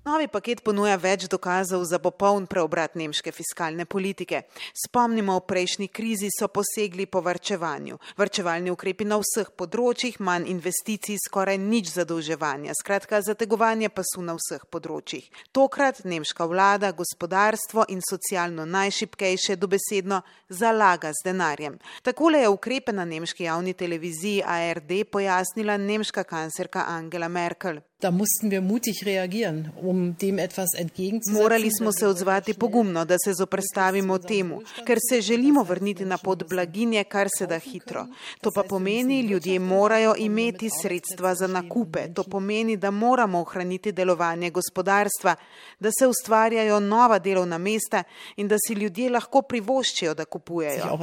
Novi 0.00 0.30
paket 0.32 0.62
ponuja 0.64 0.94
več 0.96 1.26
dokazov 1.28 1.82
za 1.84 1.98
popoln 2.00 2.46
preobrat 2.48 2.94
nemške 2.96 3.34
fiskalne 3.36 3.84
politike. 3.84 4.38
Spomnimo, 4.72 5.34
v 5.36 5.44
prejšnji 5.44 5.88
krizi 5.92 6.30
so 6.32 6.46
posegli 6.48 7.04
po 7.04 7.20
varčevanju. 7.20 7.98
Varčevalni 8.16 8.72
ukrepi 8.72 9.04
na 9.04 9.18
vseh 9.20 9.50
področjih, 9.60 10.16
manj 10.24 10.48
investicij, 10.54 11.18
skoraj 11.20 11.58
nič 11.60 11.92
zadolževanja. 11.98 12.78
Skratka, 12.80 13.20
zategovanje 13.20 13.92
pa 13.92 14.00
so 14.08 14.24
na 14.24 14.38
vseh 14.38 14.64
področjih. 14.72 15.28
Tokrat 15.52 16.00
nemška 16.08 16.48
vlada 16.48 16.94
gospodarstvo 16.96 17.84
in 17.92 18.00
socialno 18.00 18.64
najšipkejše 18.64 19.58
dobesedno 19.60 20.22
zalaga 20.48 21.12
z 21.12 21.28
denarjem. 21.28 21.76
Takole 22.00 22.40
je 22.40 22.48
ukrepe 22.48 22.96
na 22.96 23.04
nemški 23.04 23.44
javni 23.50 23.76
televiziji 23.76 24.40
ARD 24.48 24.96
pojasnila 25.12 25.76
nemška 25.76 26.24
kancerka 26.24 26.88
Angela 26.88 27.28
Merkel. 27.28 27.84
Da 28.00 28.10
mussten 28.10 28.50
wir 28.50 28.62
mutig 28.62 29.02
reagieren, 29.02 29.72
um 29.82 30.16
dem 30.16 30.38
etwas 30.38 30.68
entgegenzusetzen. 30.78 31.42
Morali 31.42 31.70
smo 31.70 31.92
se 31.92 32.06
odzvati 32.06 32.54
pogumno, 32.54 33.04
da 33.04 33.16
se 33.24 33.34
zoprstavimo 33.34 34.18
temu, 34.18 34.62
ker 34.86 34.98
se 35.10 35.20
želimo 35.20 35.62
vrniti 35.62 36.04
na 36.04 36.18
pot 36.18 36.44
blaginje, 36.48 37.04
kar 37.04 37.28
se 37.38 37.46
da 37.46 37.58
hitro. 37.58 38.06
To 38.40 38.50
pa 38.54 38.62
pomeni, 38.62 39.20
ljudje 39.20 39.58
morajo 39.58 40.14
imeti 40.18 40.70
sredstva 40.82 41.34
za 41.34 41.46
nakupe. 41.46 42.14
To 42.14 42.22
pomeni, 42.22 42.76
da 42.76 42.90
moramo 42.90 43.40
ohraniti 43.40 43.92
delovanje 43.92 44.50
gospodarstva, 44.50 45.34
da 45.80 45.90
se 45.98 46.06
ustvarjajo 46.06 46.80
nova 46.80 47.18
delovna 47.18 47.58
mesta 47.58 48.02
in 48.36 48.48
da 48.48 48.56
si 48.66 48.74
ljudje 48.74 49.10
lahko 49.10 49.42
privoščijo, 49.42 50.14
da 50.14 50.24
kupujejo. 50.24 50.98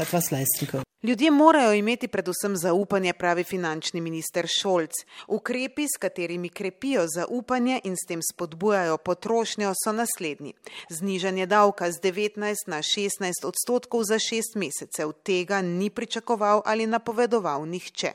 Ljudje 1.04 1.32
morajo 1.32 1.74
imeti 1.74 2.08
predvsem 2.08 2.56
zaupanje, 2.56 3.14
pravi 3.14 3.44
finančni 3.44 4.02
minister 4.02 4.48
Šolc. 4.48 4.92
Ukrepi, 5.28 5.84
s 5.84 6.00
katerimi 6.00 6.50
krepijo 6.88 7.08
zaupanje 7.08 7.82
in 7.84 7.96
s 7.96 8.08
tem 8.08 8.22
spodbujajo 8.22 8.98
potrošnjo, 8.98 9.74
so 9.84 9.92
naslednji. 9.92 10.54
Znižanje 10.90 11.46
davka 11.46 11.92
z 11.92 12.00
19 12.02 12.56
na 12.68 12.78
16 12.78 13.44
odstotkov 13.44 14.04
za 14.04 14.20
šest 14.20 14.56
mesecev. 14.56 15.12
Tega 15.24 15.62
ni 15.62 15.90
pričakoval 15.90 16.62
ali 16.66 16.88
napovedoval 16.88 17.66
nihče. 17.68 18.12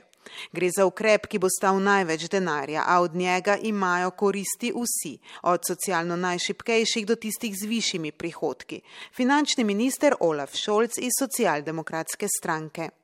Gre 0.52 0.70
za 0.76 0.86
ukrep, 0.86 1.26
ki 1.26 1.38
bo 1.38 1.48
stal 1.50 1.82
največ 1.82 2.28
denarja, 2.30 2.84
a 2.86 3.00
od 3.00 3.14
njega 3.14 3.56
imajo 3.56 4.10
koristi 4.10 4.72
vsi, 4.72 5.18
od 5.42 5.60
socialno 5.66 6.16
najšipkejših 6.16 7.06
do 7.06 7.14
tistih 7.14 7.52
z 7.62 7.66
višjimi 7.66 8.12
prihodki. 8.12 8.80
Finančni 9.16 9.64
minister 9.64 10.14
Olaf 10.20 10.56
Scholz 10.56 10.96
iz 10.98 11.12
socialdemokratske 11.18 12.28
stranke. 12.38 13.01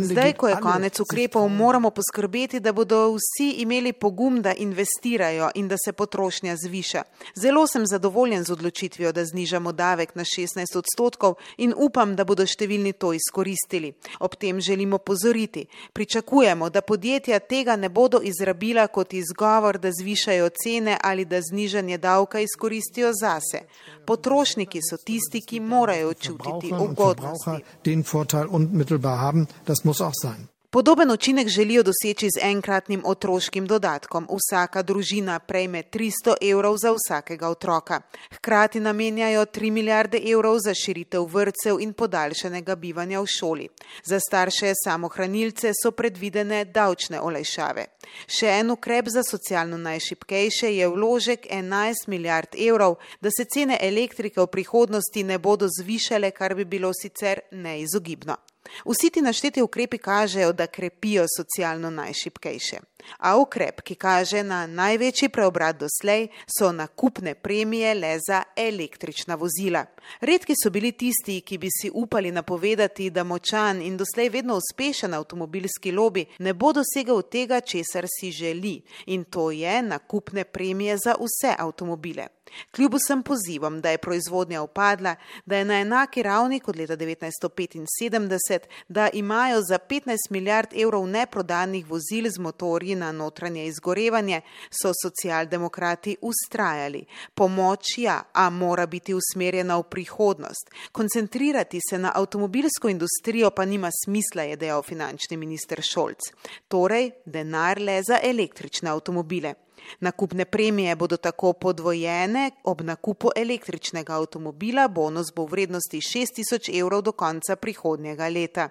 Zdaj, 0.00 0.32
ko 0.32 0.48
je 0.48 0.56
konec 0.62 1.00
ukrepov, 1.00 1.48
moramo 1.48 1.90
poskrbeti, 1.90 2.60
da 2.60 2.72
bodo 2.72 3.14
vsi 3.14 3.50
imeli 3.62 3.92
pogum, 3.92 4.42
da 4.42 4.54
investirajo 4.54 5.50
in 5.54 5.68
da 5.68 5.76
se 5.84 5.92
potrošnja 5.92 6.56
zviša. 6.56 7.02
Zelo 7.34 7.66
sem 7.66 7.86
zadovoljen 7.86 8.44
z 8.44 8.52
odločitvijo, 8.52 9.12
da 9.12 9.24
znižamo 9.24 9.72
davek 9.72 10.14
na 10.14 10.24
16 10.24 10.78
odstotkov 10.78 11.34
in 11.58 11.74
upam, 11.76 12.16
da 12.16 12.24
bodo 12.24 12.42
številni 12.46 12.92
to 12.92 13.12
izkoristili. 13.12 13.92
Ob 14.18 14.34
tem 14.34 14.60
želimo 14.60 14.98
pozoriti. 14.98 15.66
Pričakujemo, 15.92 16.70
da 16.70 16.82
podjetja 16.82 17.38
tega 17.38 17.76
ne 17.76 17.88
bodo 17.88 18.18
izrabila 18.22 18.86
kot 18.86 19.14
izgovor, 19.14 19.78
da 19.78 19.94
zvišajo 20.00 20.50
cene 20.62 20.98
ali 21.02 21.24
da 21.24 21.40
znižanje 21.40 21.98
davka 21.98 22.40
izkoristijo 22.40 23.12
zase. 23.14 23.62
Potrošniki 24.06 24.80
so 24.82 24.96
tisti, 24.96 25.40
ki 25.46 25.60
morajo 25.60 26.14
čutiti. 26.14 26.31
Verbraucherinnen 26.36 26.88
und 26.88 26.96
Verbraucher 26.96 27.60
den 27.84 28.04
Vorteil 28.04 28.46
unmittelbar 28.46 29.18
haben. 29.18 29.48
Das 29.64 29.84
muss 29.84 30.00
auch 30.00 30.14
sein. 30.14 30.48
Podoben 30.74 31.10
učinek 31.10 31.48
želijo 31.48 31.82
doseči 31.82 32.28
z 32.28 32.40
enkratnim 32.42 33.02
otroškim 33.04 33.66
dodatkom. 33.66 34.28
Vsaka 34.30 34.82
družina 34.82 35.38
prejme 35.38 35.82
300 35.82 36.34
evrov 36.50 36.76
za 36.76 36.94
vsakega 36.96 37.48
otroka. 37.48 38.00
Hkrati 38.30 38.80
namenjajo 38.80 39.44
3 39.44 39.70
milijarde 39.70 40.20
evrov 40.32 40.56
za 40.64 40.74
širitev 40.74 41.26
vrtcev 41.32 41.80
in 41.80 41.92
podaljšanega 41.92 42.76
bivanja 42.76 43.20
v 43.20 43.26
šoli. 43.38 43.68
Za 44.04 44.20
starše 44.20 44.72
samohranilce 44.84 45.72
so 45.82 45.90
predvidene 45.90 46.64
davčne 46.64 47.20
olajšave. 47.20 47.84
Še 48.26 48.46
en 48.60 48.70
ukrep 48.70 49.10
za 49.12 49.22
socialno 49.30 49.76
najšipkejše 49.76 50.72
je 50.76 50.88
vložek 50.88 51.46
11 51.50 52.08
milijard 52.08 52.56
evrov, 52.68 52.96
da 53.20 53.28
se 53.36 53.44
cene 53.44 53.76
elektrike 53.80 54.40
v 54.40 54.46
prihodnosti 54.46 55.22
ne 55.22 55.38
bodo 55.38 55.68
zvišale, 55.68 56.30
kar 56.30 56.54
bi 56.54 56.64
bilo 56.64 56.92
sicer 57.02 57.40
neizogibno. 57.50 58.36
Vsi 58.84 59.10
ti 59.10 59.20
našteti 59.20 59.62
ukrepi 59.62 59.98
kažejo, 59.98 60.52
da 60.52 60.66
krepijo 60.66 61.26
socialno 61.36 61.90
najšipkejše. 61.90 62.76
A 63.18 63.36
ukrep, 63.36 63.80
ki 63.80 63.94
kaže 63.94 64.42
na 64.42 64.66
največji 64.66 65.28
preobrat 65.28 65.76
doslej, 65.78 66.28
so 66.46 66.72
nakupne 66.72 67.34
premije 67.34 67.94
le 67.94 68.18
za 68.28 68.42
električna 68.56 69.34
vozila. 69.34 69.84
Redki 70.20 70.54
so 70.62 70.70
bili 70.70 70.92
tisti, 70.92 71.40
ki 71.40 71.58
bi 71.58 71.68
si 71.70 71.90
upali 71.94 72.32
napovedati, 72.32 73.10
da 73.10 73.24
močan 73.24 73.82
in 73.82 73.96
doslej 73.96 74.28
vedno 74.28 74.56
uspešen 74.56 75.14
avtomobilski 75.14 75.92
lobby 75.92 76.24
ne 76.38 76.54
bo 76.54 76.72
dosegel 76.72 77.22
tega, 77.22 77.60
česar 77.60 78.06
si 78.20 78.30
želi, 78.30 78.80
in 79.06 79.24
to 79.24 79.50
je 79.50 79.82
nakupne 79.82 80.44
premije 80.44 80.96
za 80.96 81.14
vse 81.18 81.54
avtomobile. 81.58 82.28
Kljub 82.70 82.94
vsem 82.94 83.22
pozivom, 83.22 83.80
da 83.80 83.90
je 83.90 83.98
proizvodnja 83.98 84.62
upadla, 84.62 85.14
da 85.46 85.56
je 85.56 85.64
na 85.64 85.80
enaki 85.80 86.22
ravni 86.22 86.60
kot 86.60 86.76
leta 86.76 86.96
1975, 86.96 88.58
da 88.88 89.08
imajo 89.12 89.60
za 89.68 89.78
15 89.78 90.16
milijard 90.30 90.68
evrov 90.76 91.06
neprodanih 91.06 91.86
vozil 91.86 92.30
z 92.30 92.38
motorji 92.38 92.94
na 92.94 93.12
notranje 93.12 93.66
izgorevanje, 93.66 94.40
so 94.70 94.92
socialdemokrati 95.02 96.16
ustrajali. 96.20 97.04
Pomoč 97.34 97.84
ja, 97.96 98.22
a 98.32 98.50
mora 98.50 98.86
biti 98.86 99.14
usmerjena 99.14 99.78
v 99.78 99.82
prihodnost. 99.82 100.70
Koncentrirati 100.92 101.80
se 101.90 101.98
na 101.98 102.12
avtomobilsko 102.14 102.88
industrijo 102.88 103.50
pa 103.50 103.64
nima 103.64 103.90
smisla, 104.04 104.42
je 104.42 104.56
dejal 104.56 104.82
finančni 104.82 105.36
minister 105.36 105.80
Šolc. 105.92 106.20
Torej, 106.68 107.10
denar 107.24 107.80
le 107.80 108.02
za 108.02 108.18
električne 108.22 108.90
avtomobile. 108.90 109.54
Nakupne 110.00 110.44
premije 110.44 110.96
bodo 110.96 111.16
tako 111.16 111.52
podvojene, 111.52 112.50
ob 112.64 112.80
nakupu 112.80 113.30
električnega 113.36 114.14
avtomobila 114.14 114.88
bonus 114.88 115.32
bo 115.34 115.46
v 115.46 115.50
vrednosti 115.50 116.00
6000 116.00 116.80
evrov 116.80 117.02
do 117.02 117.12
konca 117.12 117.56
prihodnjega 117.56 118.28
leta. 118.28 118.68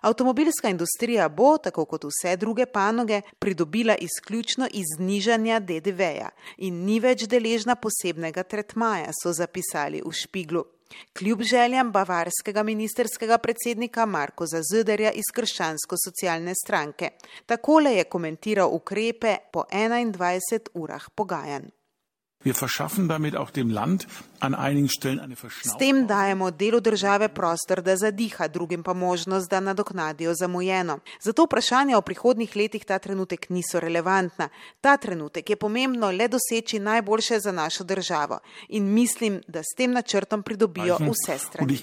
Avtomobilska 0.00 0.68
industrija 0.68 1.28
bo, 1.28 1.58
tako 1.58 1.84
kot 1.84 2.04
vse 2.04 2.36
druge 2.36 2.66
panoge, 2.66 3.20
pridobila 3.38 3.94
izključno 3.94 4.68
iz 4.72 4.96
znižanja 4.96 5.60
DDV-ja 5.60 6.30
in 6.56 6.84
ni 6.84 7.00
več 7.00 7.26
deležna 7.28 7.76
posebnega 7.76 8.42
tretmaja, 8.42 9.12
so 9.22 9.32
zapisali 9.32 10.00
v 10.04 10.12
Špiglu. 10.12 10.64
Kljub 11.18 11.42
željam 11.42 11.92
bavarskega 11.92 12.62
ministerskega 12.62 13.38
predsednika 13.38 14.06
Marko 14.06 14.46
Zazderja 14.46 15.10
iz 15.10 15.32
krščansko-socialne 15.34 16.54
stranke. 16.64 17.10
Takole 17.46 17.94
je 17.94 18.04
komentiral 18.04 18.74
ukrepe 18.74 19.36
po 19.52 19.64
21 19.72 20.68
urah 20.74 21.10
pogajanj. 21.14 21.68
S 25.62 25.76
tem 25.78 26.06
dajemo 26.06 26.50
delu 26.50 26.80
države 26.80 27.28
prostor, 27.28 27.82
da 27.82 27.96
zadiha, 27.96 28.48
drugim 28.48 28.82
pa 28.82 28.92
možnost, 28.92 29.50
da 29.50 29.60
nadoknadijo 29.60 30.34
zamujeno. 30.34 30.98
Zato 31.20 31.44
vprašanja 31.44 31.98
o 31.98 32.02
prihodnih 32.02 32.56
letih 32.56 32.84
ta 32.84 32.98
trenutek 32.98 33.50
niso 33.50 33.80
relevantna. 33.80 34.48
Ta 34.80 34.96
trenutek 34.96 35.50
je 35.50 35.56
pomembno 35.56 36.10
le 36.10 36.28
doseči 36.28 36.78
najboljše 36.78 37.40
za 37.40 37.52
našo 37.52 37.84
državo 37.84 38.38
in 38.68 38.84
mislim, 38.94 39.42
da 39.48 39.62
s 39.62 39.76
tem 39.76 39.92
načrtom 39.92 40.42
pridobijo 40.42 40.96
vse 40.96 41.38
strani. 41.38 41.80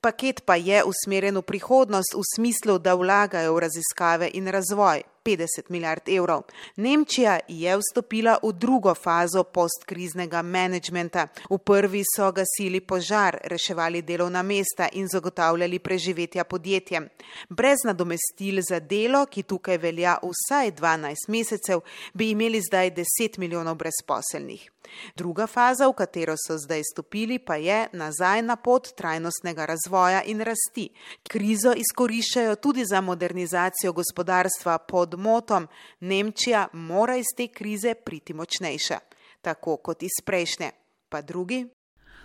Paket 0.00 0.44
pa 0.46 0.54
je 0.54 0.84
usmerjen 0.84 1.36
v 1.36 1.42
prihodnost 1.42 2.14
v 2.14 2.22
smislu, 2.34 2.78
da 2.78 2.94
vlagajo 2.94 3.54
v 3.54 3.58
raziskave 3.58 4.30
in 4.34 4.46
razvoj. 4.46 5.02
50 5.28 5.68
milijard 5.68 6.08
evrov. 6.08 6.42
Nemčija 6.76 7.38
je 7.48 7.76
vstopila 7.76 8.38
v 8.42 8.52
drugo 8.52 8.94
fazo 8.94 9.44
postkriznega 9.44 10.42
menedžmenta. 10.42 11.26
V 11.50 11.58
prvi 11.58 12.02
so 12.16 12.30
gasili 12.32 12.80
požar, 12.80 13.38
reševali 13.44 14.02
delovna 14.02 14.42
mesta 14.42 14.88
in 14.92 15.08
zagotavljali 15.08 15.78
preživetja 15.78 16.44
podjetjem. 16.44 17.08
Brez 17.48 17.84
nadomestil 17.84 18.62
za 18.68 18.80
delo, 18.80 19.26
ki 19.26 19.42
tukaj 19.42 19.78
velja 19.78 20.16
vsaj 20.22 20.72
12 20.72 21.28
mesecev, 21.28 21.84
bi 22.14 22.30
imeli 22.30 22.60
zdaj 22.60 22.90
10 22.90 23.38
milijonov 23.38 23.74
brezposelnih. 23.74 24.70
Druga 25.16 25.46
faza, 25.46 25.88
v 25.88 25.92
katero 25.92 26.34
so 26.36 26.56
zdaj 26.58 26.82
stopili, 26.92 27.38
pa 27.38 27.56
je 27.56 27.88
nazaj 27.92 28.42
na 28.42 28.56
pot 28.56 28.92
trajnostnega 28.96 29.66
razvoja 29.66 30.22
in 30.24 30.40
rasti. 30.40 30.88
Krizo 31.28 31.74
izkoriščajo 31.76 32.56
tudi 32.56 32.84
za 32.84 33.00
modernizacijo 33.00 33.92
gospodarstva 33.92 34.78
pod 34.78 35.17
motom: 35.18 35.68
Nemčija 36.00 36.68
mora 36.72 37.16
iz 37.16 37.26
te 37.36 37.48
krize 37.48 37.94
priti 37.94 38.34
močnejša, 38.34 38.98
tako 39.42 39.76
kot 39.76 40.02
iz 40.02 40.22
prejšnje. 40.24 40.70
Pa 41.08 41.22
drugi? 41.22 41.66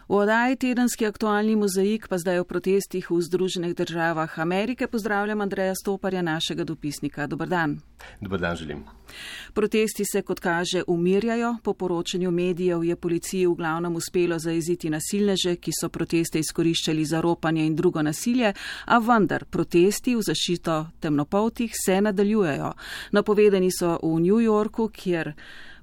V 0.07 0.15
oddaji 0.15 0.55
tedenski 0.55 1.05
aktualni 1.05 1.55
mozaik 1.55 2.07
pa 2.11 2.17
zdaj 2.19 2.39
o 2.39 2.43
protestih 2.43 3.07
v 3.11 3.21
Združenih 3.21 3.75
državah 3.75 4.39
Amerike 4.39 4.87
pozdravljam 4.87 5.41
Andreja 5.41 5.75
Stoparja, 5.75 6.21
našega 6.21 6.63
dopisnika. 6.63 7.27
Dobr 7.27 7.47
dan. 7.47 7.79
Dobr 8.21 8.39
dan 8.39 8.55
želim. 8.55 8.83
Protesti 9.53 10.03
se, 10.05 10.21
kot 10.21 10.39
kaže, 10.39 10.83
umirjajo. 10.87 11.55
Po 11.63 11.73
poročanju 11.73 12.31
medijev 12.31 12.83
je 12.83 12.95
policiji 12.95 13.47
v 13.47 13.55
glavnem 13.55 13.95
uspelo 13.95 14.39
zaeziti 14.39 14.89
nasilneže, 14.89 15.55
ki 15.55 15.71
so 15.71 15.89
proteste 15.89 16.39
izkoriščali 16.39 17.05
za 17.05 17.21
ropanje 17.21 17.65
in 17.65 17.75
drugo 17.75 18.01
nasilje, 18.01 18.53
a 18.85 18.97
vendar 18.99 19.45
protesti 19.45 20.15
v 20.15 20.21
zaščito 20.21 20.85
temnopoltih 20.99 21.71
se 21.85 22.01
nadaljujejo. 22.01 22.73
Napovedani 23.11 23.71
so 23.71 23.99
v 24.03 24.19
New 24.19 24.43
Yorku, 24.43 24.89
kjer 24.89 25.33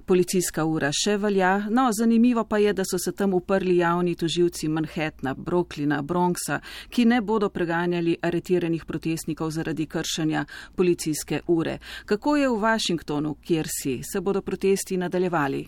policijska 0.05 0.65
ura 0.65 0.91
še 0.93 1.17
velja. 1.17 1.51
No, 1.69 1.89
zanimivo 1.93 2.43
pa 2.45 2.57
je, 2.57 2.73
da 2.73 2.85
so 2.85 2.99
se 2.99 3.11
tam 3.11 3.33
uprli 3.33 3.77
javni 3.77 4.15
toživci 4.15 4.69
Manhattna, 4.69 5.35
Brooklyna, 5.35 6.01
Bronxa, 6.01 6.61
ki 6.89 7.05
ne 7.05 7.21
bodo 7.21 7.49
preganjali 7.49 8.17
aretiranih 8.21 8.85
protestnikov 8.85 9.51
zaradi 9.51 9.85
kršenja 9.85 10.45
policijske 10.75 11.41
ure. 11.47 11.77
Kako 12.05 12.35
je 12.35 12.49
v 12.49 12.61
Washingtonu, 12.61 13.35
kjer 13.45 13.67
si, 13.69 13.99
se 14.03 14.21
bodo 14.21 14.41
protesti 14.41 14.97
nadaljevali? 14.97 15.67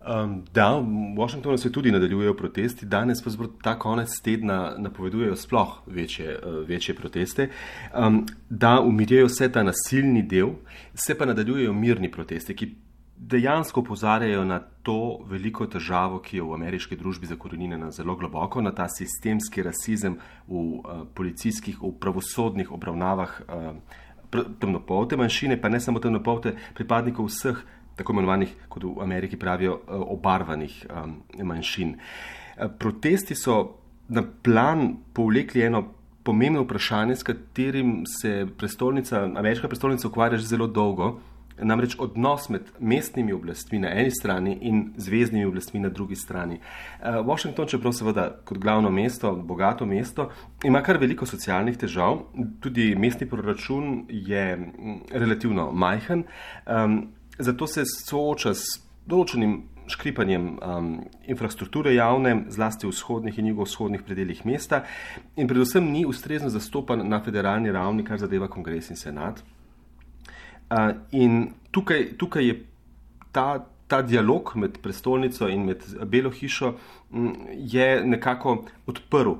Um, 0.00 0.44
da, 0.54 0.78
v 0.78 1.16
Washingtonu 1.16 1.58
se 1.58 1.72
tudi 1.72 1.90
nadaljujejo 1.92 2.34
protesti, 2.34 2.86
danes 2.86 3.22
pa 3.22 3.30
ta 3.62 3.78
konec 3.78 4.08
tedna 4.24 4.74
napovedujejo 4.78 5.36
sploh 5.36 5.82
večje, 5.86 6.38
uh, 6.38 6.68
večje 6.68 6.94
proteste. 6.94 7.50
Um, 7.94 8.26
da 8.48 8.80
umirjajo 8.80 9.26
vse 9.26 9.52
ta 9.52 9.62
nasilni 9.62 10.22
del, 10.22 10.48
se 10.94 11.14
pa 11.14 11.26
nadaljujejo 11.26 11.72
mirni 11.72 12.10
protesti, 12.10 12.56
ki 12.56 12.74
dejansko 13.20 13.80
opozarjajo 13.80 14.44
na 14.44 14.58
to 14.82 15.20
veliko 15.28 15.66
težavo, 15.66 16.18
ki 16.24 16.38
je 16.38 16.44
v 16.44 16.54
ameriški 16.56 16.96
družbi 16.96 17.28
zakorenjena 17.28 17.90
zelo 17.92 18.16
globoko, 18.16 18.62
na 18.64 18.72
ta 18.72 18.88
sistemski 18.88 19.62
rasizem 19.62 20.16
v 20.48 20.54
uh, 20.54 21.02
policijskih, 21.14 21.82
v 21.82 21.92
pravosodnih 22.00 22.72
obravnavah 22.72 23.36
uh, 23.44 24.40
temnopolte 24.60 25.18
manjšine, 25.20 25.60
pa 25.60 25.68
ne 25.68 25.80
samo 25.80 26.00
temnopolte, 26.00 26.54
pripadnikov 26.74 27.28
vseh 27.28 27.60
tako 27.98 28.16
imenovanih, 28.16 28.54
kot 28.72 28.88
v 28.88 28.96
Ameriki 29.04 29.36
pravijo, 29.36 29.76
uh, 29.76 30.04
obarvanih 30.16 30.86
um, 30.88 31.20
manjšin. 31.44 31.96
Uh, 31.96 32.70
protesti 32.78 33.36
so 33.36 33.60
na 34.08 34.24
plan 34.24 34.96
povlekli 35.12 35.68
eno 35.68 35.84
pomembno 36.24 36.64
vprašanje, 36.64 37.16
s 37.16 37.22
katerim 37.22 38.00
se 38.08 38.46
prestolnica, 38.58 39.24
ameriška 39.24 39.68
prestolnica 39.68 40.08
ukvarja 40.08 40.38
že 40.38 40.56
zelo 40.56 40.66
dolgo. 40.66 41.18
Namreč 41.62 41.96
odnos 41.98 42.48
med 42.48 42.68
mestnimi 42.78 43.32
oblastmi 43.32 43.78
na 43.78 43.92
eni 43.94 44.10
strani 44.10 44.56
in 44.60 44.82
zvezdnimi 44.96 45.44
oblastmi 45.46 45.80
na 45.80 45.88
drugi 45.88 46.16
strani. 46.16 46.60
Uh, 47.00 47.20
Washington, 47.26 47.66
čeprav 47.66 47.92
seveda 47.92 48.28
kot 48.44 48.58
glavno 48.58 48.90
mesto, 48.90 49.32
bogato 49.36 49.86
mesto, 49.86 50.30
ima 50.64 50.82
kar 50.82 50.98
veliko 50.98 51.26
socialnih 51.26 51.78
težav, 51.78 52.22
tudi 52.60 52.94
mestni 52.98 53.28
proračun 53.28 54.06
je 54.08 54.44
mm, 54.56 55.00
relativno 55.12 55.70
majhen, 55.72 56.24
zato 57.38 57.66
se 57.66 57.84
sooča 57.86 58.54
s 58.54 58.80
določenim 59.08 59.60
škripanjem 59.90 60.44
um, 60.62 60.90
infrastrukture 61.26 61.94
javne, 61.94 62.44
zlasti 62.54 62.86
v 62.86 62.92
vzhodnih 62.94 63.38
in 63.38 63.50
jugovzhodnih 63.50 64.04
predeljih 64.06 64.44
mesta 64.46 64.84
in 65.36 65.48
predvsem 65.50 65.88
ni 65.90 66.04
ustrezno 66.06 66.50
zastopan 66.52 67.02
na 67.08 67.18
federalni 67.24 67.72
ravni, 67.74 68.04
kar 68.06 68.20
zadeva 68.22 68.48
kongres 68.48 68.90
in 68.90 69.00
senat. 69.00 69.42
In 71.12 71.52
tukaj, 71.70 72.16
tukaj 72.18 72.46
je 72.46 72.56
ta, 73.32 73.66
ta 73.86 74.02
dialog 74.02 74.52
med 74.54 74.78
prestolnico 74.82 75.48
in 75.48 75.64
med 75.66 75.84
Belo 76.06 76.30
hišo 76.30 76.74
nekako 78.04 78.64
odprl 78.86 79.34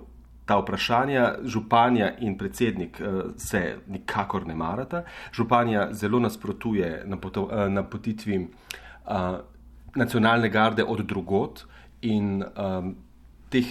ta 0.46 0.58
vprašanja. 0.58 1.26
Županja 1.44 2.12
in 2.18 2.38
predsednik 2.38 3.00
se 3.36 3.76
nikakor 3.86 4.46
ne 4.46 4.54
marata. 4.54 5.04
Županja 5.32 5.92
zelo 5.92 6.18
nasprotuje 6.18 7.04
napotitvi 7.68 8.48
nacionalne 9.94 10.48
garde 10.48 10.84
od 10.84 11.00
drugot 11.06 11.66
in 12.02 12.42
um, 12.42 12.94
teh 13.50 13.66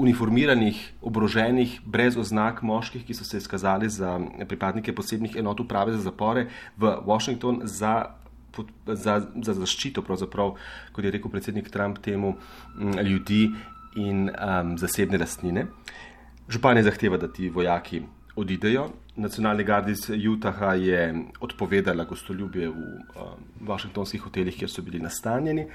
uniformiranih, 0.00 0.78
obroženih, 1.02 1.80
brez 1.84 2.16
oznak 2.16 2.62
moških, 2.62 3.04
ki 3.06 3.14
so 3.14 3.24
se 3.24 3.38
izkazali 3.38 3.88
za 3.88 4.16
pripadnike 4.48 4.94
posebnih 4.96 5.36
enot 5.40 5.60
uprave 5.60 5.92
za 5.92 6.00
zapore 6.08 6.46
v 6.76 6.94
Washington 7.06 7.60
za, 7.64 8.14
za, 8.86 9.20
za 9.20 9.54
zaščito, 9.54 10.02
kot 10.02 11.04
je 11.04 11.10
rekel 11.10 11.30
predsednik 11.30 11.70
Trump, 11.70 11.98
temu 11.98 12.36
ljudi 13.04 13.50
in 14.00 14.28
um, 14.30 14.76
zasebne 14.78 15.18
lastnine. 15.18 15.66
Župan 16.50 16.76
je 16.76 16.86
zahteva, 16.86 17.18
da 17.18 17.28
ti 17.28 17.50
vojaki 17.50 18.02
odidejo. 18.36 18.88
Nacionalni 19.16 19.64
gardi 19.64 19.92
iz 19.92 20.06
Utaha 20.30 20.74
je 20.74 21.24
odpovedala 21.40 22.04
gostoljubje 22.04 22.68
v 22.68 22.74
um, 22.74 23.42
washingtonskih 23.68 24.22
hotelih, 24.22 24.56
kjer 24.56 24.70
so 24.70 24.82
bili 24.82 25.02
nastanjeni. 25.02 25.66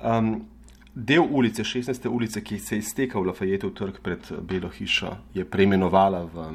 Um, 0.00 0.48
Del 0.94 1.20
ulice, 1.20 1.62
16. 1.64 2.08
ulice, 2.08 2.42
ki 2.42 2.58
se 2.58 2.74
je 2.74 2.78
iztekal 2.78 3.22
v 3.22 3.58
trg 3.74 4.00
pred 4.02 4.32
Belo 4.42 4.68
hišo, 4.68 5.16
je 5.34 5.44
preimenovala 5.44 6.24
v 6.26 6.46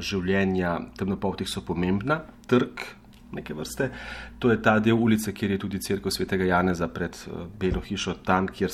življenja 0.00 0.78
temnopoltih 0.96 1.48
so 1.48 1.60
pomembna, 1.60 2.22
trg 2.48 2.80
neke 3.32 3.54
vrste. 3.54 3.90
To 4.38 4.50
je 4.50 4.60
ta 4.62 4.78
del 4.80 4.96
ulice, 4.96 5.32
kjer 5.32 5.50
je 5.50 5.58
tudi 5.58 5.80
crkva 5.80 6.10
svetega 6.10 6.44
Janeza 6.48 6.88
pred 6.88 7.16
Belo 7.58 7.80
hišo, 7.84 8.14
tam, 8.24 8.48
kjer, 8.48 8.72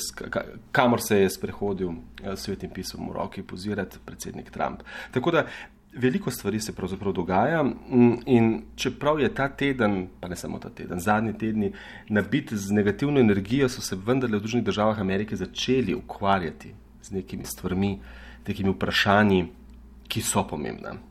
kamor 0.71 1.03
se 1.03 1.21
je 1.21 1.29
sprehodil 1.29 1.91
svetim 2.35 2.71
pisom 2.71 3.09
v 3.09 3.17
roki 3.19 3.43
pozirati 3.43 3.99
predsednik 4.05 4.49
Trump. 4.51 4.83
Tako 5.11 5.31
da 5.31 5.45
Veliko 5.93 6.31
stvari 6.31 6.59
se 6.59 6.75
pravzaprav 6.75 7.13
dogaja 7.13 7.63
mm, 7.63 8.13
in 8.25 8.61
čeprav 8.75 9.19
je 9.19 9.33
ta 9.33 9.47
teden, 9.49 10.07
pa 10.19 10.27
ne 10.27 10.35
samo 10.35 10.59
ta 10.59 10.69
teden, 10.69 10.99
zadnji 10.99 11.33
tedni 11.33 11.71
nabit 12.09 12.53
z 12.53 12.71
negativno 12.71 13.19
energijo, 13.19 13.69
so 13.69 13.81
se 13.81 13.97
vendarle 14.05 14.37
v 14.37 14.39
Združenih 14.39 14.65
državah 14.65 14.99
Amerike 14.99 15.35
začeli 15.35 15.95
ukvarjati 15.95 16.73
z 17.01 17.11
nekimi 17.11 17.45
stvarmi, 17.45 17.99
nekimi 18.47 18.69
vprašanji, 18.69 19.47
ki 20.07 20.21
so 20.21 20.43
pomembne. 20.47 21.08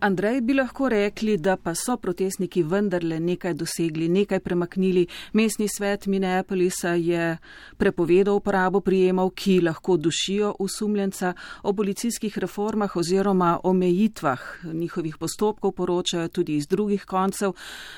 Andrej, 0.00 0.40
bi 0.40 0.54
lahko 0.54 0.88
rekli, 0.88 1.36
da 1.36 1.56
pa 1.56 1.74
so 1.74 1.96
protestniki 1.96 2.62
vendarle 2.62 3.20
nekaj 3.20 3.54
dosegli, 3.54 4.08
nekaj 4.08 4.40
premaknili. 4.40 5.06
Mestni 5.32 5.68
svet 5.68 6.06
Minneapolisa 6.06 6.94
je 6.94 7.36
prepovedal 7.76 8.36
uporabo 8.36 8.80
prijemov, 8.80 9.30
ki 9.30 9.60
lahko 9.60 9.96
dušijo 9.96 10.54
usumljenca. 10.58 11.34
O 11.62 11.72
policijskih 11.72 12.38
reformah 12.38 12.96
oziroma 12.96 13.58
omejitvah 13.64 14.40
njihovih 14.72 15.16
postopkov 15.16 15.72
poročajo 15.72 16.28
tudi 16.28 16.56
iz 16.56 16.66
drugih 16.66 17.04
koncev. 17.04 17.52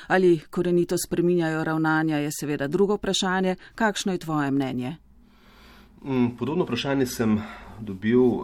Ali 0.07 0.39
korenito 0.49 0.95
spreminjajo 0.97 1.63
ravnanja, 1.63 2.17
je 2.17 2.29
seveda 2.39 2.67
drugo 2.67 2.95
vprašanje. 2.95 3.55
Kakšno 3.75 4.11
je 4.11 4.17
tvoje 4.17 4.51
mnenje? 4.51 4.95
Mm, 6.05 6.37
podobno 6.37 6.63
vprašanje 6.63 7.05
sem 7.05 7.41
dobil 7.79 8.19
um, 8.19 8.41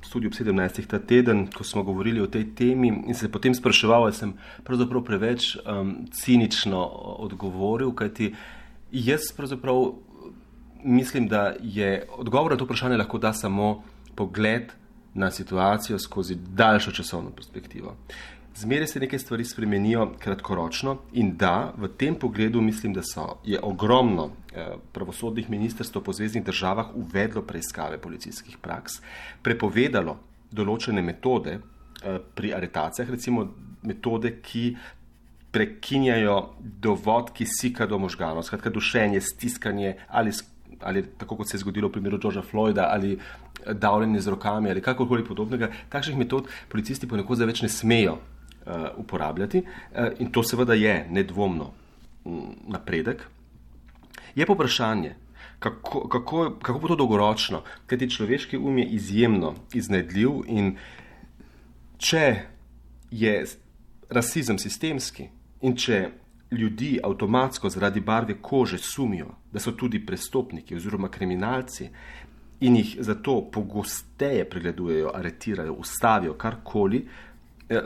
v 0.00 0.06
studiu 0.06 0.28
ob 0.28 0.34
17. 0.34 0.86
ta 0.86 0.98
teden, 0.98 1.46
ko 1.46 1.64
smo 1.64 1.82
govorili 1.82 2.20
o 2.20 2.26
tej 2.26 2.54
temi 2.54 2.88
in 2.88 3.14
se 3.14 3.28
potem 3.28 3.54
spraševal, 3.54 4.04
ali 4.04 4.12
sem 4.12 4.34
pravzaprav 4.64 5.04
preveč 5.04 5.56
um, 5.56 6.06
cinično 6.12 6.82
odgovoril, 7.24 7.94
kajti 7.94 8.34
jaz 8.92 9.32
pravzaprav 9.36 9.94
mislim, 10.84 11.28
da 11.28 11.54
je 11.62 12.06
odgovor 12.18 12.52
na 12.52 12.56
to 12.56 12.64
vprašanje 12.64 12.96
lahko 12.96 13.18
da 13.18 13.32
samo 13.32 13.82
pogled 14.14 14.72
na 15.14 15.30
situacijo 15.30 15.98
skozi 15.98 16.34
daljšo 16.34 16.90
časovno 16.90 17.30
perspektivo. 17.30 17.96
Zmeraj 18.56 18.86
se 18.86 19.00
neke 19.00 19.18
stvari 19.18 19.44
spremenijo 19.44 20.12
kratkoročno 20.18 20.98
in 21.12 21.36
da 21.36 21.72
v 21.76 21.88
tem 21.88 22.14
pogledu 22.14 22.60
mislim, 22.60 22.92
da 22.92 23.02
so, 23.02 23.38
je 23.44 23.58
ogromno 23.62 24.30
eh, 24.54 24.76
pravosodnih 24.92 25.50
ministrstv 25.50 25.98
po 25.98 26.12
zvezdnih 26.12 26.44
državah 26.44 26.94
uvedlo 26.94 27.42
preiskave 27.42 27.98
policijskih 27.98 28.58
praks, 28.62 29.00
prepovedalo 29.42 30.18
določene 30.52 31.02
metode 31.02 31.56
eh, 31.58 32.20
pri 32.34 32.52
aretacijah, 32.54 33.10
recimo 33.10 33.48
metode, 33.82 34.36
ki 34.42 34.76
prekinjajo 35.50 36.36
dovod 36.60 37.32
kisika 37.34 37.86
do 37.90 37.98
možganov, 37.98 38.46
skratka 38.46 38.70
dušenje, 38.70 39.20
stiskanje 39.20 39.96
ali, 40.08 40.30
ali 40.80 41.02
tako 41.18 41.40
kot 41.40 41.50
se 41.50 41.56
je 41.56 41.64
zgodilo 41.64 41.88
v 41.88 41.98
primeru 41.98 42.22
Georgea 42.22 42.46
Floyda 42.52 42.86
ali 42.92 43.16
eh, 43.18 43.74
davljenje 43.74 44.20
z 44.20 44.36
rokami 44.36 44.70
ali 44.70 44.82
kakorkoli 44.82 45.26
podobnega, 45.26 45.72
takšnih 45.90 46.22
metod 46.22 46.46
policisti 46.68 47.10
ponekod 47.10 47.42
več 47.42 47.66
ne 47.66 47.68
smejo 47.68 48.20
uporabljati. 48.96 49.58
Uh, 49.62 50.06
in 50.18 50.32
to 50.32 50.42
seveda 50.42 50.74
je 50.74 51.06
nedvomno 51.10 51.70
um, 52.24 52.54
napredek. 52.66 53.26
Je 54.34 54.46
pa 54.46 54.52
vprašanje, 54.52 55.14
kako, 55.58 56.08
kako, 56.08 56.56
kako 56.62 56.78
bo 56.78 56.88
to 56.88 56.96
dolgoročno, 56.96 57.62
ker 57.86 57.98
ti 57.98 58.10
človeški 58.10 58.58
um 58.58 58.78
je 58.78 58.84
izjemno 58.84 59.54
iznajdljiv 59.72 60.30
in 60.46 60.76
če 61.98 62.36
je 63.10 63.44
rasizem 64.10 64.58
sistemski 64.58 65.28
in 65.62 65.76
če 65.76 66.08
ljudi 66.54 66.98
avtomatsko 67.02 67.70
zaradi 67.70 68.00
barve 68.00 68.36
kože 68.42 68.78
sumijo, 68.78 69.34
da 69.52 69.60
so 69.60 69.72
tudi 69.72 70.06
prestopniki 70.06 70.76
oziroma 70.76 71.08
kriminalci 71.08 71.88
in 72.60 72.76
jih 72.76 72.96
zato 73.00 73.40
pogosteje 73.52 74.44
pregledujejo, 74.50 75.10
aretirajo, 75.14 75.72
ustavijo, 75.72 76.34
karkoli, 76.34 77.06
eh, 77.68 77.80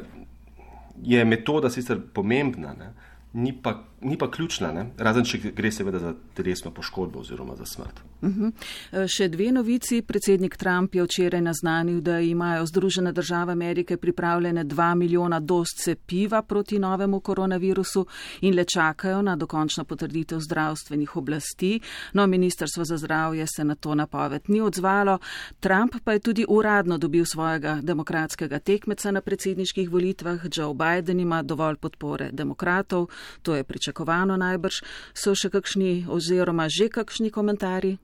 je 1.03 1.25
metoda 1.25 1.71
sicer 1.71 2.01
pomembna, 2.15 2.75
ne, 2.79 2.93
ni, 3.35 3.53
pa, 3.53 3.85
ni 4.01 4.19
pa 4.19 4.31
ključna, 4.31 4.73
ne, 4.73 4.87
razen 4.99 5.25
če 5.25 5.39
gre 5.39 5.73
seveda 5.73 5.99
za 5.99 6.15
telesno 6.35 6.71
poškodbo 6.71 7.21
oziroma 7.21 7.57
za 7.57 7.67
smrt. 7.67 8.01
Uh 8.21 8.29
mhm. 8.29 8.47
-huh. 8.47 9.07
Še 9.07 9.29
dve 9.29 9.53
novici. 9.53 10.03
Predsednik 10.03 10.57
Trump 10.57 10.95
je 10.95 11.03
včeraj 11.03 11.41
naznanil, 11.41 12.01
da 12.01 12.21
imajo 12.21 12.67
Združene 12.67 13.13
države 13.13 13.53
Amerike 13.53 13.97
pripravljene 13.97 14.65
dva 14.65 14.95
milijona 14.95 15.41
doz 15.41 15.67
cepiva 15.85 16.43
proti 16.43 16.79
novemu 16.79 17.21
koronavirusu 17.21 18.07
in 18.41 18.55
le 18.55 18.65
čakajo 18.65 19.23
na 19.23 19.37
dokončno 19.37 19.85
potrditev 19.85 20.39
zdravstvenih 20.41 21.17
oblasti. 21.17 21.81
No, 22.13 22.27
Ministrstvo 22.27 22.85
za 22.85 22.97
zdravje 22.97 23.47
se 23.57 23.65
na 23.65 23.75
to 23.75 23.95
napoved 23.95 24.43
ni 24.49 24.61
odzvalo. 24.61 25.19
Trump 25.61 25.95
pa 26.05 26.13
je 26.13 26.19
tudi 26.19 26.45
uradno 26.49 26.99
dobil 26.99 27.25
svojega 27.25 27.79
demokratskega 27.83 28.59
tekmeca 28.59 29.11
na 29.11 29.21
predsedniških 29.21 29.91
volitvah. 29.91 30.41
Joe 30.57 30.75
Biden 30.75 31.21
ima 31.21 31.43
dovolj 31.43 31.77
podpore 31.77 32.31
demokratov, 32.33 33.07
to 33.43 33.55
je 33.55 33.65
pričakovano 33.65 33.88
najbrž. 34.37 34.83
So 35.15 35.35
še 35.35 35.51
kakšni 35.51 36.07
oziroma 36.09 36.69
že 36.69 36.89
kakšni 36.89 37.31
komentarji? 37.31 37.99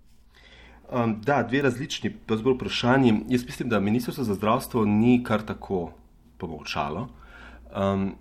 Um, 0.92 1.20
da, 1.22 1.42
dve 1.42 1.62
različni 1.62 2.12
vprašanji. 2.54 3.24
Jaz 3.28 3.44
mislim, 3.44 3.68
da 3.68 3.80
Ministrstvo 3.80 4.24
za 4.24 4.34
zdravstvo 4.34 4.84
ni 4.84 5.22
kar 5.24 5.42
tako 5.42 5.92
pomolčalo. 6.38 7.08
Um, 7.76 8.14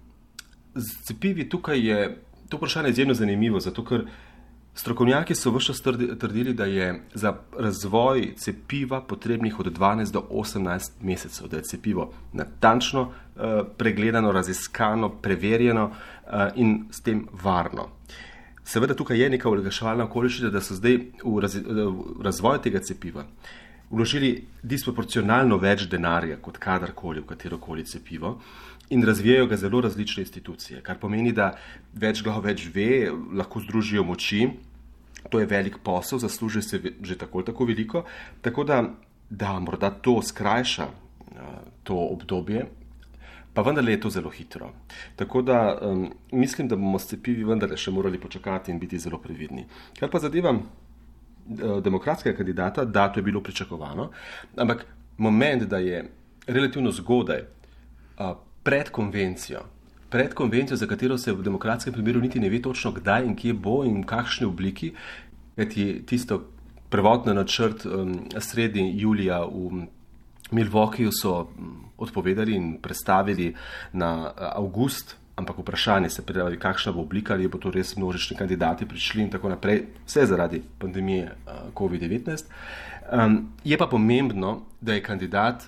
z 0.76 1.04
cepivi 1.04 1.50
tukaj 1.50 1.80
je 1.80 2.22
to 2.50 2.58
vprašanje 2.58 2.90
izjemno 2.90 3.14
zanimivo, 3.14 3.60
zato 3.60 3.84
ker 3.86 4.06
strokovnjaki 4.76 5.36
so 5.36 5.52
vse 5.52 5.66
čas 5.66 5.82
trdili, 6.20 6.54
da 6.54 6.66
je 6.66 7.04
za 7.14 7.34
razvoj 7.60 8.34
cepiva 8.38 9.02
potrebnih 9.02 9.60
od 9.60 9.68
12 9.78 10.12
do 10.12 10.24
18 10.32 10.92
mesecev, 11.02 11.48
da 11.48 11.58
je 11.58 11.64
cepivo 11.64 12.12
natančno 12.34 13.02
uh, 13.02 13.12
pregledano, 13.78 14.32
raziskano, 14.32 15.10
preverjeno 15.10 15.86
uh, 15.86 15.96
in 16.56 16.86
s 16.92 17.02
tem 17.02 17.26
varno. 17.44 17.90
Seveda 18.64 18.96
tukaj 18.96 19.20
je 19.20 19.30
neka 19.30 19.50
olajševalna 19.50 20.06
okoliščina, 20.08 20.50
da 20.50 20.62
so 20.64 20.78
zdaj 20.78 20.98
v, 21.20 21.34
raz, 21.44 21.58
v 21.60 22.24
razvoj 22.24 22.62
tega 22.64 22.80
cepiva 22.80 23.26
vložili 23.94 24.32
disproporcionalno 24.64 25.60
več 25.62 25.86
denarja 25.92 26.40
kot 26.42 26.58
kadarkoli 26.62 27.22
v 27.22 27.30
katero 27.30 27.60
koli 27.62 27.86
cepivo 27.86 28.38
in 28.90 29.04
razvijajo 29.06 29.48
ga 29.48 29.58
zelo 29.58 29.82
različne 29.82 30.24
institucije, 30.24 30.82
kar 30.82 31.00
pomeni, 31.00 31.32
da 31.32 31.54
več 31.94 32.24
glav 32.24 32.44
več 32.46 32.66
ve, 32.74 33.10
lahko 33.12 33.62
združijo 33.64 34.04
moči, 34.04 34.48
to 35.32 35.40
je 35.40 35.48
velik 35.50 35.80
posel, 35.84 36.20
zasluži 36.20 36.62
se 36.62 36.82
že 37.02 37.18
tako 37.18 37.40
ali 37.40 37.48
tako 37.52 37.66
veliko, 37.66 38.04
tako 38.42 38.64
da, 38.64 38.82
da 39.30 39.60
morda 39.60 39.90
to 39.90 40.22
skrajša 40.22 40.88
to 41.84 41.96
obdobje 41.96 42.66
pa 43.54 43.62
vendarle 43.62 43.92
je 43.92 44.02
to 44.02 44.10
zelo 44.10 44.30
hitro. 44.30 44.72
Tako 45.16 45.42
da 45.42 45.80
um, 45.82 46.08
mislim, 46.32 46.68
da 46.68 46.76
bomo 46.76 47.00
s 47.00 47.08
cepivi 47.08 47.44
vendarle 47.44 47.78
še 47.78 47.92
morali 47.92 48.20
počakati 48.20 48.72
in 48.72 48.80
biti 48.80 49.00
zelo 49.00 49.18
previdni. 49.22 49.66
Kar 50.00 50.10
pa 50.10 50.20
zadeva 50.20 50.56
demokratskega 51.84 52.38
kandidata, 52.38 52.86
da 52.86 53.12
to 53.12 53.20
je 53.20 53.24
bilo 53.24 53.42
pričakovano, 53.44 54.10
ampak 54.56 54.86
moment, 55.18 55.64
da 55.64 55.78
je 55.78 56.06
relativno 56.48 56.92
zgodaj 56.92 57.42
uh, 57.44 58.36
pred 58.64 58.90
konvencijo, 58.90 59.66
pred 60.10 60.34
konvencijo, 60.34 60.78
za 60.78 60.88
katero 60.88 61.18
se 61.18 61.34
v 61.34 61.44
demokratskem 61.44 61.94
primeru 61.94 62.22
niti 62.22 62.40
ne 62.40 62.50
ve 62.50 62.62
točno, 62.62 62.92
kdaj 62.92 63.26
in 63.26 63.36
kje 63.36 63.54
bo 63.54 63.84
in 63.84 64.02
v 64.02 64.06
kakšni 64.06 64.48
obliki, 64.48 64.94
kajti 65.56 66.04
tisto 66.06 66.42
prvotno 66.90 67.34
načrt 67.34 67.86
um, 67.86 68.20
sredi 68.40 68.92
julija 68.96 69.44
v 69.46 69.86
Milwaukeeju 70.52 71.12
so 71.12 71.48
odpovedali 72.04 72.56
in 72.56 72.78
predstavili 72.82 73.54
na 73.94 74.32
avgust, 74.38 75.16
ampak 75.36 75.58
vprašanje 75.58 76.10
se 76.10 76.26
pravi, 76.26 76.60
kakšna 76.60 76.92
bo 76.92 77.02
oblika, 77.02 77.34
ali 77.34 77.48
bo 77.48 77.58
to 77.58 77.72
res 77.72 77.96
množični 77.98 78.38
kandidati 78.38 78.86
prišli 78.86 79.24
in 79.24 79.30
tako 79.34 79.50
naprej, 79.50 79.86
vse 80.06 80.26
zaradi 80.30 80.62
pandemije 80.80 81.32
COVID-19. 81.74 82.44
Um, 83.12 83.54
je 83.64 83.78
pa 83.78 83.88
pomembno, 83.88 84.62
da 84.82 84.94
je 84.94 85.04
kandidat, 85.04 85.64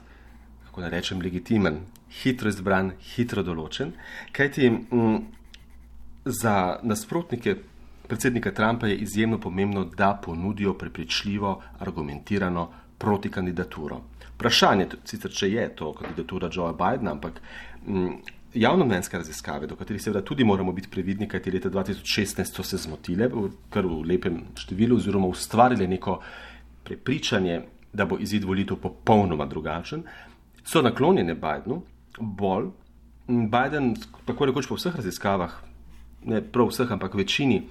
kako 0.65 0.81
naj 0.81 0.89
rečem, 0.89 1.21
legitimen, 1.21 1.79
hitro 2.21 2.49
izbran, 2.49 2.93
hitro 3.15 3.43
določen, 3.43 3.91
kajti 4.31 4.69
um, 4.91 5.23
za 6.25 6.79
nasprotnike 6.83 7.55
predsednika 8.07 8.51
Trumpa 8.51 8.87
je 8.87 8.95
izjemno 8.95 9.39
pomembno, 9.39 9.85
da 9.85 10.13
ponudijo 10.23 10.73
prepričljivo, 10.73 11.61
argumentirano 11.79 12.69
protikandidaturo. 12.97 14.01
Vprašanje, 14.35 14.87
sicer 15.07 15.31
če 15.31 15.49
je 15.51 15.67
to 15.79 15.93
kandidatura 15.95 16.49
Joea 16.51 16.73
Bidena, 16.75 17.13
ampak 17.15 17.39
um, 17.87 18.17
javnomnenjske 18.55 19.17
raziskave, 19.17 19.67
do 19.67 19.75
katerih 19.79 20.01
seveda 20.03 20.23
tudi 20.25 20.43
moramo 20.43 20.73
biti 20.75 20.91
previdni, 20.91 21.27
kajti 21.27 21.51
leta 21.51 21.69
2016 21.71 22.59
so 22.59 22.63
se 22.63 22.79
zmotile, 22.83 23.29
kar 23.71 23.87
v 23.87 24.01
lepem 24.11 24.41
številu, 24.59 24.99
oziroma 24.99 25.31
ustvarile 25.31 25.87
neko 25.87 26.19
prepričanje, 26.83 27.61
da 27.95 28.05
bo 28.05 28.19
izid 28.19 28.43
volitev 28.43 28.79
popolnoma 28.83 29.47
drugačen, 29.47 30.03
so 30.67 30.83
naklonjene 30.83 31.35
Bidenu 31.39 31.81
bolj. 32.19 32.73
Biden, 33.27 33.95
tako 34.27 34.45
rekoč 34.45 34.67
po 34.69 34.75
vseh 34.77 34.99
raziskavah, 34.99 35.55
ne 36.29 36.43
prav 36.43 36.69
vseh, 36.69 36.91
ampak 36.91 37.15
večini 37.17 37.63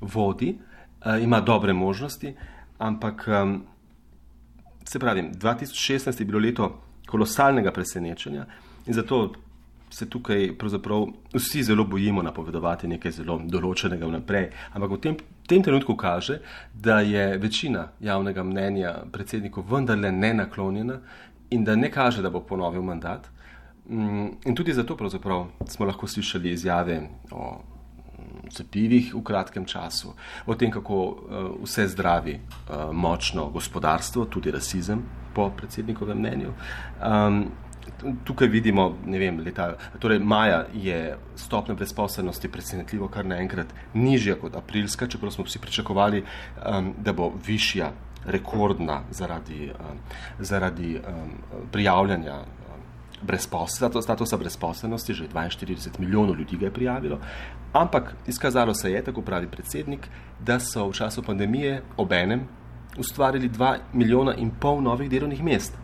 vodi, 0.00 0.56
uh, 0.58 1.22
ima 1.22 1.40
dobre 1.40 1.72
možnosti, 1.72 2.34
ampak 2.78 3.24
se 4.90 4.98
pravi, 4.98 5.22
2016 5.22 6.20
je 6.20 6.26
bilo 6.26 6.38
leto 6.38 6.82
kolosalnega 7.06 7.70
presenečenja 7.72 8.46
in 8.86 8.94
zato 8.94 9.32
se 9.90 10.08
tukaj 10.10 10.50
vsi 11.34 11.62
zelo 11.62 11.84
bojimo 11.84 12.22
napovedovati 12.22 12.88
nekaj 12.88 13.12
zelo 13.12 13.40
določenega 13.44 14.06
vnaprej. 14.06 14.48
Ampak 14.74 14.90
v 14.90 14.98
tem, 15.02 15.16
tem 15.46 15.62
trenutku 15.62 15.96
kaže, 15.96 16.40
da 16.74 17.00
je 17.06 17.38
večina 17.38 17.88
javnega 18.00 18.42
mnenja 18.42 18.94
predsedniku 19.12 19.62
vendarle 19.62 20.12
ne 20.12 20.34
naklonjena 20.34 20.98
in 21.50 21.64
da 21.64 21.76
ne 21.76 21.90
kaže, 21.90 22.22
da 22.22 22.30
bo 22.30 22.40
ponovil 22.40 22.82
mandat. 22.82 23.30
Mm, 23.90 24.26
in 24.46 24.54
tudi 24.54 24.74
zato 24.74 24.96
smo 25.66 25.86
lahko 25.86 26.06
slišali 26.06 26.50
izjave 26.50 27.00
o 27.30 27.62
cepivih 28.50 29.14
v 29.14 29.22
kratkem 29.22 29.64
času, 29.64 30.14
o 30.46 30.54
tem, 30.54 30.70
kako 30.70 31.00
uh, 31.04 31.48
vse 31.64 31.88
zdravi 31.88 32.36
uh, 32.36 32.92
močno 32.92 33.48
gospodarstvo, 33.50 34.26
tudi 34.26 34.50
rasizem, 34.50 35.02
po 35.34 35.50
predsednikovem 35.56 36.18
mnenju. 36.18 36.52
Um, 37.06 37.44
tukaj 38.24 38.48
vidimo, 38.48 38.94
ne 39.06 39.18
vem, 39.18 39.40
leta, 39.44 39.74
torej 39.98 40.18
maja 40.18 40.64
je 40.74 41.16
stopnja 41.36 41.74
brezposelnosti 41.74 42.48
presenetljivo 42.48 43.08
kar 43.08 43.26
naenkrat 43.26 43.74
nižja 43.94 44.36
kot 44.40 44.56
aprilska, 44.56 45.06
čeprav 45.06 45.32
smo 45.32 45.44
vsi 45.44 45.58
pričakovali, 45.58 46.24
um, 46.24 46.94
da 46.98 47.12
bo 47.12 47.32
višja, 47.46 47.92
rekordna 48.26 49.00
zaradi, 49.10 49.70
um, 49.72 49.98
zaradi 50.38 50.98
um, 50.98 51.30
prijavljanja 51.72 52.34
brezposelnosti, 53.22 54.02
statusa 54.02 54.36
brezposelnosti, 54.36 55.14
že 55.14 55.28
42 55.28 55.98
milijonov 55.98 56.36
ljudi 56.36 56.56
ga 56.56 56.66
je 56.66 56.72
prijavilo. 56.72 57.18
Ampak 57.72 58.14
izkazalo 58.26 58.74
se 58.74 58.92
je, 58.92 59.04
tako 59.04 59.22
pravi 59.22 59.46
predsednik, 59.46 60.08
da 60.40 60.60
so 60.60 60.88
v 60.88 60.92
času 60.92 61.22
pandemije 61.22 61.82
obenem 61.96 62.48
ustvarili 62.98 63.48
2 63.48 63.78
milijona 63.92 64.34
in 64.34 64.50
pol 64.50 64.82
novih 64.82 65.10
delovnih 65.10 65.44
mest 65.44 65.78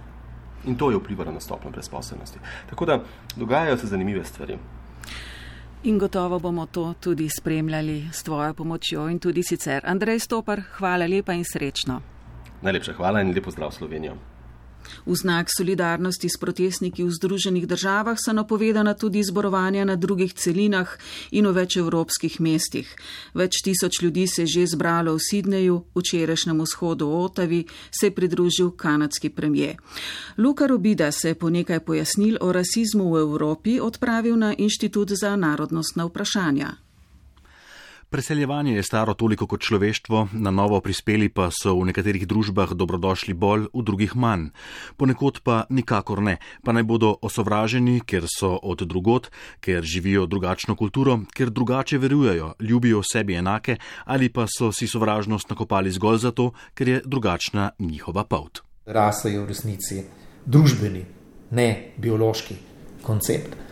in 0.67 0.77
to 0.77 0.91
je 0.91 0.97
vplivalo 0.97 1.33
na 1.33 1.41
stopno 1.41 1.71
brezposobnosti. 1.71 2.39
Tako 2.71 2.85
da 2.85 3.01
dogajajo 3.37 3.77
se 3.77 3.87
zanimive 3.87 4.25
stvari. 4.25 4.59
In 5.85 5.99
gotovo 5.99 6.39
bomo 6.39 6.67
to 6.67 6.95
tudi 7.01 7.29
spremljali 7.29 8.09
s 8.13 8.23
tvojo 8.23 8.55
pomočjo 8.55 9.09
in 9.09 9.19
tudi 9.19 9.43
sicer. 9.43 9.83
Andrej 9.87 10.19
Stopar, 10.19 10.63
hvala 10.79 11.07
lepa 11.07 11.33
in 11.33 11.45
srečno. 11.45 12.01
Najlepša 12.63 12.93
hvala 12.93 13.21
in 13.21 13.35
lepo 13.35 13.51
zdrav 13.51 13.71
Slovenijo. 13.71 14.17
V 15.07 15.15
znak 15.17 15.49
solidarnosti 15.51 16.29
s 16.29 16.39
protestniki 16.41 17.05
v 17.05 17.11
Združenih 17.11 17.67
državah 17.67 18.19
so 18.19 18.33
napovedana 18.33 18.95
tudi 18.95 19.23
zborovanja 19.23 19.85
na 19.85 19.97
drugih 19.97 20.35
celinah 20.35 20.89
in 21.31 21.47
v 21.47 21.53
več 21.53 21.77
evropskih 21.77 22.41
mestih. 22.41 22.89
Več 23.35 23.63
tisoč 23.65 24.03
ljudi 24.03 24.27
se 24.27 24.43
je 24.43 24.47
že 24.47 24.67
zbralo 24.67 25.15
v 25.15 25.21
Sidneju, 25.21 25.77
včerajšnjem 25.95 26.63
vzhodu 26.63 27.07
v 27.07 27.25
Otavi 27.25 27.61
se 27.91 28.07
je 28.07 28.15
pridružil 28.15 28.71
kanadski 28.71 29.31
premije. 29.31 29.77
Luka 30.39 30.67
Robida 30.67 31.13
se 31.13 31.29
je 31.29 31.35
po 31.35 31.51
nekaj 31.51 31.81
pojasnil 31.81 32.39
o 32.41 32.53
rasizmu 32.53 33.13
v 33.13 33.21
Evropi 33.21 33.81
odpravil 33.81 34.37
na 34.37 34.55
Inštitut 34.55 35.11
za 35.11 35.37
narodnostna 35.37 36.05
vprašanja. 36.05 36.86
Preseljevanje 38.11 38.75
je 38.75 38.83
staro 38.83 39.15
toliko 39.15 39.47
kot 39.47 39.61
človeštvo, 39.61 40.29
na 40.33 40.51
novo 40.51 40.79
prispeli 40.81 41.27
pa 41.29 41.49
so 41.51 41.73
v 41.75 41.89
nekaterih 41.91 42.23
družbah 42.31 42.71
dobrodošli 42.71 43.35
bolj, 43.35 43.67
v 43.75 43.83
drugih 43.83 44.15
manj. 44.15 44.53
Ponekod 44.97 45.41
pa 45.43 45.65
nikakor 45.75 46.23
ne, 46.23 46.37
pa 46.63 46.71
naj 46.71 46.87
bodo 46.87 47.17
osovraženi, 47.19 47.99
ker 48.07 48.31
so 48.31 48.53
od 48.63 48.87
drugot, 48.87 49.27
ker 49.59 49.83
živijo 49.83 50.29
drugačno 50.31 50.79
kulturo, 50.79 51.19
ker 51.35 51.51
drugače 51.51 51.99
verujejo, 51.99 52.55
ljubijo 52.61 53.03
sebi 53.03 53.35
enake 53.35 53.77
ali 54.05 54.31
pa 54.31 54.47
so 54.47 54.71
si 54.73 54.87
sovražnost 54.87 55.51
nakopali 55.51 55.91
zgolj 55.91 56.23
zato, 56.31 56.53
ker 56.75 56.89
je 56.89 57.03
drugačna 57.05 57.71
njihova 57.79 58.25
pot. 58.25 58.63
Rasa 58.87 59.29
je 59.29 59.43
v 59.43 59.51
resnici 59.51 60.05
družbeni, 60.47 61.05
ne 61.51 61.93
biološki 61.99 62.55
koncept 63.03 63.66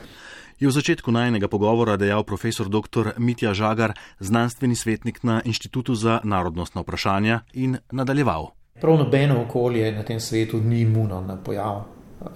je 0.59 0.69
v 0.69 0.73
začetku 0.73 1.11
najnega 1.11 1.49
pogovora 1.49 1.97
dejal 1.97 2.25
profesor 2.25 2.69
dr. 2.69 3.19
Mitja 3.19 3.55
Žagar, 3.55 3.95
znanstveni 4.21 4.77
svetnik 4.77 5.23
na 5.23 5.43
Inštitutu 5.45 5.95
za 5.95 6.21
narodnostna 6.25 6.83
vprašanja 6.83 7.41
in 7.53 7.79
nadaljeval. 7.91 8.55
Prav 8.81 8.99
nobeno 8.99 9.43
okolje 9.43 9.93
na 9.93 10.03
tem 10.03 10.21
svetu 10.21 10.61
ni 10.61 10.81
imuno 10.81 11.21
na 11.21 11.37
pojav 11.37 11.85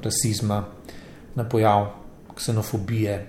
rasizma, 0.03 0.64
na 1.35 1.45
pojav 1.49 1.87
ksenofobije, 2.35 3.27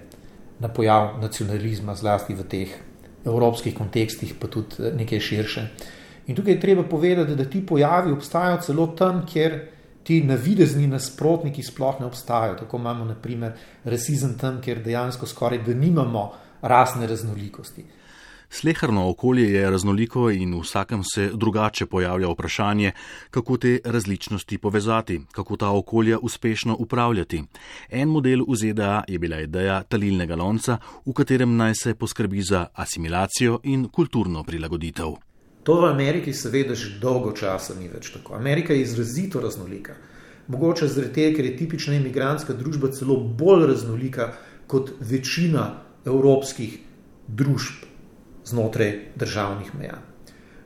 na 0.59 0.67
pojav 0.67 1.17
nacionalizma, 1.21 1.95
zlasti 1.95 2.33
v 2.33 2.43
teh 2.43 2.69
evropskih 3.25 3.75
kontekstih, 3.77 4.35
pa 4.39 4.47
tudi 4.47 4.91
nekaj 4.95 5.19
širše. 5.19 5.67
In 6.27 6.35
tukaj 6.35 6.53
je 6.53 6.59
treba 6.59 6.83
povedati, 6.83 7.35
da 7.35 7.45
ti 7.45 7.65
pojavi 7.65 8.11
obstajajo 8.11 8.61
celo 8.61 8.87
tam, 8.87 9.25
kjer 9.25 9.59
ti 10.09 10.23
navidezni 10.25 10.87
nasprotniki 10.89 11.61
sploh 11.63 11.99
ne 12.01 12.07
obstajajo. 12.07 12.55
Tako 12.63 12.77
imamo, 12.81 13.05
naprimer, 13.05 13.51
rasizem 13.85 14.33
tam, 14.41 14.57
kjer 14.61 14.81
dejansko 14.81 15.29
skoraj 15.29 15.61
da 15.67 15.75
nimamo 15.77 16.23
rasne 16.61 17.07
raznolikosti. 17.07 17.85
Slehrno 18.49 19.03
okolje 19.09 19.51
je 19.53 19.69
raznoliko 19.69 20.31
in 20.31 20.57
vsakem 20.61 21.03
se 21.13 21.29
drugače 21.33 21.85
pojavlja 21.85 22.31
vprašanje, 22.33 22.91
kako 23.29 23.57
te 23.57 23.79
različnosti 23.85 24.57
povezati, 24.57 25.21
kako 25.31 25.57
ta 25.57 25.69
okolja 25.69 26.17
uspešno 26.19 26.75
upravljati. 26.79 27.43
En 27.89 28.09
model 28.09 28.45
v 28.49 28.55
ZDA 28.55 29.03
je 29.07 29.19
bila 29.19 29.41
ideja 29.45 29.83
talilnega 29.83 30.35
lonca, 30.35 30.77
v 31.05 31.13
katerem 31.13 31.57
naj 31.57 31.73
se 31.83 31.95
poskrbi 31.95 32.41
za 32.41 32.67
asimilacijo 32.73 33.59
in 33.63 33.89
kulturno 33.89 34.43
prilagoditev. 34.43 35.28
To 35.69 35.75
v 35.81 35.85
Ameriki 35.85 36.33
seveda 36.33 36.73
že 36.73 36.97
dolgo 36.97 37.29
časa 37.29 37.77
ni 37.77 37.85
več 37.85 38.09
tako. 38.09 38.33
Amerika 38.33 38.73
je 38.73 38.81
izrazito 38.81 39.37
raznolika. 39.37 39.93
Mogoče 40.49 40.87
zaradi 40.89 41.13
tega, 41.13 41.35
ker 41.37 41.45
je 41.45 41.57
tipična 41.59 41.93
imigrantska 41.93 42.55
družba 42.57 42.89
celo 42.89 43.19
bolj 43.21 43.67
raznolika 43.69 44.31
kot 44.65 44.89
večina 44.97 45.83
evropskih 46.09 46.79
družb 47.27 47.85
znotraj 48.49 49.13
državnih 49.13 49.69
meja. 49.77 49.99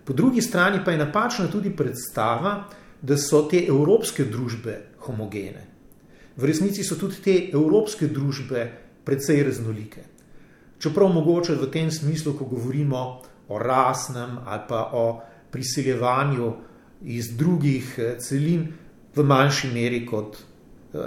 Po 0.08 0.16
drugi 0.16 0.40
strani 0.42 0.80
pa 0.86 0.96
je 0.96 1.04
napačna 1.04 1.50
tudi 1.52 1.76
predstava, 1.76 2.70
da 3.02 3.20
so 3.20 3.44
te 3.52 3.60
evropske 3.60 4.24
družbe 4.24 4.78
homogene. 5.04 5.66
V 6.40 6.48
resnici 6.48 6.88
so 6.88 6.96
tudi 6.96 7.20
te 7.20 7.36
evropske 7.52 8.08
družbe 8.08 8.64
precej 9.04 9.44
raznolike. 9.52 10.08
Čeprav 10.80 11.12
mogoče 11.12 11.60
v 11.60 11.68
tem 11.76 11.92
smislu, 11.92 12.38
ko 12.40 12.48
govorimo 12.56 13.33
o 13.48 13.60
rasnem 13.60 14.38
ali 14.46 14.62
pa 14.70 14.90
o 14.94 15.22
priseljevanju 15.52 16.54
iz 17.04 17.38
drugih 17.38 17.96
eh, 17.98 18.16
celin 18.20 18.68
v 19.16 19.24
manjši 19.24 19.68
meri 19.74 20.06
kot 20.06 20.38
eh, 20.94 21.00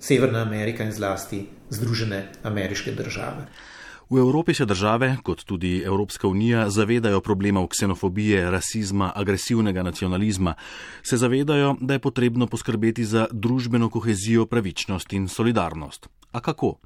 Severna 0.00 0.42
Amerika 0.42 0.84
in 0.84 0.92
zlasti 0.92 1.46
Združene 1.70 2.28
ameriške 2.42 2.92
države. 2.92 3.48
V 4.10 4.18
Evropi 4.18 4.54
se 4.54 4.64
države, 4.64 5.16
kot 5.22 5.44
tudi 5.44 5.82
Evropska 5.84 6.28
unija, 6.28 6.70
zavedajo 6.70 7.20
problemov 7.20 7.66
ksenofobije, 7.68 8.50
rasizma, 8.50 9.12
agresivnega 9.14 9.82
nacionalizma. 9.82 10.54
Se 11.02 11.16
zavedajo, 11.16 11.76
da 11.80 11.94
je 11.94 11.98
potrebno 11.98 12.46
poskrbeti 12.46 13.04
za 13.04 13.26
družbeno 13.32 13.90
kohezijo, 13.90 14.46
pravičnost 14.46 15.12
in 15.12 15.28
solidarnost. 15.28 16.08
A 16.38 16.40
kako? 16.40 16.78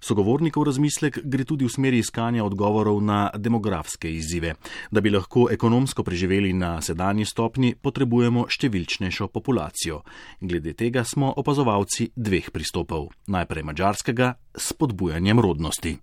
Sogovornikov 0.00 0.64
razmislek 0.68 1.18
gre 1.24 1.44
tudi 1.44 1.64
v 1.64 1.72
smeri 1.72 1.98
iskanja 2.04 2.44
odgovorov 2.44 3.00
na 3.00 3.30
demografske 3.32 4.10
izzive. 4.12 4.54
Da 4.90 5.00
bi 5.00 5.10
lahko 5.10 5.46
ekonomsko 5.52 6.04
preživeli 6.04 6.52
na 6.52 6.74
sedanji 6.84 7.24
stopni, 7.24 7.72
potrebujemo 7.80 8.44
številčnejšo 8.52 9.30
populacijo. 9.32 10.02
Glede 10.40 10.74
tega 10.76 11.04
smo 11.04 11.32
opazovalci 11.32 12.10
dveh 12.16 12.50
pristopov. 12.52 13.08
Najprej 13.32 13.64
mačarskega 13.70 14.34
s 14.52 14.76
podbujanjem 14.76 15.40
rodnosti. 15.40 15.94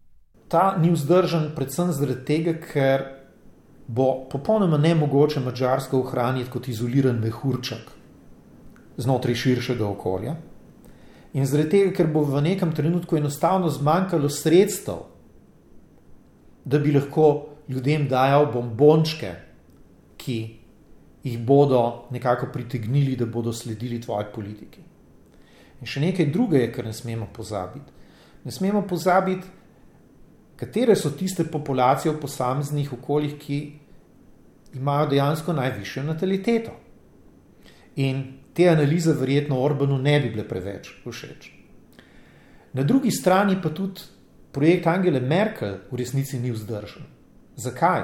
Ta 0.49 0.73
ni 0.81 0.89
vzdržen 0.89 1.51
predvsem 1.53 1.93
zaradi 1.93 2.25
tega, 2.25 2.55
ker 2.57 3.05
bo 3.87 4.25
popolnoma 4.31 4.81
nemogoče 4.81 5.43
Mačarsko 5.45 6.01
ohraniti 6.01 6.49
kot 6.49 6.67
izoliran 6.67 7.21
mehurček 7.21 7.93
znotraj 8.97 9.35
širšega 9.35 9.85
okolja. 9.85 10.35
In 11.37 11.45
zaradi 11.45 11.69
tega, 11.69 11.91
ker 11.93 12.07
bo 12.09 12.23
v 12.25 12.41
nekem 12.41 12.71
trenutku 12.73 13.17
enostavno 13.19 13.69
zmanjkalo 13.69 14.29
sredstev, 14.29 15.03
da 16.65 16.79
bi 16.81 16.91
lahko 16.95 17.27
ljudem 17.69 18.07
dajal 18.09 18.49
bombončke, 18.51 19.29
ki 20.17 20.37
jih 21.23 21.37
bodo 21.45 22.07
nekako 22.11 22.49
pritegnili, 22.53 23.15
da 23.15 23.25
bodo 23.25 23.53
sledili 23.53 24.01
tvoji 24.01 24.31
politiki. 24.33 24.81
In 25.77 25.87
še 25.87 26.01
nekaj 26.01 26.31
drugega, 26.33 26.71
kar 26.73 26.89
ne 26.89 26.93
smemo 26.95 27.29
pozabiti. 27.33 27.93
Ne 28.43 28.51
smemo 28.51 28.81
pozabiti, 28.89 29.45
katere 30.57 30.95
so 30.97 31.11
tiste 31.13 31.45
populacije 31.45 32.15
v 32.15 32.21
posameznih 32.21 32.93
okoljih, 32.97 33.37
ki 33.37 33.59
imajo 34.73 35.11
dejansko 35.13 35.53
najvišjo 35.53 36.03
nataliteto. 36.07 36.73
In 38.01 38.25
te 38.57 38.65
analize 38.69 39.13
verjetno 39.13 39.59
Orbanu 39.61 39.99
ne 40.01 40.19
bi 40.19 40.31
bile 40.33 40.47
preveč 40.47 40.89
všeč. 41.05 41.51
Na 42.73 42.83
drugi 42.83 43.11
strani 43.11 43.59
pa 43.61 43.69
tudi 43.69 44.01
projekt 44.51 44.87
Angele 44.87 45.19
Merkel 45.19 45.77
v 45.91 45.99
resnici 46.01 46.39
ni 46.39 46.51
vzdržen. 46.51 47.05
Zakaj? 47.55 48.03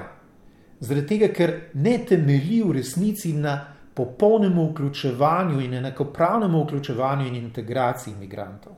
Zaradi 0.80 1.08
tega, 1.08 1.32
ker 1.34 1.54
ne 1.74 1.98
temelji 2.06 2.62
v 2.62 2.78
resnici 2.78 3.34
na 3.34 3.56
popolnem 3.94 4.54
vključevanju 4.70 5.62
in 5.62 5.74
enakopravnem 5.74 6.56
vključevanju 6.62 7.28
in 7.28 7.36
integraciji 7.36 8.14
imigrantov. 8.14 8.74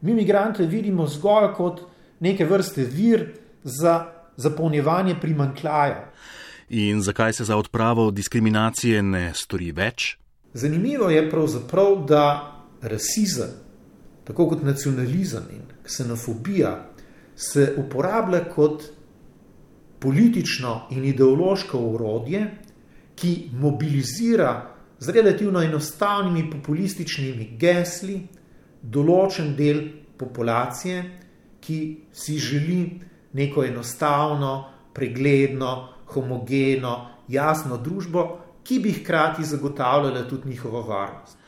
Mi 0.00 0.12
imigrante 0.12 0.66
vidimo 0.66 1.06
zgolj 1.06 1.52
kot 1.56 1.80
neke 2.20 2.44
vrste 2.44 2.84
vir 2.84 3.32
za 3.64 4.12
zapolnjevanje 4.36 5.16
primankljaja. 5.20 6.10
In 6.68 7.02
zakaj 7.02 7.32
se 7.32 7.44
za 7.44 7.56
odpravo 7.56 8.10
diskriminacije 8.10 9.02
ne 9.02 9.32
stori 9.34 9.72
več? 9.72 10.23
Zanimivo 10.54 11.10
je 11.10 11.30
pravzaprav, 11.30 12.04
da 12.08 12.24
rasizem, 12.82 13.50
tako 14.24 14.48
kot 14.48 14.62
nacionalizem 14.62 15.42
in 15.52 15.62
ksenofobija, 15.82 16.90
se 17.36 17.74
uporablja 17.76 18.44
kot 18.54 18.84
politično 19.98 20.86
in 20.90 21.04
ideološko 21.04 21.78
urodje, 21.78 22.46
ki 23.14 23.50
mobilizira 23.52 24.70
z 24.98 25.10
relativno 25.10 25.62
enostavnimi 25.62 26.50
populističnimi 26.50 27.56
gesli 27.58 28.20
določen 28.82 29.54
del 29.56 29.80
populacije, 30.18 31.02
ki 31.60 31.78
si 32.12 32.38
želi 32.38 33.00
neko 33.32 33.64
enostavno, 33.64 34.54
pregledno, 34.94 35.88
homogeno, 36.14 36.94
jasno 37.28 37.76
družbo, 37.76 38.24
ki 38.64 38.78
bi 38.80 38.92
hkrati 38.92 39.44
zagotavljala 39.44 40.28
tudi 40.28 40.48
njihovo 40.48 40.82
varnost. 40.82 41.38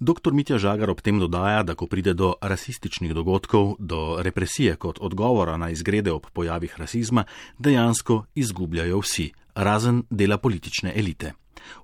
Dr. 0.00 0.32
Mitja 0.32 0.58
Žagar 0.58 0.90
ob 0.90 1.00
tem 1.00 1.18
dodaja, 1.18 1.62
da 1.62 1.74
ko 1.74 1.86
pride 1.86 2.14
do 2.14 2.34
rasističnih 2.42 3.14
dogodkov, 3.14 3.76
do 3.78 4.18
represije 4.22 4.76
kot 4.76 4.98
odgovora 5.00 5.56
na 5.56 5.70
izgrede 5.70 6.12
ob 6.12 6.26
pojavih 6.32 6.74
rasizma, 6.76 7.24
dejansko 7.58 8.24
izgubljajo 8.34 8.98
vsi, 9.00 9.30
razen 9.54 10.02
dela 10.10 10.38
politične 10.38 10.92
elite. 10.96 11.32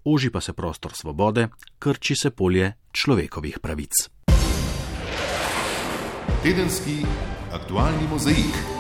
Oži 0.04 0.30
pa 0.30 0.40
se 0.40 0.52
prostor 0.52 0.92
svobode, 0.92 1.48
krči 1.78 2.16
se 2.16 2.30
polje 2.30 2.72
človekovih 2.92 3.58
pravic. 3.62 4.10
Tedenski 6.42 7.04
aktualni 7.52 8.08
mozaik. 8.10 8.79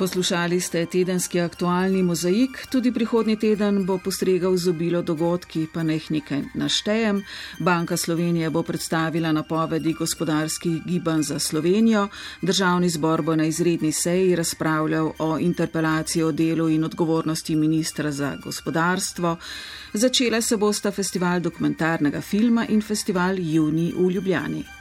Poslušali 0.00 0.60
ste 0.60 0.86
tedenski 0.86 1.40
aktualni 1.40 2.02
mozaik, 2.02 2.66
tudi 2.72 2.88
prihodnji 2.92 3.36
teden 3.36 3.82
bo 3.84 3.98
postregal 3.98 4.56
z 4.56 4.70
obilo 4.72 5.02
dogodki, 5.02 5.66
pa 5.74 5.82
neh 5.82 6.00
nekaj 6.10 6.40
naštejem. 6.54 7.20
Banka 7.60 7.96
Slovenije 7.96 8.50
bo 8.50 8.62
predstavila 8.62 9.32
napovedi 9.32 9.92
gospodarskih 9.92 10.80
gibanj 10.86 11.22
za 11.22 11.38
Slovenijo, 11.38 12.08
državni 12.42 12.88
zbor 12.88 13.22
bo 13.22 13.36
na 13.36 13.44
izredni 13.44 13.92
seji 13.92 14.36
razpravljal 14.36 15.12
o 15.18 15.38
interpelaciji 15.38 16.22
o 16.22 16.32
delu 16.32 16.68
in 16.68 16.84
odgovornosti 16.84 17.56
ministra 17.56 18.12
za 18.12 18.36
gospodarstvo. 18.44 19.36
Začela 19.92 20.40
se 20.40 20.56
bosta 20.56 20.90
festival 20.90 21.40
dokumentarnega 21.40 22.20
filma 22.20 22.66
in 22.68 22.82
festival 22.82 23.36
Juni 23.38 23.92
v 23.96 24.10
Ljubljani. 24.10 24.79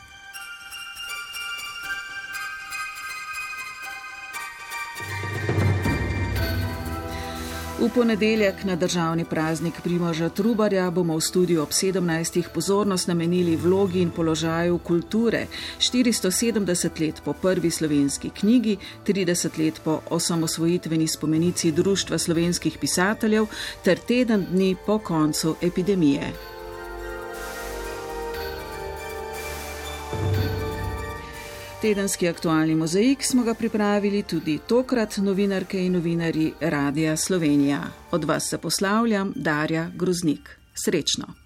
V 7.80 7.90
ponedeljek 7.96 8.64
na 8.64 8.76
državni 8.76 9.26
praznik 9.26 9.74
Primoža 9.84 10.30
Trubarja 10.30 10.90
bomo 10.92 11.16
v 11.16 11.22
studiu 11.22 11.62
ob 11.64 11.70
17. 11.72 12.44
pozornost 12.54 13.08
namenili 13.08 13.56
vlogi 13.56 14.02
in 14.02 14.12
položaju 14.12 14.78
kulture 14.78 15.46
470 15.80 17.00
let 17.00 17.22
po 17.26 17.34
prvi 17.34 17.72
slovenski 17.72 18.30
knjigi, 18.30 18.78
30 19.08 19.60
let 19.64 19.82
po 19.84 20.02
osamosvojitveni 20.10 21.08
spomenici 21.08 21.72
Društva 21.72 22.18
slovenskih 22.18 22.78
pisateljev 22.82 23.46
ter 23.84 23.98
teden 23.98 24.46
dni 24.52 24.76
po 24.86 25.00
koncu 25.00 25.56
epidemije. 25.62 26.34
Tedenski 31.82 32.28
aktualni 32.28 32.76
mozaik 32.76 33.24
smo 33.24 33.44
ga 33.44 33.54
pripravili 33.54 34.24
tudi 34.24 34.60
tokrat 34.68 35.18
novinarke 35.18 35.86
in 35.86 35.94
novinari 35.94 36.52
Radia 36.60 37.18
Slovenija. 37.18 37.84
Od 38.12 38.24
vas 38.24 38.50
se 38.50 38.58
poslavljam, 38.58 39.34
Darja 39.36 39.92
Groznik. 39.96 40.60
Srečno! 40.86 41.39